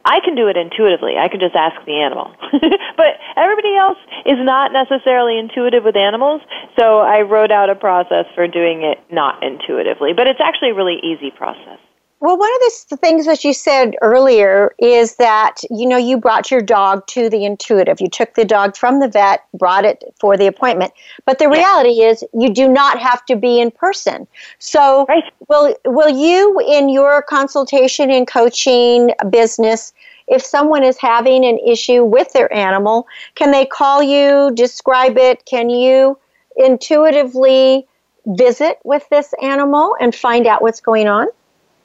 I 0.05 0.21
can 0.21 0.37
do 0.37 0.49
it 0.49 0.57
intuitively. 0.57 1.17
I 1.19 1.29
can 1.29 1.41
just 1.41 1.57
ask 1.57 1.75
the 1.87 1.99
animal. 1.99 2.31
but 2.97 3.19
everybody 3.37 3.75
else 3.75 3.99
is 4.27 4.39
not 4.39 4.71
necessarily 4.71 5.39
intuitive 5.39 5.83
with 5.83 5.97
animals, 5.97 6.43
so 6.79 7.01
I 7.01 7.23
wrote 7.23 7.51
out 7.51 7.71
a 7.71 7.75
process 7.75 8.27
for 8.35 8.47
doing 8.47 8.83
it 8.83 8.99
not 9.11 9.43
intuitively. 9.43 10.13
But 10.15 10.29
it's 10.29 10.41
actually 10.41 10.71
a 10.71 10.75
really 10.75 11.01
easy 11.03 11.33
process. 11.35 11.81
Well, 12.21 12.39
one 12.39 12.51
of 12.55 12.89
the 12.89 12.97
things 12.97 13.27
that 13.27 13.45
you 13.45 13.53
said 13.53 13.97
earlier 14.01 14.75
is 14.79 15.17
that 15.17 15.57
you 15.69 15.87
know 15.87 15.99
you 15.99 16.17
brought 16.17 16.51
your 16.51 16.63
dog 16.63 17.07
to 17.09 17.29
the 17.29 17.45
intuitive. 17.45 18.01
You 18.01 18.09
took 18.09 18.35
the 18.35 18.47
dog 18.47 18.77
from 18.77 19.01
the 19.01 19.09
vet, 19.09 19.45
brought 19.53 19.85
it 19.85 20.03
for 20.19 20.37
the 20.37 20.47
appointment. 20.47 20.93
But 21.27 21.39
the 21.39 21.51
reality 21.51 22.01
is, 22.03 22.25
you 22.33 22.53
do 22.53 22.67
not 22.67 22.99
have 22.99 23.27
to 23.27 23.37
be 23.37 23.61
in 23.61 23.71
person. 23.71 24.27
So, 24.59 25.05
Right. 25.07 25.25
will 25.49 25.75
will 25.85 26.09
you 26.09 26.61
in 26.67 26.89
your 26.89 27.21
consultation 27.23 28.11
and 28.11 28.27
coaching 28.27 29.13
business? 29.29 29.93
If 30.27 30.43
someone 30.43 30.83
is 30.83 30.97
having 30.97 31.45
an 31.45 31.59
issue 31.59 32.05
with 32.05 32.33
their 32.33 32.51
animal, 32.55 33.07
can 33.35 33.51
they 33.51 33.67
call 33.67 34.03
you, 34.03 34.51
describe 34.55 35.19
it? 35.19 35.45
Can 35.45 35.69
you 35.69 36.17
intuitively 36.57 37.87
visit 38.25 38.79
with 38.85 39.07
this 39.11 39.35
animal 39.43 39.95
and 40.01 40.15
find 40.15 40.47
out 40.47 40.63
what's 40.63 40.81
going 40.81 41.09
on? 41.09 41.27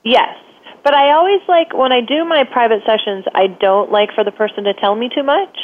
Yes. 0.04 0.36
But 0.84 0.93
I 0.93 1.12
always 1.12 1.41
like 1.47 1.74
when 1.74 1.91
I 1.91 2.00
do 2.02 2.24
my 2.24 2.43
private 2.45 2.84
sessions, 2.86 3.26
I 3.36 3.47
don't 3.47 3.91
like 3.91 4.14
for 4.16 4.24
the 4.24 4.32
person 4.32 4.64
to 4.64 4.74
tell 4.74 4.95
me 4.95 5.10
too 5.14 5.24
much. 5.24 5.58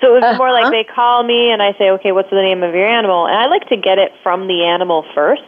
So 0.00 0.16
it's 0.16 0.38
more 0.38 0.52
like 0.52 0.64
Uh-huh. 0.64 0.70
they 0.70 0.84
call 0.84 1.22
me 1.22 1.50
and 1.50 1.62
I 1.62 1.72
say, 1.78 1.90
"Okay, 1.90 2.12
what's 2.12 2.30
the 2.30 2.40
name 2.42 2.62
of 2.62 2.74
your 2.74 2.86
animal?" 2.86 3.26
And 3.26 3.36
I 3.36 3.46
like 3.46 3.68
to 3.68 3.76
get 3.76 3.98
it 3.98 4.12
from 4.22 4.46
the 4.46 4.64
animal 4.64 5.04
first, 5.14 5.42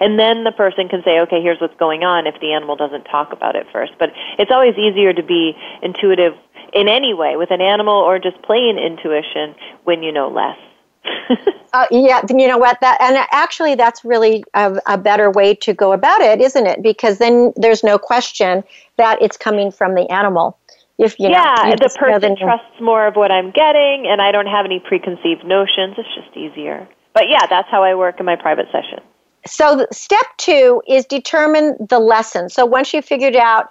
and 0.00 0.18
then 0.18 0.44
the 0.44 0.52
person 0.52 0.88
can 0.88 1.02
say, 1.02 1.20
"Okay, 1.20 1.42
here's 1.42 1.60
what's 1.60 1.76
going 1.76 2.04
on." 2.04 2.26
If 2.26 2.38
the 2.40 2.52
animal 2.52 2.76
doesn't 2.76 3.04
talk 3.04 3.32
about 3.32 3.56
it 3.56 3.66
first, 3.72 3.92
but 3.98 4.12
it's 4.38 4.50
always 4.52 4.76
easier 4.78 5.12
to 5.12 5.22
be 5.22 5.56
intuitive 5.82 6.34
in 6.72 6.88
any 6.88 7.14
way 7.14 7.36
with 7.36 7.50
an 7.50 7.60
animal 7.60 7.94
or 7.94 8.18
just 8.18 8.40
plain 8.42 8.78
intuition 8.78 9.54
when 9.84 10.02
you 10.02 10.12
know 10.12 10.28
less. 10.28 10.56
Uh, 11.74 11.86
yeah, 11.90 12.20
you 12.28 12.46
know 12.46 12.58
what? 12.58 12.78
That 12.82 13.00
and 13.00 13.16
actually, 13.32 13.76
that's 13.76 14.04
really 14.04 14.44
a, 14.52 14.78
a 14.84 14.98
better 14.98 15.30
way 15.30 15.54
to 15.54 15.72
go 15.72 15.92
about 15.92 16.20
it, 16.20 16.38
isn't 16.38 16.66
it? 16.66 16.82
Because 16.82 17.16
then 17.16 17.50
there's 17.56 17.82
no 17.82 17.96
question 17.96 18.62
that 18.98 19.22
it's 19.22 19.38
coming 19.38 19.70
from 19.70 19.94
the 19.94 20.06
animal. 20.12 20.58
If 20.98 21.18
you 21.18 21.30
know, 21.30 21.38
yeah, 21.38 21.68
you 21.68 21.76
the 21.76 21.88
person 21.98 22.36
trusts 22.36 22.78
more 22.78 23.06
of 23.06 23.16
what 23.16 23.32
I'm 23.32 23.52
getting, 23.52 24.06
and 24.06 24.20
I 24.20 24.32
don't 24.32 24.48
have 24.48 24.66
any 24.66 24.80
preconceived 24.80 25.46
notions. 25.46 25.94
It's 25.96 26.14
just 26.14 26.36
easier. 26.36 26.86
But 27.14 27.30
yeah, 27.30 27.46
that's 27.46 27.68
how 27.70 27.82
I 27.82 27.94
work 27.94 28.20
in 28.20 28.26
my 28.26 28.36
private 28.36 28.66
session. 28.70 29.00
so 29.46 29.86
step 29.90 30.26
two 30.36 30.82
is 30.86 31.06
determine 31.06 31.76
the 31.88 31.98
lesson. 31.98 32.50
So 32.50 32.66
once 32.66 32.92
you 32.92 33.00
figured 33.00 33.36
out 33.36 33.68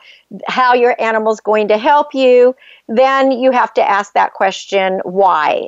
how 0.48 0.74
your 0.74 1.00
animal's 1.00 1.40
going 1.40 1.68
to 1.68 1.78
help 1.78 2.16
you, 2.16 2.56
then 2.88 3.32
you 3.32 3.52
have 3.52 3.74
to 3.76 3.88
ask 3.88 4.14
that 4.14 4.34
question, 4.34 5.02
why? 5.04 5.68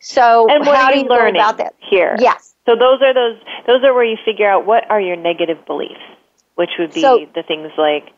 So 0.00 0.48
And 0.48 0.66
what 0.66 0.76
how 0.76 0.86
are 0.86 0.92
do 0.92 0.98
you 0.98 1.04
you 1.04 1.10
learning 1.10 1.36
about 1.36 1.58
that? 1.58 1.74
here? 1.78 2.16
Yes. 2.18 2.54
So 2.66 2.74
those 2.74 3.00
are 3.02 3.14
those 3.14 3.38
those 3.66 3.84
are 3.84 3.94
where 3.94 4.04
you 4.04 4.16
figure 4.24 4.48
out 4.50 4.66
what 4.66 4.90
are 4.90 5.00
your 5.00 5.16
negative 5.16 5.64
beliefs, 5.66 6.00
which 6.56 6.70
would 6.78 6.92
be 6.92 7.00
So- 7.02 7.26
the 7.34 7.42
things 7.42 7.70
like 7.78 8.08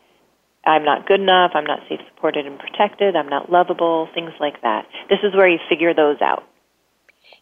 I'm 0.64 0.84
not 0.84 1.06
good 1.06 1.20
enough, 1.20 1.50
I'm 1.54 1.64
not 1.66 1.80
safe, 1.88 1.98
supported, 2.14 2.46
and 2.46 2.56
protected, 2.58 3.16
I'm 3.16 3.28
not 3.28 3.50
lovable, 3.50 4.08
things 4.14 4.30
like 4.38 4.62
that. 4.62 4.86
This 5.10 5.18
is 5.24 5.34
where 5.34 5.48
you 5.48 5.58
figure 5.68 5.92
those 5.92 6.20
out. 6.22 6.44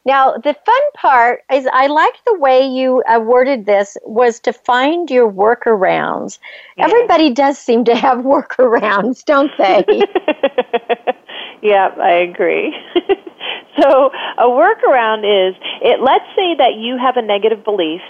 Now, 0.06 0.32
the 0.32 0.54
fun 0.54 0.80
part 0.94 1.42
is 1.52 1.66
I 1.70 1.88
like 1.88 2.14
the 2.24 2.38
way 2.38 2.66
you 2.66 3.02
uh, 3.06 3.20
worded 3.20 3.66
this 3.66 3.98
was 4.06 4.40
to 4.40 4.54
find 4.54 5.10
your 5.10 5.30
workarounds. 5.30 6.38
Everybody 6.78 7.34
does 7.34 7.58
seem 7.58 7.84
to 7.84 7.94
have 7.94 8.18
workarounds, 8.24 9.22
don't 9.24 9.50
they? 9.58 9.84
Yeah, 11.62 11.88
I 12.00 12.12
agree. 12.12 12.74
so 13.80 14.10
a 14.38 14.48
workaround 14.48 15.22
is 15.22 15.54
it 15.82 16.00
let's 16.00 16.26
say 16.36 16.56
that 16.58 16.74
you 16.78 16.98
have 16.98 17.16
a 17.16 17.22
negative 17.22 17.64
belief 17.64 18.02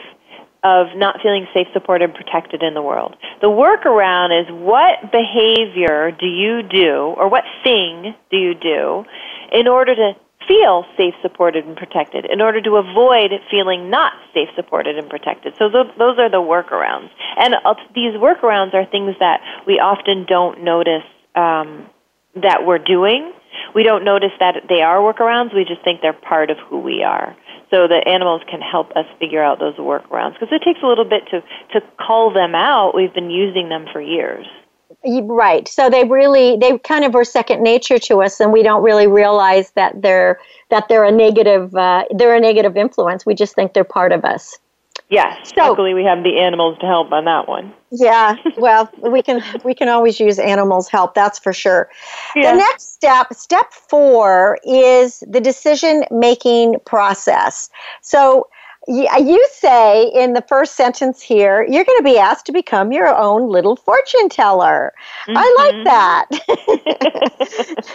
of 0.63 0.89
not 0.95 1.17
feeling 1.23 1.47
safe, 1.55 1.67
supported, 1.73 2.11
and 2.11 2.15
protected 2.15 2.63
in 2.63 2.75
the 2.75 2.83
world. 2.83 3.17
The 3.41 3.49
workaround 3.49 4.43
is 4.43 4.47
what 4.51 5.11
behavior 5.11 6.11
do 6.11 6.27
you 6.27 6.63
do 6.63 7.15
or 7.17 7.29
what 7.29 7.45
thing 7.65 8.15
do 8.31 8.37
you 8.37 8.55
do 8.55 9.05
in 9.53 9.69
order 9.69 9.95
to 9.95 10.13
feel 10.47 10.85
safe, 10.97 11.15
supported, 11.23 11.65
and 11.65 11.77
protected, 11.77 12.27
in 12.27 12.41
order 12.41 12.61
to 12.61 12.77
avoid 12.77 13.31
feeling 13.51 13.89
not 13.89 14.13
safe, 14.35 14.49
supported, 14.57 14.99
and 14.99 15.09
protected. 15.09 15.55
So 15.59 15.69
those, 15.69 15.87
those 15.99 16.19
are 16.19 16.31
the 16.31 16.43
workarounds. 16.43 17.11
And 17.39 17.55
uh, 17.55 17.75
these 17.95 18.15
workarounds 18.15 18.75
are 18.75 18.85
things 18.85 19.15
that 19.21 19.41
we 19.67 19.79
often 19.79 20.27
don't 20.27 20.65
notice 20.65 21.05
um, 21.35 21.87
that 22.35 22.67
we're 22.67 22.79
doing. 22.79 23.33
We 23.75 23.83
don't 23.83 24.05
notice 24.05 24.33
that 24.41 24.65
they 24.69 24.83
are 24.83 24.99
workarounds. 24.99 25.55
We 25.55 25.65
just 25.65 25.83
think 25.83 26.01
they're 26.01 26.13
part 26.13 26.51
of 26.51 26.59
who 26.69 26.81
we 26.81 27.03
are. 27.03 27.37
So 27.71 27.87
the 27.87 28.03
animals 28.07 28.43
can 28.51 28.61
help 28.61 28.91
us 28.97 29.07
figure 29.19 29.43
out 29.43 29.61
those 29.61 29.77
workarounds 29.77 30.35
because 30.35 30.49
it 30.51 30.63
takes 30.65 30.81
a 30.83 30.87
little 30.87 31.05
bit 31.05 31.23
to 31.31 31.41
to 31.73 31.87
call 31.99 32.33
them 32.33 32.55
out. 32.55 32.95
We've 32.95 33.15
been 33.15 33.31
using 33.31 33.69
them 33.69 33.87
for 33.93 34.01
years. 34.01 34.47
right. 35.05 35.69
So 35.69 35.89
they 35.89 36.05
really 36.05 36.57
they 36.57 36.79
kind 36.79 37.05
of 37.05 37.15
are 37.15 37.25
second 37.25 37.63
nature 37.63 37.99
to 38.01 38.23
us, 38.23 38.41
and 38.41 38.53
we 38.53 38.65
don't 38.65 38.83
really 38.83 39.07
realize 39.07 39.71
that 39.73 40.03
they're 40.03 40.41
that 40.71 40.89
they're 40.89 41.05
a 41.05 41.13
negative 41.13 41.75
uh, 41.77 42.05
they're 42.11 42.35
a 42.35 42.41
negative 42.41 42.77
influence. 42.77 43.25
We 43.25 43.35
just 43.35 43.55
think 43.55 43.73
they're 43.73 43.85
part 43.85 44.11
of 44.11 44.25
us. 44.25 44.59
Yes. 45.11 45.51
So, 45.57 45.69
luckily, 45.69 45.93
we 45.93 46.05
have 46.05 46.23
the 46.23 46.39
animals 46.39 46.79
to 46.79 46.87
help 46.87 47.11
on 47.11 47.25
that 47.25 47.49
one. 47.49 47.75
Yeah, 47.91 48.37
well, 48.57 48.89
we 48.99 49.23
can 49.23 49.43
we 49.65 49.75
can 49.75 49.89
always 49.89 50.21
use 50.21 50.39
animals' 50.39 50.89
help. 50.89 51.15
That's 51.15 51.39
for 51.39 51.53
sure. 51.53 51.91
Yeah. 52.37 52.53
The 52.53 52.59
next 52.59 52.95
step, 52.95 53.35
step 53.35 53.73
four, 53.73 54.59
is 54.65 55.23
the 55.29 55.41
decision 55.41 56.05
making 56.11 56.77
process. 56.87 57.69
So. 58.01 58.49
You 58.91 59.47
say 59.53 60.11
in 60.15 60.33
the 60.33 60.43
first 60.43 60.75
sentence 60.75 61.23
here, 61.23 61.65
you're 61.69 61.85
going 61.85 61.99
to 61.99 62.05
be 62.05 62.19
asked 62.19 62.47
to 62.47 62.53
become 62.53 62.91
your 62.91 63.07
own 63.09 63.49
little 63.49 63.77
fortune 63.77 64.29
teller. 64.29 64.93
I 65.29 65.55
like 65.59 65.75
mm-hmm. 65.75 65.85
that. 65.85 66.29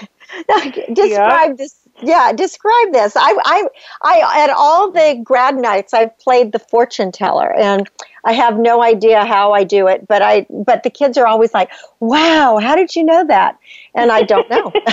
Now, 0.49 0.59
describe 0.93 1.57
this. 1.57 1.75
Yeah, 2.01 2.33
describe 2.33 2.91
this. 2.91 3.15
I, 3.15 3.37
I, 3.45 3.67
I, 4.01 4.43
at 4.43 4.49
all 4.49 4.91
the 4.91 5.21
grad 5.23 5.55
nights, 5.55 5.93
I've 5.93 6.17
played 6.19 6.51
the 6.51 6.59
fortune 6.59 7.11
teller, 7.11 7.53
and 7.53 7.89
I 8.25 8.33
have 8.33 8.59
no 8.59 8.83
idea 8.83 9.23
how 9.23 9.53
I 9.53 9.63
do 9.63 9.87
it. 9.87 10.05
But 10.05 10.21
I, 10.21 10.45
but 10.49 10.83
the 10.83 10.89
kids 10.89 11.17
are 11.17 11.25
always 11.25 11.53
like, 11.53 11.71
"Wow, 12.01 12.59
how 12.61 12.75
did 12.75 12.95
you 12.95 13.03
know 13.03 13.25
that?" 13.27 13.57
And 13.95 14.11
I 14.11 14.23
don't 14.23 14.49
know. 14.49 14.71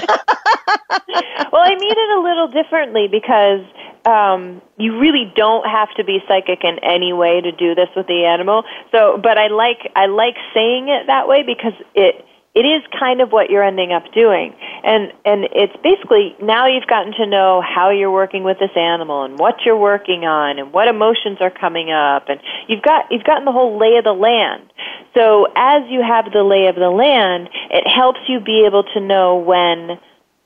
well, 1.52 1.62
I 1.62 1.74
mean 1.78 1.90
it 1.90 2.18
a 2.18 2.20
little 2.22 2.48
differently 2.48 3.08
because 3.10 3.66
um, 4.06 4.62
you 4.78 4.98
really 4.98 5.32
don't 5.34 5.68
have 5.68 5.88
to 5.96 6.04
be 6.04 6.18
psychic 6.28 6.64
in 6.64 6.78
any 6.82 7.12
way 7.12 7.40
to 7.40 7.52
do 7.52 7.74
this 7.74 7.88
with 7.94 8.06
the 8.06 8.24
animal. 8.24 8.64
So, 8.92 9.18
but 9.22 9.38
I 9.38 9.48
like 9.48 9.90
I 9.96 10.06
like 10.06 10.36
saying 10.54 10.88
it 10.88 11.06
that 11.06 11.28
way 11.28 11.42
because 11.42 11.74
it 11.94 12.24
it 12.54 12.66
is 12.66 12.82
kind 12.98 13.20
of 13.20 13.30
what 13.30 13.48
you're 13.48 13.64
ending 13.64 13.92
up 13.92 14.04
doing, 14.12 14.54
and 14.84 15.12
and 15.24 15.48
it's 15.52 15.72
basically 15.82 16.36
now 16.42 16.66
you've 16.66 16.86
gotten 16.86 17.12
to 17.14 17.26
know 17.26 17.62
how 17.62 17.90
you're 17.90 18.10
working 18.12 18.44
with 18.44 18.58
this 18.58 18.76
animal 18.76 19.24
and 19.24 19.38
what 19.38 19.64
you're 19.64 19.78
working 19.78 20.24
on 20.24 20.58
and 20.58 20.72
what 20.72 20.88
emotions 20.88 21.38
are 21.40 21.50
coming 21.50 21.90
up, 21.90 22.28
and 22.28 22.40
you've 22.68 22.82
got 22.82 23.06
you've 23.10 23.24
gotten 23.24 23.44
the 23.44 23.52
whole 23.52 23.78
lay 23.78 23.96
of 23.96 24.04
the 24.04 24.12
land. 24.12 24.70
So 25.14 25.46
as 25.56 25.82
you 25.88 26.02
have 26.02 26.32
the 26.32 26.42
lay 26.42 26.66
of 26.68 26.74
the 26.74 26.90
land, 26.90 27.48
it 27.70 27.88
helps 27.88 28.20
you 28.28 28.40
be 28.40 28.64
able 28.66 28.84
to 28.94 29.00
know 29.00 29.36
when 29.36 29.98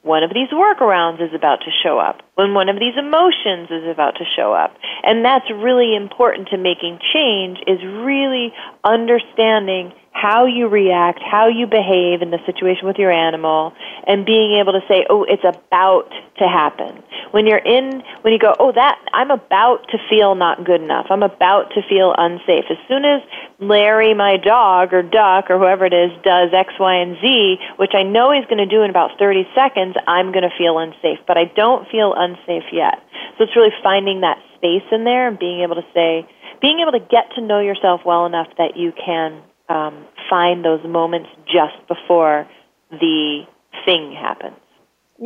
one 0.07 0.23
of 0.23 0.31
these 0.33 0.49
workarounds 0.55 1.21
is 1.21 1.35
about 1.35 1.67
to 1.67 1.71
show 1.83 1.99
up, 1.99 2.23
when 2.37 2.55
one 2.55 2.69
of 2.69 2.79
these 2.79 2.95
emotions 2.97 3.67
is 3.71 3.91
about 3.91 4.15
to 4.15 4.25
show 4.37 4.55
up. 4.55 4.73
And 5.03 5.25
that's 5.25 5.51
really 5.51 5.97
important 5.97 6.49
to 6.51 6.57
making 6.57 7.01
change 7.13 7.59
is 7.67 7.83
really 7.83 8.55
understanding 8.85 9.93
how 10.17 10.47
you 10.47 10.67
react, 10.67 11.21
how 11.21 11.47
you 11.47 11.67
behave 11.67 12.23
in 12.23 12.31
the 12.31 12.41
situation 12.47 12.87
with 12.87 12.97
your 12.97 13.13
animal, 13.13 13.75
and 14.07 14.25
being 14.25 14.57
able 14.57 14.73
to 14.73 14.81
say, 14.89 15.05
oh, 15.11 15.25
it's 15.25 15.45
about 15.45 16.09
to 16.39 16.49
happen. 16.49 17.03
When 17.33 17.47
you're 17.47 17.61
in, 17.61 18.03
when 18.23 18.33
you 18.33 18.39
go, 18.39 18.57
oh, 18.59 18.73
that, 18.73 18.97
I'm 19.13 19.31
about 19.31 19.87
to 19.91 19.99
feel 20.09 20.35
not 20.35 20.65
good 20.65 20.81
enough. 20.81 21.07
I'm 21.11 21.23
about 21.23 21.69
to 21.75 21.83
feel 21.87 22.15
unsafe. 22.17 22.65
As 22.71 22.79
soon 22.89 23.05
as 23.05 23.21
Larry, 23.61 24.15
my 24.15 24.39
dog, 24.39 24.95
or 24.95 25.03
duck, 25.03 25.51
or 25.51 25.59
whoever 25.59 25.85
it 25.85 25.93
is, 25.93 26.11
does 26.25 26.49
X, 26.51 26.73
Y, 26.81 26.95
and 26.95 27.17
Z, 27.21 27.57
which 27.77 27.93
I 27.93 28.03
know 28.03 28.33
he's 28.33 28.47
going 28.47 28.65
to 28.65 28.67
do 28.67 28.83
in 28.83 28.89
about 28.89 29.19
30 29.19 29.45
seconds, 29.55 29.97
I'm 30.09 30.33
going 30.33 30.49
to 30.49 30.57
feel 30.57 30.79
unsafe. 30.79 31.19
But 31.27 31.37
I 31.37 31.45
don't 31.45 31.87
feel 31.91 32.15
unsafe 32.17 32.73
yet. 32.73 33.05
So 33.37 33.45
it's 33.45 33.55
really 33.55 33.75
finding 33.83 34.23
that 34.23 34.39
space 34.57 34.87
in 34.93 35.05
there 35.05 35.29
and 35.29 35.39
being 35.39 35.61
able 35.61 35.75
to 35.75 35.87
say, 35.93 36.27
being 36.63 36.81
able 36.81 36.93
to 36.93 37.05
get 37.05 37.29
to 37.37 37.43
know 37.43 37.61
yourself 37.61 38.01
well 38.07 38.25
enough 38.25 38.49
that 38.57 38.79
you 38.79 38.93
can 38.97 39.43
um, 39.69 40.05
find 40.29 40.65
those 40.65 40.85
moments 40.85 41.29
just 41.47 41.77
before 41.89 42.49
the 42.91 43.43
thing 43.85 44.13
happens. 44.13 44.57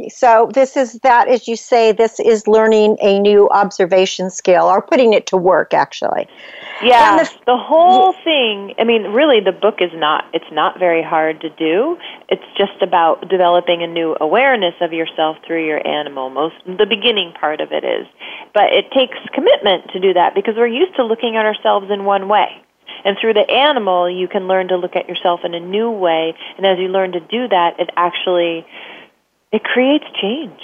So 0.09 0.51
this 0.55 0.77
is 0.77 0.95
that, 1.03 1.27
as 1.27 1.49
you 1.49 1.57
say, 1.57 1.91
this 1.91 2.21
is 2.21 2.47
learning 2.47 2.97
a 3.01 3.19
new 3.19 3.49
observation 3.51 4.31
skill 4.31 4.67
or 4.67 4.81
putting 4.81 5.13
it 5.13 5.27
to 5.29 5.37
work, 5.37 5.75
actually. 5.75 6.29
Yeah, 6.81 7.17
the- 7.17 7.31
the, 7.47 7.57
whole 7.57 8.13
thing. 8.25 8.75
I 8.79 8.85
mean, 8.85 9.13
really, 9.13 9.41
the 9.41 9.53
book 9.53 9.81
is 9.81 9.91
not. 9.93 10.25
It's 10.33 10.51
not 10.53 10.79
very 10.79 11.03
hard 11.03 11.41
to 11.41 11.51
do. 11.51 11.99
It's 12.29 12.45
just 12.57 12.81
about 12.81 13.29
developing 13.29 13.83
a 13.83 13.87
new 13.87 14.17
awareness 14.21 14.75
of 14.81 14.93
yourself 14.93 15.37
through 15.45 15.67
your 15.67 15.87
animal. 15.87 16.31
Most 16.31 16.55
the 16.65 16.87
beginning 16.87 17.35
part 17.39 17.61
of 17.61 17.73
it 17.73 17.85
is, 17.85 18.07
but 18.55 18.73
it 18.73 18.87
takes 18.93 19.19
commitment 19.35 19.91
to 19.93 20.01
do 20.01 20.15
that 20.15 20.35
because 20.35 20.55
we're 20.57 20.69
used 20.69 20.95
to 20.97 21.05
looking 21.05 21.37
at 21.37 21.45
ourselves 21.45 21.91
in 21.91 22.05
one 22.05 22.29
way. 22.29 22.63
And 23.05 23.17
through 23.21 23.35
the 23.35 23.51
animal, 23.51 24.11
you 24.11 24.29
can 24.29 24.47
learn 24.47 24.69
to 24.69 24.77
look 24.77 24.97
at 24.97 25.09
yourself 25.09 25.41
in 25.45 25.55
a 25.55 25.61
new 25.61 25.91
way. 25.91 26.35
And 26.57 26.67
as 26.67 26.79
you 26.79 26.89
learn 26.89 27.13
to 27.13 27.21
do 27.21 27.49
that, 27.49 27.79
it 27.79 27.91
actually 27.97 28.67
it 29.53 29.65
creates 29.65 30.05
change. 30.21 30.61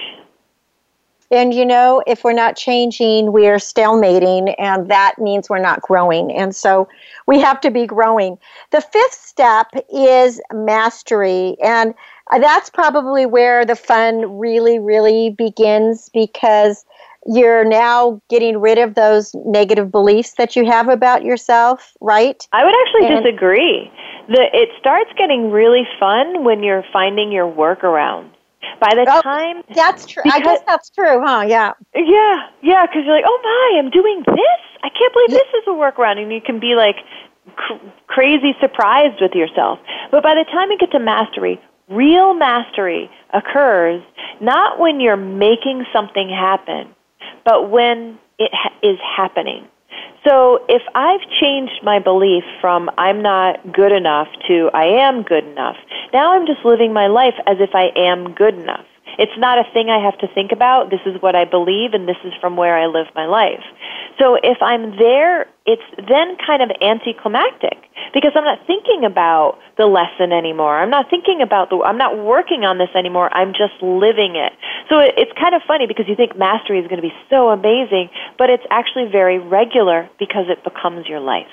And 1.30 1.52
you 1.52 1.66
know, 1.66 2.04
if 2.06 2.22
we're 2.22 2.32
not 2.32 2.56
changing, 2.56 3.32
we 3.32 3.48
are 3.48 3.56
stalemating, 3.56 4.54
and 4.58 4.88
that 4.88 5.18
means 5.18 5.50
we're 5.50 5.58
not 5.58 5.82
growing. 5.82 6.30
And 6.30 6.54
so 6.54 6.88
we 7.26 7.40
have 7.40 7.60
to 7.62 7.70
be 7.72 7.84
growing. 7.84 8.38
The 8.70 8.80
fifth 8.80 9.14
step 9.14 9.66
is 9.92 10.40
mastery. 10.52 11.56
And 11.60 11.94
that's 12.30 12.70
probably 12.70 13.26
where 13.26 13.64
the 13.64 13.74
fun 13.74 14.38
really, 14.38 14.78
really 14.78 15.30
begins 15.30 16.08
because 16.10 16.85
you're 17.26 17.64
now 17.64 18.20
getting 18.28 18.58
rid 18.58 18.78
of 18.78 18.94
those 18.94 19.34
negative 19.44 19.90
beliefs 19.90 20.34
that 20.38 20.56
you 20.56 20.64
have 20.66 20.88
about 20.88 21.24
yourself, 21.24 21.92
right? 22.00 22.46
I 22.52 22.64
would 22.64 22.74
actually 22.82 23.14
And- 23.14 23.24
disagree. 23.24 23.90
The 24.28 24.50
it 24.52 24.70
starts 24.80 25.10
getting 25.16 25.52
really 25.52 25.86
fun 26.00 26.42
when 26.42 26.62
you're 26.62 26.84
finding 26.92 27.30
your 27.30 27.46
workarounds. 27.50 28.30
By 28.80 28.94
the 28.94 29.06
oh, 29.08 29.22
time 29.22 29.62
that's 29.74 30.06
true, 30.06 30.24
I 30.26 30.40
guess 30.40 30.60
that's 30.66 30.90
true, 30.90 31.22
huh? 31.24 31.44
Yeah. 31.46 31.72
Yeah, 31.94 32.48
yeah, 32.60 32.86
because 32.86 33.04
you're 33.06 33.14
like, 33.14 33.24
oh 33.26 33.40
my, 33.42 33.78
I'm 33.78 33.90
doing 33.90 34.24
this. 34.26 34.60
I 34.82 34.88
can't 34.88 35.12
believe 35.12 35.30
this 35.30 35.48
is 35.54 35.64
a 35.68 35.70
workaround, 35.70 36.18
and 36.18 36.32
you 36.32 36.40
can 36.40 36.58
be 36.58 36.74
like 36.74 36.96
cr- 37.54 37.86
crazy 38.08 38.54
surprised 38.60 39.20
with 39.20 39.32
yourself. 39.32 39.78
But 40.10 40.22
by 40.24 40.34
the 40.34 40.44
time 40.44 40.70
you 40.70 40.78
get 40.78 40.90
to 40.92 40.98
mastery, 40.98 41.60
real 41.88 42.34
mastery 42.34 43.08
occurs 43.32 44.02
not 44.40 44.78
when 44.78 45.00
you're 45.00 45.16
making 45.16 45.86
something 45.92 46.28
happen, 46.28 46.94
but 47.44 47.70
when 47.70 48.18
it 48.38 48.50
ha- 48.52 48.74
is 48.82 48.98
happening. 49.16 49.66
So 50.26 50.58
if 50.68 50.82
I've 50.94 51.20
changed 51.40 51.80
my 51.82 52.00
belief 52.00 52.42
from 52.60 52.90
I'm 52.98 53.22
not 53.22 53.72
good 53.72 53.92
enough 53.92 54.28
to 54.48 54.70
I 54.74 54.84
am 55.06 55.22
good 55.22 55.44
enough, 55.44 55.76
now 56.12 56.34
I'm 56.34 56.46
just 56.46 56.64
living 56.64 56.92
my 56.92 57.06
life 57.06 57.34
as 57.46 57.58
if 57.60 57.70
I 57.74 57.90
am 57.96 58.34
good 58.34 58.54
enough. 58.54 58.86
It's 59.18 59.36
not 59.38 59.58
a 59.58 59.64
thing 59.72 59.88
I 59.88 60.02
have 60.02 60.18
to 60.18 60.28
think 60.34 60.52
about. 60.52 60.90
This 60.90 61.00
is 61.06 61.20
what 61.22 61.34
I 61.34 61.44
believe 61.44 61.94
and 61.94 62.08
this 62.08 62.20
is 62.24 62.32
from 62.40 62.56
where 62.56 62.76
I 62.76 62.86
live 62.86 63.06
my 63.14 63.26
life. 63.26 63.64
So 64.18 64.36
if 64.36 64.58
I'm 64.60 64.96
there, 64.96 65.46
it's 65.64 65.84
then 65.96 66.36
kind 66.44 66.62
of 66.62 66.70
anticlimactic 66.80 67.76
because 68.14 68.32
I'm 68.34 68.44
not 68.44 68.66
thinking 68.66 69.04
about 69.04 69.58
the 69.76 69.86
lesson 69.86 70.32
anymore. 70.32 70.78
I'm 70.78 70.90
not 70.90 71.10
thinking 71.10 71.42
about 71.42 71.70
the, 71.70 71.82
I'm 71.84 71.98
not 71.98 72.16
working 72.16 72.64
on 72.64 72.78
this 72.78 72.90
anymore. 72.94 73.28
I'm 73.34 73.52
just 73.52 73.76
living 73.82 74.36
it. 74.36 74.52
So 74.88 75.00
it, 75.00 75.14
it's 75.16 75.32
kind 75.38 75.54
of 75.54 75.62
funny 75.66 75.86
because 75.86 76.06
you 76.08 76.16
think 76.16 76.36
mastery 76.36 76.78
is 76.78 76.86
going 76.88 77.00
to 77.00 77.06
be 77.06 77.14
so 77.28 77.48
amazing, 77.48 78.10
but 78.38 78.50
it's 78.50 78.64
actually 78.70 79.08
very 79.10 79.38
regular 79.38 80.08
because 80.18 80.46
it 80.48 80.64
becomes 80.64 81.08
your 81.08 81.20
life 81.20 81.50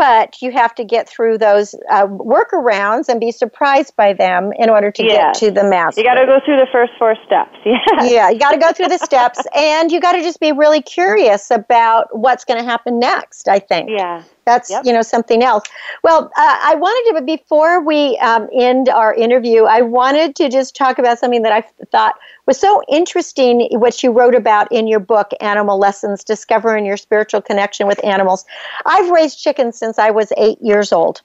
but 0.00 0.40
you 0.40 0.50
have 0.50 0.74
to 0.74 0.82
get 0.82 1.06
through 1.06 1.36
those 1.36 1.74
uh, 1.90 2.06
workarounds 2.06 3.10
and 3.10 3.20
be 3.20 3.30
surprised 3.30 3.94
by 3.96 4.14
them 4.14 4.50
in 4.58 4.70
order 4.70 4.90
to 4.90 5.04
Yes. 5.04 5.38
get 5.38 5.48
to 5.48 5.60
the 5.60 5.68
master. 5.68 6.00
You 6.00 6.06
got 6.06 6.14
to 6.14 6.24
go 6.24 6.40
through 6.42 6.56
the 6.56 6.66
first 6.72 6.92
four 6.98 7.14
steps. 7.26 7.54
Yeah. 7.66 8.04
yeah, 8.04 8.30
you 8.30 8.38
got 8.38 8.52
to 8.52 8.58
go 8.58 8.72
through 8.72 8.88
the 8.88 8.98
steps, 8.98 9.40
and 9.54 9.92
you 9.92 10.00
got 10.00 10.12
to 10.12 10.22
just 10.22 10.40
be 10.40 10.52
really 10.52 10.80
curious 10.80 11.50
about 11.50 12.06
what's 12.18 12.46
going 12.46 12.58
to 12.58 12.64
happen 12.64 12.98
next. 12.98 13.46
I 13.46 13.58
think. 13.58 13.90
Yeah. 13.90 14.22
That's 14.46 14.70
you 14.84 14.92
know 14.92 15.02
something 15.02 15.42
else. 15.42 15.64
Well, 16.02 16.26
uh, 16.36 16.58
I 16.62 16.74
wanted 16.74 17.10
to 17.10 17.14
but 17.14 17.26
before 17.26 17.84
we 17.84 18.16
um, 18.18 18.48
end 18.54 18.88
our 18.88 19.14
interview, 19.14 19.64
I 19.64 19.82
wanted 19.82 20.34
to 20.36 20.48
just 20.48 20.74
talk 20.74 20.98
about 20.98 21.18
something 21.18 21.42
that 21.42 21.52
I 21.52 21.62
thought 21.92 22.14
was 22.46 22.58
so 22.58 22.82
interesting, 22.88 23.68
what 23.72 24.02
you 24.02 24.10
wrote 24.10 24.34
about 24.34 24.70
in 24.72 24.86
your 24.88 25.00
book, 25.00 25.30
Animal 25.40 25.78
Lessons: 25.78 26.24
Discovering 26.24 26.84
Your 26.86 26.96
Spiritual 26.96 27.42
Connection 27.42 27.86
with 27.86 28.02
Animals. 28.04 28.44
I've 28.86 29.10
raised 29.10 29.38
chickens 29.40 29.76
since 29.78 29.98
I 29.98 30.10
was 30.10 30.32
eight 30.36 30.58
years 30.62 30.92
old. 30.92 31.22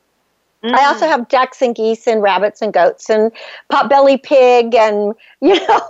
I 0.64 0.86
also 0.86 1.06
have 1.06 1.28
ducks 1.28 1.62
and 1.62 1.76
geese 1.76 2.08
and 2.08 2.24
rabbits 2.24 2.60
and 2.60 2.74
goats 2.74 3.08
and 3.08 3.32
potbelly 3.72 4.22
pig 4.24 4.74
and 4.74 5.14
you 5.42 5.56
know 5.68 5.88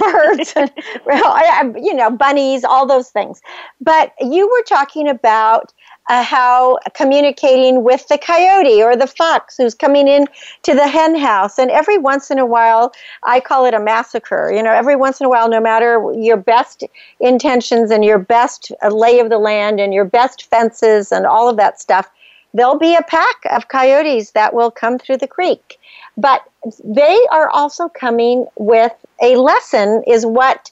birds 0.00 0.52
and 0.56 0.68
well, 1.06 1.26
I, 1.26 1.60
I- 1.62 1.78
you 1.80 1.94
know 1.94 2.10
bunnies, 2.10 2.64
all 2.64 2.86
those 2.86 3.10
things. 3.10 3.40
But 3.80 4.12
you 4.20 4.48
were 4.48 4.62
talking 4.62 5.08
about 5.08 5.72
uh, 6.08 6.22
how 6.22 6.78
communicating 6.94 7.82
with 7.82 8.06
the 8.08 8.18
coyote 8.18 8.82
or 8.82 8.96
the 8.96 9.06
fox 9.06 9.56
who's 9.56 9.74
coming 9.74 10.06
in 10.08 10.26
to 10.62 10.74
the 10.74 10.86
hen 10.86 11.16
house, 11.16 11.58
and 11.58 11.70
every 11.70 11.98
once 11.98 12.30
in 12.30 12.38
a 12.38 12.46
while, 12.46 12.92
I 13.22 13.40
call 13.40 13.66
it 13.66 13.74
a 13.74 13.80
massacre. 13.80 14.52
You 14.54 14.62
know, 14.62 14.72
every 14.72 14.96
once 14.96 15.20
in 15.20 15.26
a 15.26 15.30
while, 15.30 15.48
no 15.48 15.60
matter 15.60 16.12
your 16.16 16.36
best 16.36 16.84
intentions 17.20 17.90
and 17.90 18.04
your 18.04 18.18
best 18.18 18.72
uh, 18.82 18.88
lay 18.88 19.20
of 19.20 19.30
the 19.30 19.38
land 19.38 19.80
and 19.80 19.94
your 19.94 20.04
best 20.04 20.48
fences 20.50 21.12
and 21.12 21.26
all 21.26 21.48
of 21.48 21.56
that 21.56 21.80
stuff 21.80 22.10
there'll 22.54 22.78
be 22.78 22.94
a 22.94 23.02
pack 23.02 23.36
of 23.50 23.68
coyotes 23.68 24.30
that 24.30 24.54
will 24.54 24.70
come 24.70 24.98
through 24.98 25.18
the 25.18 25.26
creek. 25.26 25.78
But 26.16 26.42
they 26.82 27.18
are 27.30 27.50
also 27.50 27.88
coming 27.88 28.46
with 28.56 28.92
a 29.20 29.36
lesson, 29.36 30.02
is 30.06 30.24
what 30.24 30.70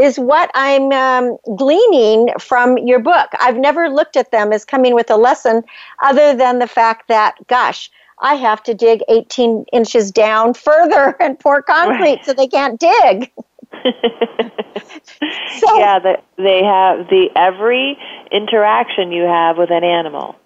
is 0.00 0.18
what 0.18 0.50
I'm 0.54 0.92
um, 0.92 1.36
gleaning 1.56 2.30
from 2.38 2.78
your 2.78 2.98
book. 2.98 3.30
I've 3.40 3.56
never 3.56 3.88
looked 3.88 4.16
at 4.16 4.30
them 4.30 4.52
as 4.52 4.64
coming 4.64 4.94
with 4.94 5.10
a 5.10 5.16
lesson, 5.16 5.62
other 6.02 6.34
than 6.34 6.58
the 6.58 6.66
fact 6.66 7.08
that, 7.08 7.36
gosh, 7.46 7.90
I 8.20 8.34
have 8.34 8.62
to 8.64 8.74
dig 8.74 9.02
18 9.08 9.66
inches 9.72 10.10
down 10.10 10.54
further 10.68 11.16
and 11.20 11.38
pour 11.38 11.62
concrete 11.62 12.20
so 12.24 12.32
they 12.32 12.46
can't 12.46 12.78
dig. 12.78 13.30
so, 13.82 15.78
yeah, 15.78 15.98
the, 15.98 16.18
they 16.36 16.62
have 16.62 17.08
the 17.08 17.28
every 17.34 17.98
interaction 18.30 19.12
you 19.12 19.24
have 19.24 19.58
with 19.58 19.70
an 19.70 19.82
animal. 19.82 20.36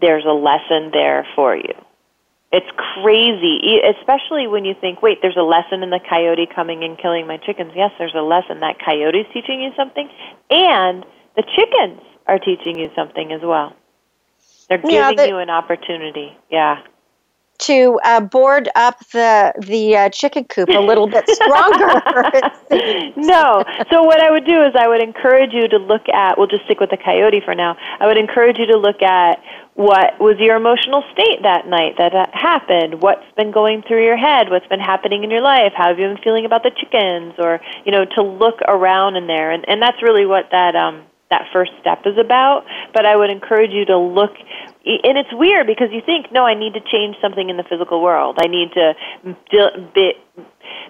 There's 0.00 0.24
a 0.24 0.32
lesson 0.32 0.90
there 0.92 1.26
for 1.34 1.56
you. 1.56 1.74
It's 2.52 2.66
crazy, 3.02 3.80
especially 3.80 4.46
when 4.46 4.64
you 4.66 4.74
think, 4.78 5.00
wait, 5.00 5.18
there's 5.22 5.38
a 5.38 5.42
lesson 5.42 5.82
in 5.82 5.88
the 5.90 6.00
coyote 6.08 6.46
coming 6.54 6.84
and 6.84 6.98
killing 6.98 7.26
my 7.26 7.38
chickens. 7.38 7.72
Yes, 7.74 7.90
there's 7.98 8.14
a 8.14 8.20
lesson. 8.20 8.60
That 8.60 8.76
coyote's 8.84 9.26
teaching 9.32 9.62
you 9.62 9.70
something, 9.76 10.08
and 10.50 11.04
the 11.34 11.42
chickens 11.56 12.00
are 12.26 12.38
teaching 12.38 12.78
you 12.78 12.90
something 12.94 13.32
as 13.32 13.40
well. 13.42 13.74
They're 14.68 14.78
giving 14.78 14.94
Yeah, 14.94 15.24
you 15.24 15.38
an 15.38 15.48
opportunity. 15.50 16.36
Yeah. 16.50 16.82
to 17.60 17.98
uh, 18.04 18.20
board 18.20 18.68
up 18.74 18.98
the 19.12 19.52
the 19.66 19.96
uh, 19.96 20.08
chicken 20.10 20.44
coop 20.44 20.68
a 20.68 20.80
little 20.80 21.06
bit 21.06 21.28
stronger. 21.40 22.00
no. 23.16 23.64
So 23.90 24.02
what 24.02 24.20
I 24.20 24.30
would 24.30 24.44
do 24.44 24.62
is 24.62 24.72
I 24.78 24.88
would 24.88 25.02
encourage 25.02 25.52
you 25.52 25.68
to 25.68 25.76
look 25.78 26.08
at. 26.12 26.36
We'll 26.38 26.48
just 26.48 26.64
stick 26.64 26.80
with 26.80 26.90
the 26.90 26.96
coyote 26.96 27.40
for 27.44 27.54
now. 27.54 27.76
I 28.00 28.06
would 28.06 28.18
encourage 28.18 28.58
you 28.58 28.66
to 28.66 28.78
look 28.78 29.00
at 29.02 29.38
what 29.74 30.20
was 30.20 30.36
your 30.38 30.56
emotional 30.56 31.02
state 31.12 31.42
that 31.42 31.66
night 31.66 31.96
that 31.96 32.14
uh, 32.14 32.26
happened. 32.32 33.00
What's 33.02 33.24
been 33.36 33.50
going 33.52 33.82
through 33.88 34.04
your 34.04 34.18
head? 34.18 34.50
What's 34.50 34.66
been 34.66 34.80
happening 34.80 35.24
in 35.24 35.30
your 35.30 35.40
life? 35.40 35.72
How 35.74 35.88
have 35.88 35.98
you 35.98 36.08
been 36.08 36.22
feeling 36.22 36.44
about 36.44 36.62
the 36.62 36.70
chickens? 36.76 37.34
Or 37.38 37.60
you 37.84 37.92
know, 37.92 38.04
to 38.16 38.22
look 38.22 38.60
around 38.68 39.16
in 39.16 39.26
there, 39.26 39.50
and 39.50 39.64
and 39.68 39.80
that's 39.80 40.02
really 40.02 40.26
what 40.26 40.50
that 40.52 40.76
um 40.76 41.04
that 41.30 41.48
first 41.52 41.72
step 41.80 42.00
is 42.04 42.18
about. 42.20 42.64
But 42.92 43.06
I 43.06 43.16
would 43.16 43.30
encourage 43.30 43.70
you 43.72 43.86
to 43.86 43.96
look. 43.96 44.32
And 44.84 45.16
it's 45.16 45.32
weird 45.32 45.66
because 45.66 45.88
you 45.92 46.02
think, 46.04 46.32
no, 46.32 46.44
I 46.44 46.54
need 46.58 46.74
to 46.74 46.80
change 46.80 47.16
something 47.22 47.48
in 47.48 47.56
the 47.56 47.62
physical 47.62 48.02
world. 48.02 48.38
I 48.42 48.48
need 48.48 48.72
to 48.74 48.92
build, 49.50 49.72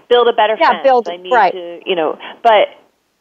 build 0.09 0.28
a 0.28 0.33
better 0.33 0.57
Yeah, 0.59 0.70
fence. 0.70 0.83
build- 0.83 1.09
I 1.09 1.16
need 1.18 1.33
right. 1.33 1.53
to, 1.53 1.80
you 1.87 1.95
know, 1.95 2.18
but 2.43 2.68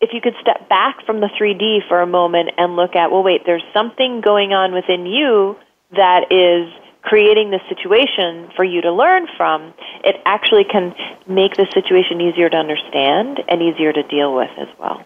if 0.02 0.10
you 0.14 0.22
could 0.22 0.36
step 0.42 0.68
back 0.68 1.06
from 1.06 1.22
the 1.22 1.30
3D 1.40 1.88
for 1.88 2.02
a 2.02 2.08
moment 2.08 2.50
and 2.58 2.76
look 2.76 2.96
at, 2.96 3.12
well, 3.12 3.24
wait, 3.24 3.42
there's 3.46 3.64
something 3.74 4.22
going 4.22 4.52
on 4.52 4.74
within 4.74 5.06
you 5.06 5.56
that 5.96 6.32
is 6.32 6.74
creating 7.04 7.52
this 7.52 7.62
situation 7.70 8.50
for 8.56 8.64
you 8.64 8.82
to 8.82 8.92
learn 8.92 9.28
from, 9.38 9.74
it 10.04 10.16
actually 10.26 10.64
can 10.64 10.94
make 11.28 11.56
the 11.56 11.68
situation 11.74 12.22
easier 12.22 12.50
to 12.50 12.58
understand 12.58 13.40
and 13.48 13.62
easier 13.62 13.94
to 13.94 14.04
deal 14.04 14.36
with 14.36 14.50
as 14.58 14.68
well. 14.80 15.06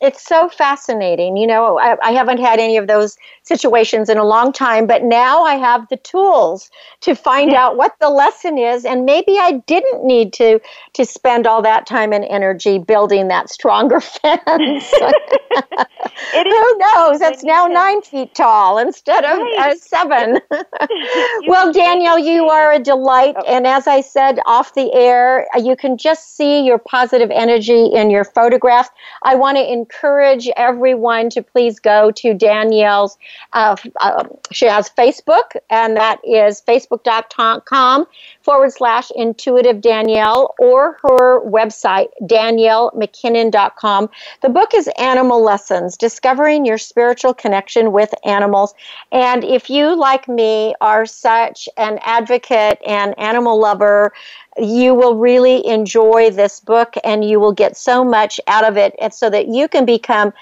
It's 0.00 0.24
so 0.24 0.48
fascinating. 0.48 1.36
You 1.36 1.46
know, 1.46 1.78
I, 1.78 1.96
I 2.02 2.12
haven't 2.12 2.38
had 2.38 2.60
any 2.60 2.76
of 2.76 2.86
those 2.86 3.16
situations 3.42 4.08
in 4.08 4.16
a 4.16 4.24
long 4.24 4.52
time, 4.52 4.86
but 4.86 5.02
now 5.02 5.42
I 5.42 5.54
have 5.54 5.88
the 5.88 5.96
tools 5.96 6.70
to 7.00 7.14
find 7.14 7.52
out 7.52 7.76
what 7.76 7.96
the 8.00 8.08
lesson 8.08 8.58
is, 8.58 8.84
and 8.84 9.04
maybe 9.04 9.38
I 9.38 9.62
didn't 9.66 10.04
need 10.04 10.32
to 10.34 10.60
to 10.94 11.04
spend 11.04 11.46
all 11.46 11.62
that 11.62 11.86
time 11.86 12.12
and 12.12 12.24
energy 12.24 12.78
building 12.78 13.28
that 13.28 13.50
stronger 13.50 14.00
fence. 14.00 14.44
Who 16.32 16.78
knows? 16.78 17.20
It's 17.20 17.42
now 17.42 17.66
nine 17.66 18.02
feet 18.02 18.34
tall 18.34 18.78
instead 18.78 19.24
of 19.24 19.38
uh, 19.58 19.74
seven. 19.76 20.38
well, 21.46 21.72
Danielle, 21.72 22.18
you 22.18 22.48
are 22.48 22.72
a 22.72 22.78
delight, 22.78 23.36
and 23.46 23.66
as 23.66 23.86
I 23.86 24.00
said 24.00 24.38
off 24.46 24.74
the 24.74 24.92
air, 24.92 25.46
you 25.60 25.74
can 25.74 25.96
just 25.96 26.36
see 26.36 26.64
your 26.64 26.78
positive 26.78 27.30
energy 27.30 27.86
in 27.86 28.10
your 28.10 28.24
photographs. 28.24 28.90
I 29.22 29.34
want 29.34 29.56
to 29.56 29.62
encourage 29.88 30.48
everyone 30.56 31.30
to 31.30 31.42
please 31.42 31.80
go 31.80 32.10
to 32.10 32.34
Danielle's. 32.34 33.16
Uh, 33.54 33.74
uh, 34.00 34.24
she 34.52 34.66
has 34.66 34.90
Facebook, 34.90 35.56
and 35.70 35.96
that 35.96 36.20
is 36.24 36.60
facebook.com 36.60 38.06
forward 38.42 38.72
slash 38.72 39.10
intuitive 39.16 39.80
Danielle 39.80 40.54
or 40.58 40.98
her 41.02 41.40
website, 41.40 42.08
daniellemackinnon.com. 42.22 44.10
The 44.42 44.48
book 44.50 44.74
is 44.74 44.90
Animal 44.98 45.42
Lessons 45.42 45.96
Discovering 45.96 46.66
Your 46.66 46.78
Spiritual 46.78 47.32
Connection 47.32 47.92
with 47.92 48.12
Animals. 48.24 48.74
And 49.10 49.42
if 49.42 49.70
you, 49.70 49.98
like 49.98 50.28
me, 50.28 50.74
are 50.82 51.06
such 51.06 51.68
an 51.78 51.98
advocate 52.02 52.78
and 52.86 53.18
animal 53.18 53.58
lover, 53.58 54.12
you 54.60 54.94
will 54.94 55.16
really 55.16 55.66
enjoy 55.66 56.30
this 56.30 56.60
book 56.60 56.94
and 57.04 57.28
you 57.28 57.40
will 57.40 57.52
get 57.52 57.76
so 57.76 58.04
much 58.04 58.40
out 58.46 58.64
of 58.64 58.76
it 58.76 58.94
and 59.00 59.12
so 59.12 59.30
that 59.30 59.48
you 59.48 59.68
can 59.68 59.84
become 59.84 60.32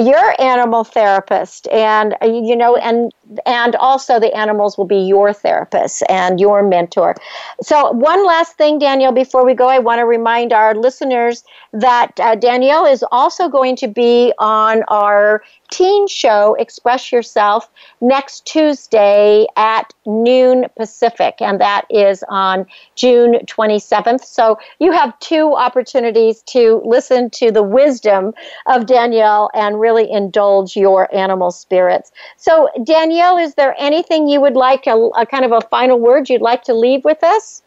your 0.00 0.40
animal 0.40 0.84
therapist 0.84 1.68
and 1.68 2.16
you 2.22 2.56
know 2.56 2.76
and 2.76 3.12
and 3.44 3.76
also 3.76 4.18
the 4.18 4.34
animals 4.34 4.78
will 4.78 4.86
be 4.86 4.96
your 4.96 5.34
therapist 5.34 6.02
and 6.08 6.40
your 6.40 6.62
mentor. 6.62 7.14
So 7.62 7.90
one 7.90 8.26
last 8.26 8.56
thing 8.56 8.78
danielle 8.78 9.12
before 9.12 9.44
we 9.44 9.54
go 9.54 9.68
i 9.68 9.78
want 9.78 9.98
to 9.98 10.06
remind 10.06 10.52
our 10.52 10.74
listeners 10.74 11.44
that 11.72 12.18
uh, 12.20 12.34
danielle 12.34 12.86
is 12.86 13.04
also 13.12 13.48
going 13.48 13.76
to 13.76 13.88
be 13.88 14.32
on 14.38 14.82
our 14.88 15.42
teen 15.72 16.06
show 16.06 16.54
express 16.58 17.10
yourself 17.10 17.70
next 18.00 18.44
tuesday 18.46 19.46
at 19.56 19.92
noon 20.06 20.66
pacific 20.76 21.34
and 21.40 21.60
that 21.60 21.84
is 21.90 22.22
on 22.28 22.66
june 22.94 23.34
27th 23.46 24.24
so 24.24 24.58
you 24.78 24.92
have 24.92 25.18
two 25.18 25.54
opportunities 25.54 26.42
to 26.42 26.80
listen 26.84 27.30
to 27.30 27.50
the 27.50 27.62
wisdom 27.62 28.32
of 28.66 28.86
danielle 28.86 29.50
and 29.54 29.80
really 29.80 30.10
indulge 30.10 30.76
your 30.76 31.12
animal 31.14 31.50
spirits. 31.50 32.12
So 32.36 32.68
danielle 32.84 33.38
is 33.38 33.54
there 33.54 33.74
anything 33.78 34.28
you 34.28 34.40
would 34.40 34.54
like 34.54 34.86
a, 34.86 34.96
a 35.16 35.26
kind 35.26 35.44
of 35.44 35.52
a 35.52 35.60
final 35.68 35.98
word 35.98 36.28
you'd 36.28 36.42
like 36.42 36.62
to 36.64 36.74
leave 36.74 37.04
with 37.04 37.22
us? 37.24 37.62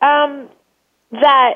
Um, 0.00 0.48
that 1.10 1.54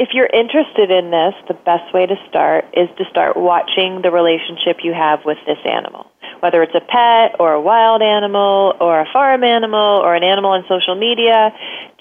if 0.00 0.08
you're 0.14 0.32
interested 0.32 0.90
in 0.90 1.10
this, 1.12 1.34
the 1.46 1.52
best 1.52 1.92
way 1.92 2.06
to 2.06 2.16
start 2.26 2.64
is 2.72 2.88
to 2.96 3.04
start 3.10 3.36
watching 3.36 4.00
the 4.00 4.10
relationship 4.10 4.80
you 4.82 4.94
have 4.96 5.20
with 5.26 5.36
this 5.46 5.60
animal. 5.68 6.10
whether 6.40 6.62
it's 6.62 6.74
a 6.74 6.80
pet 6.80 7.36
or 7.38 7.52
a 7.52 7.60
wild 7.60 8.02
animal 8.02 8.74
or 8.80 9.00
a 9.00 9.06
farm 9.12 9.44
animal 9.44 10.00
or 10.00 10.14
an 10.14 10.24
animal 10.24 10.50
on 10.52 10.64
social 10.68 10.96
media. 10.96 11.52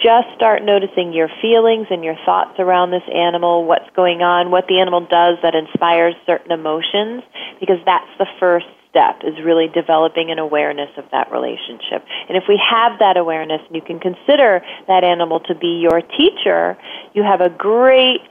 Just 0.01 0.27
start 0.35 0.63
noticing 0.63 1.11
your 1.13 1.27
feelings 1.41 1.87
and 1.89 2.03
your 2.03 2.15
thoughts 2.25 2.55
around 2.57 2.91
this 2.91 3.03
animal, 3.13 3.65
what's 3.65 3.89
going 3.95 4.21
on, 4.21 4.49
what 4.49 4.65
the 4.67 4.79
animal 4.79 5.01
does 5.01 5.37
that 5.43 5.55
inspires 5.55 6.15
certain 6.25 6.51
emotions, 6.51 7.21
because 7.59 7.79
that's 7.85 8.09
the 8.17 8.27
first 8.39 8.67
step 8.89 9.21
is 9.23 9.35
really 9.43 9.67
developing 9.67 10.31
an 10.31 10.39
awareness 10.39 10.89
of 10.97 11.05
that 11.11 11.31
relationship. 11.31 12.03
And 12.27 12.37
if 12.37 12.43
we 12.47 12.59
have 12.59 12.99
that 12.99 13.17
awareness 13.17 13.61
and 13.67 13.75
you 13.75 13.81
can 13.81 13.99
consider 13.99 14.61
that 14.87 15.03
animal 15.03 15.39
to 15.41 15.55
be 15.55 15.79
your 15.81 16.01
teacher, 16.01 16.77
you 17.13 17.23
have 17.23 17.41
a 17.41 17.49
great 17.49 18.21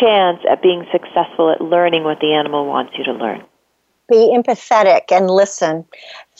chance 0.00 0.38
at 0.50 0.62
being 0.62 0.86
successful 0.92 1.50
at 1.50 1.60
learning 1.60 2.04
what 2.04 2.18
the 2.20 2.32
animal 2.34 2.66
wants 2.66 2.92
you 2.96 3.04
to 3.04 3.12
learn. 3.12 3.42
Be 4.08 4.34
empathetic 4.36 5.12
and 5.12 5.30
listen. 5.30 5.84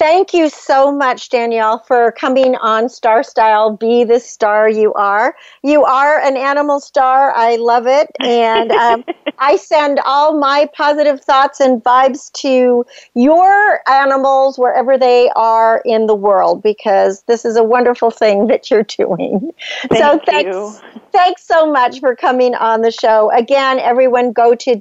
Thank 0.01 0.32
you 0.32 0.48
so 0.48 0.90
much, 0.90 1.28
Danielle, 1.28 1.80
for 1.80 2.12
coming 2.12 2.57
on 2.57 2.88
Star 2.88 3.22
Style. 3.22 3.76
Be 3.76 4.03
the 4.03 4.18
star 4.18 4.66
you 4.66 4.94
are. 4.94 5.36
You 5.62 5.84
are 5.84 6.18
an 6.20 6.38
animal 6.38 6.80
star. 6.80 7.34
I 7.36 7.57
love 7.57 7.86
it. 7.86 8.09
And 8.18 8.72
um, 8.72 9.05
I 9.38 9.57
send 9.57 10.01
all 10.07 10.38
my 10.38 10.70
positive 10.74 11.20
thoughts 11.20 11.61
and 11.61 11.84
vibes 11.84 12.32
to 12.40 12.86
your 13.12 13.90
animals 13.90 14.59
wherever 14.59 14.96
they 14.96 15.28
are 15.36 15.82
in 15.84 16.07
the 16.07 16.14
world 16.14 16.62
because 16.62 17.20
this 17.24 17.44
is 17.44 17.57
a 17.57 17.62
wonderful 17.62 18.11
thing 18.11 18.46
that 18.46 18.70
you're 18.70 18.84
doing. 18.84 19.53
Thank 19.90 20.03
so 20.03 20.18
thanks, 20.24 20.57
you. 20.57 20.74
thanks 21.12 21.46
so 21.46 21.70
much 21.70 22.01
for 22.01 22.16
coming 22.16 22.55
on 22.55 22.80
the 22.80 22.90
show. 22.90 23.30
Again, 23.32 23.78
everyone 23.78 24.32
go 24.32 24.55
to 24.55 24.74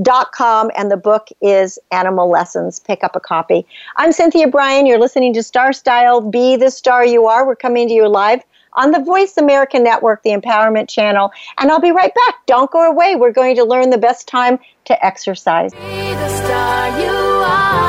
daniellemackinnon.com 0.00 0.70
and 0.76 0.90
the 0.90 0.96
book 0.96 1.28
is 1.40 1.78
Animal 1.92 2.28
Lessons. 2.30 2.80
Pick 2.80 3.04
up 3.04 3.14
a 3.16 3.20
copy. 3.20 3.66
I'm 3.96 4.12
Cynthia 4.12 4.48
Brian. 4.48 4.86
You're 4.86 4.98
listening 4.98 5.34
to 5.34 5.42
Star 5.42 5.72
Style 5.72 6.20
Be 6.20 6.56
the 6.56 6.70
Star 6.70 7.04
You 7.04 7.26
Are. 7.26 7.46
We're 7.46 7.56
coming 7.56 7.88
to 7.88 7.94
you 7.94 8.08
live 8.08 8.42
on 8.74 8.90
the 8.90 9.00
Voice 9.00 9.36
America 9.38 9.78
Network, 9.78 10.22
the 10.22 10.30
Empowerment 10.30 10.88
Channel. 10.88 11.32
And 11.58 11.70
I'll 11.70 11.80
be 11.80 11.92
right 11.92 12.14
back. 12.14 12.46
Don't 12.46 12.70
go 12.70 12.88
away. 12.90 13.16
We're 13.16 13.32
going 13.32 13.56
to 13.56 13.64
learn 13.64 13.90
the 13.90 13.98
best 13.98 14.28
time 14.28 14.58
to 14.84 15.04
exercise. 15.04 15.72
Be 15.72 15.78
the 15.78 16.28
star 16.28 17.00
you 17.00 17.08
are. 17.08 17.86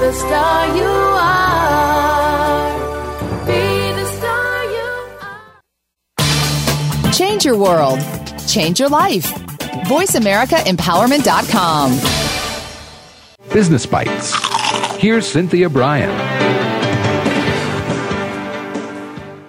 The 0.00 0.12
star 0.12 0.76
you 0.76 0.84
are. 0.84 1.46
Be 3.46 3.92
the 3.92 4.04
star 4.04 4.64
you 4.64 4.82
are. 7.06 7.12
Change 7.12 7.44
your 7.46 7.56
world. 7.56 8.00
Change 8.46 8.78
your 8.78 8.90
life. 8.90 9.51
VoiceAmericaEmpowerment.com. 9.92 11.90
Business 13.52 13.84
Bites. 13.84 14.32
Here's 14.98 15.26
Cynthia 15.26 15.68
Brian. 15.68 16.08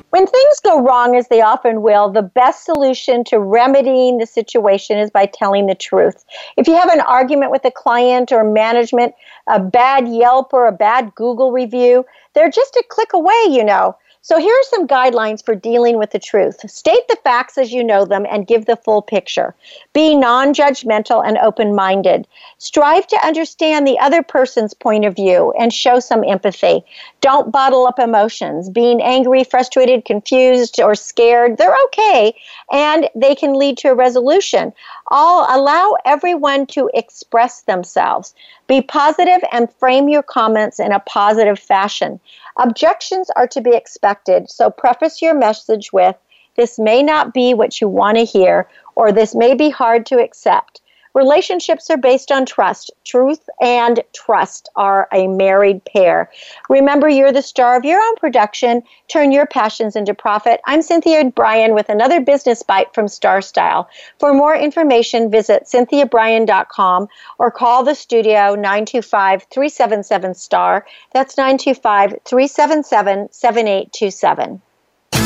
When 0.09 0.27
things 0.27 0.59
go 0.61 0.81
wrong, 0.81 1.15
as 1.15 1.29
they 1.29 1.39
often 1.39 1.81
will, 1.81 2.11
the 2.11 2.21
best 2.21 2.65
solution 2.65 3.23
to 3.23 3.39
remedying 3.39 4.17
the 4.17 4.25
situation 4.25 4.97
is 4.97 5.09
by 5.09 5.27
telling 5.27 5.67
the 5.67 5.75
truth. 5.75 6.25
If 6.57 6.67
you 6.67 6.75
have 6.75 6.89
an 6.89 6.99
argument 6.99 7.51
with 7.51 7.63
a 7.63 7.71
client 7.71 8.33
or 8.33 8.43
management, 8.43 9.15
a 9.47 9.61
bad 9.61 10.09
Yelp 10.09 10.51
or 10.51 10.67
a 10.67 10.73
bad 10.73 11.15
Google 11.15 11.53
review, 11.53 12.05
they're 12.33 12.51
just 12.51 12.75
a 12.75 12.83
click 12.89 13.13
away, 13.13 13.45
you 13.49 13.63
know. 13.63 13.95
So 14.25 14.39
here 14.39 14.55
are 14.55 14.69
some 14.69 14.87
guidelines 14.87 15.43
for 15.43 15.53
dealing 15.53 15.97
with 15.97 16.11
the 16.11 16.17
truth. 16.17 16.61
State 16.71 17.05
the 17.09 17.17
facts 17.25 17.57
as 17.57 17.73
you 17.73 17.83
know 17.83 18.05
them 18.05 18.25
and 18.29 18.47
give 18.47 18.67
the 18.67 18.77
full 18.77 19.01
picture. 19.01 19.53
Be 19.91 20.15
non 20.15 20.53
judgmental 20.53 21.27
and 21.27 21.37
open 21.39 21.75
minded. 21.75 22.25
Strive 22.57 23.05
to 23.07 23.27
understand 23.27 23.85
the 23.85 23.99
other 23.99 24.23
person's 24.23 24.73
point 24.73 25.03
of 25.03 25.13
view 25.13 25.53
and 25.59 25.73
show 25.73 25.99
some 25.99 26.23
empathy. 26.23 26.85
Don't 27.19 27.51
bottle 27.51 27.85
up 27.85 27.99
emotions. 27.99 28.69
Being 28.69 29.01
angry, 29.01 29.43
frustrated, 29.43 30.05
confused, 30.05 30.79
or 30.79 30.95
scared, 30.95 31.57
they're 31.57 31.75
okay 31.87 32.33
and 32.71 33.09
they 33.15 33.35
can 33.35 33.59
lead 33.59 33.77
to 33.79 33.89
a 33.89 33.95
resolution. 33.95 34.71
All 35.09 35.45
allow 35.53 35.97
everyone 36.05 36.65
to 36.67 36.89
express 36.93 37.63
themselves. 37.63 38.33
Be 38.67 38.81
positive 38.81 39.43
and 39.51 39.69
frame 39.73 40.07
your 40.07 40.23
comments 40.23 40.79
in 40.79 40.93
a 40.93 41.01
positive 41.01 41.59
fashion. 41.59 42.21
Objections 42.57 43.29
are 43.35 43.47
to 43.47 43.61
be 43.61 43.75
expected, 43.75 44.49
so 44.49 44.69
preface 44.69 45.21
your 45.21 45.33
message 45.33 45.91
with 45.91 46.15
this 46.55 46.77
may 46.77 47.01
not 47.01 47.33
be 47.33 47.53
what 47.53 47.81
you 47.81 47.87
want 47.87 48.17
to 48.17 48.23
hear, 48.23 48.69
or 48.95 49.11
this 49.11 49.33
may 49.33 49.55
be 49.55 49.69
hard 49.69 50.05
to 50.07 50.21
accept. 50.21 50.81
Relationships 51.13 51.89
are 51.89 51.97
based 51.97 52.31
on 52.31 52.45
trust. 52.45 52.91
Truth 53.05 53.47
and 53.61 54.01
trust 54.13 54.69
are 54.75 55.07
a 55.11 55.27
married 55.27 55.85
pair. 55.85 56.31
Remember, 56.69 57.07
you're 57.07 57.31
the 57.31 57.41
star 57.41 57.77
of 57.77 57.85
your 57.85 58.01
own 58.01 58.15
production. 58.15 58.81
Turn 59.07 59.31
your 59.31 59.45
passions 59.45 59.95
into 59.95 60.13
profit. 60.13 60.59
I'm 60.65 60.81
Cynthia 60.81 61.23
Brian 61.25 61.75
with 61.75 61.89
another 61.89 62.19
business 62.19 62.63
bite 62.63 62.93
from 62.95 63.07
Star 63.07 63.41
Style. 63.41 63.89
For 64.19 64.33
more 64.33 64.55
information, 64.55 65.29
visit 65.29 65.63
cynthiabrian.com 65.65 67.07
or 67.37 67.51
call 67.51 67.83
the 67.83 67.95
studio 67.95 68.55
925 68.55 69.43
377 69.51 70.33
STAR. 70.33 70.85
That's 71.13 71.37
925 71.37 72.19
377 72.25 73.31
7827. 73.31 74.61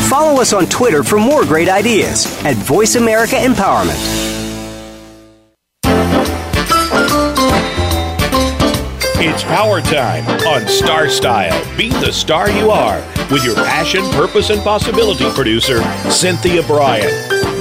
Follow 0.10 0.42
us 0.42 0.54
on 0.54 0.66
Twitter 0.68 1.04
for 1.04 1.20
more 1.20 1.44
great 1.44 1.70
ideas 1.70 2.26
at 2.46 2.56
Voice 2.56 2.96
America 2.96 3.36
Empowerment. 3.36 4.47
It's 9.20 9.44
power 9.44 9.82
time 9.82 10.26
on 10.48 10.68
Star 10.68 11.10
Style. 11.10 11.78
Be 11.78 11.90
the 11.90 12.12
star 12.12 12.50
you 12.50 12.70
are 12.72 13.00
with 13.32 13.44
your 13.44 13.56
passion, 13.56 14.02
purpose, 14.12 14.50
and 14.50 14.62
possibility 14.62 15.30
producer, 15.32 15.82
Cynthia 16.10 16.64
Brian. 16.64 17.12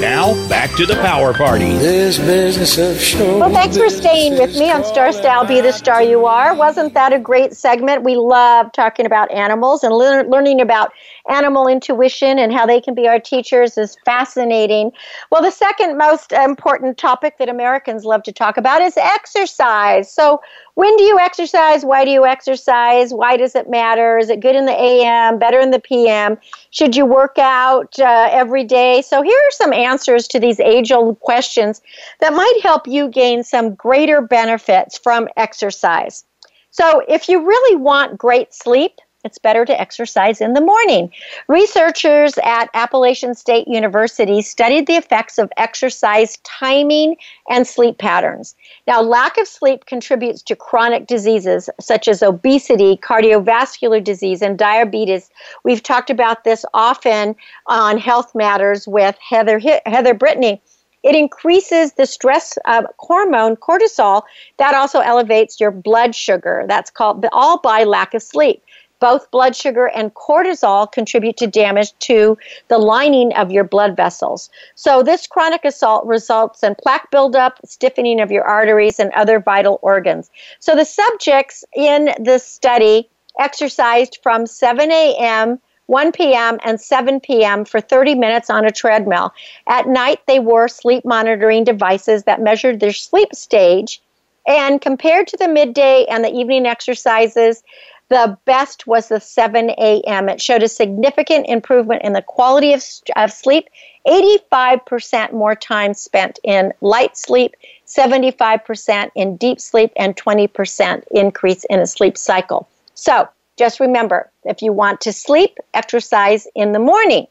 Now, 0.00 0.34
back 0.48 0.70
to 0.76 0.84
the 0.84 0.96
power 0.96 1.32
party. 1.32 1.72
This 1.78 2.18
business 2.18 2.76
of 2.76 3.00
show. 3.00 3.38
Well, 3.38 3.50
thanks 3.50 3.78
for 3.78 3.88
staying 3.88 4.34
with 4.38 4.54
me 4.58 4.70
on 4.70 4.84
Star 4.84 5.10
Style 5.10 5.46
Be 5.46 5.62
the 5.62 5.72
Star 5.72 6.02
You 6.02 6.26
Are. 6.26 6.54
Wasn't 6.54 6.92
that 6.92 7.14
a 7.14 7.18
great 7.18 7.56
segment? 7.56 8.04
We 8.04 8.16
love 8.16 8.70
talking 8.72 9.06
about 9.06 9.30
animals 9.30 9.82
and 9.82 9.94
lear- 9.94 10.24
learning 10.24 10.60
about 10.60 10.92
animal 11.28 11.66
intuition 11.66 12.38
and 12.38 12.52
how 12.52 12.66
they 12.66 12.80
can 12.80 12.94
be 12.94 13.08
our 13.08 13.18
teachers 13.18 13.76
is 13.76 13.96
fascinating. 14.04 14.92
Well, 15.30 15.42
the 15.42 15.50
second 15.50 15.98
most 15.98 16.32
important 16.32 16.98
topic 16.98 17.38
that 17.38 17.48
Americans 17.48 18.04
love 18.04 18.22
to 18.24 18.32
talk 18.32 18.56
about 18.56 18.82
is 18.82 18.96
exercise. 18.96 20.12
So, 20.12 20.40
when 20.74 20.94
do 20.98 21.04
you 21.04 21.18
exercise? 21.18 21.84
Why 21.84 22.04
do 22.04 22.10
you 22.10 22.26
exercise? 22.26 23.12
Why 23.12 23.36
does 23.36 23.54
it 23.54 23.70
matter? 23.70 24.18
Is 24.18 24.28
it 24.28 24.40
good 24.40 24.54
in 24.54 24.66
the 24.66 24.78
AM, 24.78 25.38
better 25.38 25.58
in 25.58 25.70
the 25.70 25.80
PM? 25.80 26.36
Should 26.70 26.94
you 26.94 27.06
work 27.06 27.38
out 27.38 27.98
uh, 27.98 28.28
every 28.30 28.64
day? 28.64 29.02
So, 29.02 29.22
here 29.22 29.38
are 29.38 29.52
some 29.52 29.72
answers 29.72 30.28
to 30.28 30.40
these 30.40 30.60
age 30.60 30.92
old 30.92 31.20
questions 31.20 31.80
that 32.20 32.32
might 32.32 32.60
help 32.62 32.86
you 32.86 33.08
gain 33.08 33.42
some 33.42 33.74
greater 33.74 34.20
benefits 34.20 34.98
from 34.98 35.28
exercise. 35.36 36.24
So, 36.70 37.02
if 37.08 37.28
you 37.28 37.44
really 37.44 37.76
want 37.76 38.18
great 38.18 38.52
sleep, 38.52 39.00
it's 39.26 39.38
better 39.38 39.64
to 39.66 39.78
exercise 39.78 40.40
in 40.40 40.54
the 40.54 40.60
morning. 40.60 41.12
Researchers 41.48 42.38
at 42.44 42.70
Appalachian 42.72 43.34
State 43.34 43.68
University 43.68 44.40
studied 44.40 44.86
the 44.86 44.94
effects 44.94 45.36
of 45.36 45.52
exercise 45.56 46.38
timing 46.44 47.16
and 47.50 47.66
sleep 47.66 47.98
patterns. 47.98 48.54
Now, 48.86 49.02
lack 49.02 49.36
of 49.36 49.48
sleep 49.48 49.84
contributes 49.86 50.42
to 50.42 50.56
chronic 50.56 51.06
diseases 51.06 51.68
such 51.80 52.08
as 52.08 52.22
obesity, 52.22 52.96
cardiovascular 52.96 54.02
disease, 54.02 54.40
and 54.40 54.56
diabetes. 54.56 55.28
We've 55.64 55.82
talked 55.82 56.08
about 56.08 56.44
this 56.44 56.64
often 56.72 57.34
on 57.66 57.98
Health 57.98 58.34
Matters 58.34 58.86
with 58.86 59.16
Heather, 59.20 59.60
Heather 59.84 60.14
Brittany. 60.14 60.62
It 61.02 61.14
increases 61.14 61.92
the 61.92 62.04
stress 62.04 62.58
uh, 62.64 62.82
hormone 62.98 63.54
cortisol. 63.54 64.22
That 64.56 64.74
also 64.74 64.98
elevates 64.98 65.60
your 65.60 65.70
blood 65.70 66.16
sugar. 66.16 66.64
That's 66.66 66.90
called 66.90 67.24
all 67.30 67.60
by 67.60 67.84
lack 67.84 68.12
of 68.12 68.22
sleep. 68.22 68.60
Both 69.00 69.30
blood 69.30 69.54
sugar 69.54 69.86
and 69.88 70.14
cortisol 70.14 70.90
contribute 70.90 71.36
to 71.38 71.46
damage 71.46 71.92
to 72.00 72.38
the 72.68 72.78
lining 72.78 73.34
of 73.34 73.50
your 73.50 73.64
blood 73.64 73.96
vessels. 73.96 74.50
So, 74.74 75.02
this 75.02 75.26
chronic 75.26 75.64
assault 75.64 76.06
results 76.06 76.62
in 76.62 76.74
plaque 76.76 77.10
buildup, 77.10 77.60
stiffening 77.64 78.20
of 78.20 78.30
your 78.30 78.44
arteries, 78.44 78.98
and 78.98 79.12
other 79.12 79.38
vital 79.38 79.78
organs. 79.82 80.30
So, 80.60 80.74
the 80.74 80.84
subjects 80.84 81.64
in 81.74 82.14
this 82.18 82.46
study 82.46 83.08
exercised 83.38 84.18
from 84.22 84.46
7 84.46 84.90
a.m. 84.90 85.60
1 85.86 86.12
p.m. 86.12 86.58
and 86.64 86.80
7 86.80 87.20
p.m. 87.20 87.64
for 87.64 87.80
30 87.80 88.16
minutes 88.16 88.50
on 88.50 88.64
a 88.64 88.72
treadmill. 88.72 89.32
At 89.68 89.86
night, 89.86 90.20
they 90.26 90.40
wore 90.40 90.68
sleep 90.68 91.04
monitoring 91.04 91.64
devices 91.64 92.24
that 92.24 92.40
measured 92.40 92.80
their 92.80 92.92
sleep 92.92 93.34
stage. 93.34 94.02
And 94.48 94.80
compared 94.80 95.26
to 95.28 95.36
the 95.36 95.48
midday 95.48 96.04
and 96.06 96.24
the 96.24 96.32
evening 96.32 96.66
exercises, 96.66 97.62
the 98.08 98.38
best 98.44 98.86
was 98.86 99.08
the 99.08 99.20
7 99.20 99.70
a.m. 99.70 100.28
It 100.28 100.40
showed 100.40 100.62
a 100.62 100.68
significant 100.68 101.46
improvement 101.48 102.02
in 102.02 102.12
the 102.12 102.22
quality 102.22 102.72
of, 102.72 102.84
of 103.16 103.32
sleep, 103.32 103.68
85% 104.06 105.32
more 105.32 105.56
time 105.56 105.92
spent 105.94 106.38
in 106.44 106.72
light 106.80 107.16
sleep, 107.16 107.54
75% 107.86 109.10
in 109.16 109.36
deep 109.36 109.60
sleep, 109.60 109.92
and 109.96 110.16
20% 110.16 111.02
increase 111.10 111.64
in 111.64 111.80
a 111.80 111.86
sleep 111.86 112.16
cycle. 112.16 112.68
So 112.94 113.28
just 113.56 113.80
remember 113.80 114.30
if 114.44 114.62
you 114.62 114.72
want 114.72 115.00
to 115.02 115.12
sleep, 115.12 115.58
exercise 115.74 116.46
in 116.54 116.72
the 116.72 116.78
morning. 116.78 117.26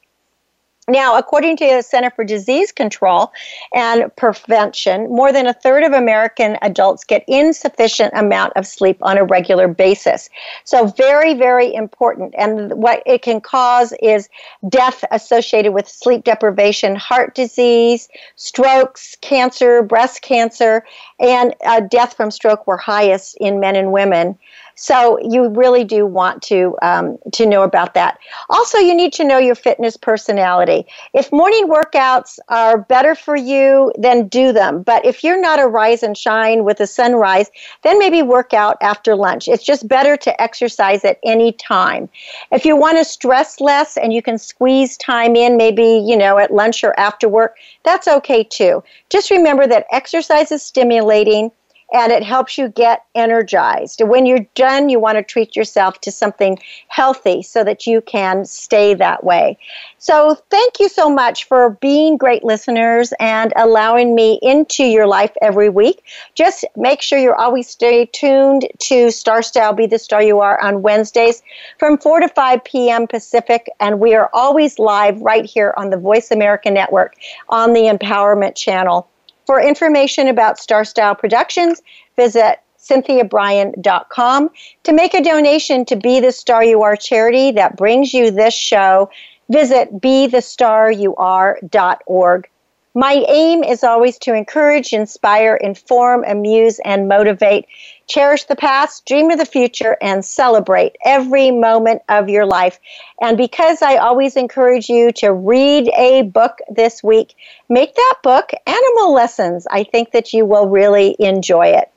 Now, 0.87 1.17
according 1.17 1.57
to 1.57 1.65
the 1.65 1.81
Center 1.81 2.11
for 2.11 2.23
Disease 2.23 2.71
Control 2.71 3.31
and 3.73 4.15
Prevention, 4.15 5.09
more 5.09 5.31
than 5.31 5.47
a 5.47 5.53
third 5.53 5.83
of 5.83 5.93
American 5.93 6.57
adults 6.61 7.03
get 7.03 7.23
insufficient 7.27 8.13
amount 8.15 8.53
of 8.55 8.67
sleep 8.67 8.97
on 9.01 9.17
a 9.17 9.23
regular 9.23 9.67
basis. 9.67 10.29
So, 10.63 10.85
very, 10.85 11.33
very 11.33 11.73
important. 11.73 12.35
And 12.37 12.71
what 12.73 13.01
it 13.07 13.23
can 13.23 13.41
cause 13.41 13.93
is 13.99 14.29
death 14.69 15.03
associated 15.09 15.73
with 15.73 15.89
sleep 15.89 16.23
deprivation, 16.23 16.95
heart 16.95 17.33
disease, 17.33 18.07
strokes, 18.35 19.17
cancer, 19.21 19.81
breast 19.81 20.21
cancer, 20.21 20.85
and 21.19 21.55
uh, 21.65 21.79
death 21.79 22.15
from 22.15 22.29
stroke 22.29 22.67
were 22.67 22.77
highest 22.77 23.37
in 23.41 23.59
men 23.59 23.75
and 23.75 23.91
women. 23.91 24.37
So 24.75 25.17
you 25.19 25.49
really 25.49 25.85
do 25.85 26.05
want 26.05 26.43
to 26.43 26.77
um, 26.81 27.17
to 27.33 27.45
know 27.45 27.63
about 27.63 27.93
that. 27.93 28.19
Also, 28.49 28.77
you 28.77 28.93
need 28.93 29.13
to 29.13 29.23
know 29.23 29.37
your 29.37 29.55
fitness 29.55 29.95
personality. 29.95 30.85
If 31.13 31.31
morning 31.31 31.69
workouts 31.69 32.39
are 32.49 32.77
better 32.77 33.15
for 33.15 33.37
you, 33.37 33.93
then 33.97 34.27
do 34.27 34.51
them. 34.51 34.83
But 34.83 35.05
if 35.05 35.23
you're 35.23 35.39
not 35.39 35.59
a 35.59 35.67
rise 35.67 36.03
and 36.03 36.17
shine 36.17 36.65
with 36.65 36.77
the 36.77 36.87
sunrise, 36.87 37.49
then 37.83 37.97
maybe 37.97 38.21
work 38.21 38.53
out 38.53 38.77
after 38.81 39.15
lunch. 39.15 39.47
It's 39.47 39.63
just 39.63 39.87
better 39.87 40.17
to 40.17 40.41
exercise 40.41 41.05
at 41.05 41.19
any 41.23 41.53
time. 41.53 42.09
If 42.51 42.65
you 42.65 42.75
want 42.75 42.97
to 42.97 43.05
stress 43.05 43.61
less 43.61 43.95
and 43.97 44.11
you 44.11 44.21
can 44.21 44.37
squeeze 44.37 44.97
time 44.97 45.37
in, 45.37 45.55
maybe 45.55 46.03
you 46.05 46.17
know 46.17 46.37
at 46.37 46.53
lunch 46.53 46.83
or 46.83 46.97
after 46.99 47.29
work, 47.29 47.55
that's 47.83 48.09
okay 48.09 48.43
too. 48.43 48.83
Just 49.09 49.31
remember 49.31 49.67
that 49.67 49.87
exercise 49.91 50.51
is 50.51 50.61
stimulating 50.61 51.51
and 51.93 52.11
it 52.11 52.23
helps 52.23 52.57
you 52.57 52.69
get 52.69 53.05
energized. 53.13 54.01
When 54.01 54.25
you're 54.25 54.45
done, 54.55 54.89
you 54.89 54.99
want 54.99 55.17
to 55.17 55.23
treat 55.23 55.55
yourself 55.55 56.01
to 56.01 56.11
something 56.11 56.57
healthy 56.87 57.43
so 57.43 57.63
that 57.63 57.85
you 57.85 58.01
can 58.01 58.45
stay 58.45 58.93
that 58.95 59.23
way. 59.23 59.57
So, 59.97 60.35
thank 60.49 60.79
you 60.79 60.89
so 60.89 61.09
much 61.09 61.45
for 61.45 61.71
being 61.81 62.17
great 62.17 62.43
listeners 62.43 63.13
and 63.19 63.53
allowing 63.55 64.15
me 64.15 64.39
into 64.41 64.83
your 64.83 65.07
life 65.07 65.31
every 65.41 65.69
week. 65.69 66.03
Just 66.35 66.65
make 66.75 67.01
sure 67.01 67.19
you're 67.19 67.39
always 67.39 67.67
stay 67.67 68.05
tuned 68.07 68.67
to 68.79 69.11
Star 69.11 69.41
Style 69.41 69.73
Be 69.73 69.87
the 69.87 69.99
Star 69.99 70.21
You 70.21 70.39
Are 70.39 70.61
on 70.61 70.81
Wednesdays 70.81 71.41
from 71.79 71.97
4 71.97 72.21
to 72.21 72.29
5 72.29 72.63
p.m. 72.63 73.07
Pacific, 73.07 73.67
and 73.79 73.99
we 73.99 74.13
are 74.15 74.29
always 74.33 74.79
live 74.79 75.21
right 75.21 75.45
here 75.45 75.73
on 75.77 75.89
the 75.89 75.97
Voice 75.97 76.31
America 76.31 76.69
Network 76.69 77.15
on 77.49 77.73
the 77.73 77.81
Empowerment 77.81 78.55
Channel. 78.55 79.07
For 79.45 79.61
information 79.61 80.27
about 80.27 80.59
Star 80.59 80.83
Style 80.83 81.15
Productions, 81.15 81.81
visit 82.15 82.59
cynthiabrian.com. 82.79 84.49
To 84.83 84.93
make 84.93 85.13
a 85.13 85.23
donation 85.23 85.85
to 85.85 85.95
Be 85.95 86.19
the 86.19 86.31
Star 86.31 86.63
You 86.63 86.81
Are 86.83 86.95
charity 86.95 87.51
that 87.51 87.77
brings 87.77 88.13
you 88.13 88.31
this 88.31 88.53
show, 88.53 89.09
visit 89.49 89.99
BeTheStarYouAre.org. 89.99 92.49
My 92.97 93.25
aim 93.27 93.61
is 93.63 93.83
always 93.83 94.17
to 94.19 94.33
encourage, 94.33 94.93
inspire, 94.93 95.57
inform, 95.57 96.23
amuse, 96.25 96.79
and 96.85 97.09
motivate. 97.09 97.65
Cherish 98.07 98.43
the 98.43 98.55
past, 98.55 99.05
dream 99.05 99.31
of 99.31 99.39
the 99.39 99.45
future, 99.45 99.97
and 100.01 100.23
celebrate 100.23 100.95
every 101.03 101.49
moment 101.51 102.03
of 102.07 102.29
your 102.29 102.45
life. 102.45 102.79
And 103.19 103.37
because 103.37 103.81
I 103.81 103.97
always 103.97 104.35
encourage 104.35 104.89
you 104.89 105.11
to 105.13 105.33
read 105.33 105.89
a 105.97 106.21
book 106.23 106.59
this 106.69 107.03
week, 107.03 107.35
make 107.67 107.95
that 107.95 108.15
book 108.21 108.51
Animal 108.67 109.13
Lessons. 109.13 109.65
I 109.71 109.83
think 109.83 110.11
that 110.11 110.33
you 110.33 110.45
will 110.45 110.67
really 110.69 111.15
enjoy 111.19 111.67
it. 111.67 111.91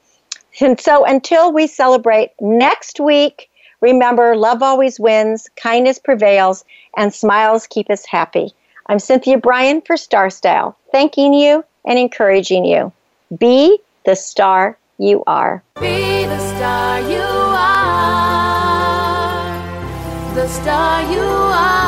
And 0.61 0.81
so 0.81 1.05
until 1.05 1.53
we 1.53 1.67
celebrate 1.67 2.31
next 2.41 2.99
week, 2.99 3.51
remember 3.81 4.35
love 4.35 4.63
always 4.63 4.99
wins, 4.99 5.49
kindness 5.57 5.99
prevails, 5.99 6.65
and 6.97 7.13
smiles 7.13 7.67
keep 7.67 7.91
us 7.91 8.07
happy. 8.07 8.53
I'm 8.87 8.99
Cynthia 8.99 9.37
Brian 9.37 9.83
for 9.83 9.99
Star 9.99 10.31
Style, 10.31 10.75
thanking 10.91 11.35
you 11.35 11.65
and 11.85 11.99
encouraging 11.99 12.65
you. 12.65 12.93
Be 13.37 13.79
the 14.07 14.17
star 14.17 14.78
you 14.99 15.23
are. 15.27 15.63
Be 15.81 16.27
the 16.27 16.39
star 16.39 17.01
you 17.01 17.21
are. 17.21 17.55
The 20.35 20.49
star 20.49 21.03
you 21.11 21.21
are. 21.21 21.88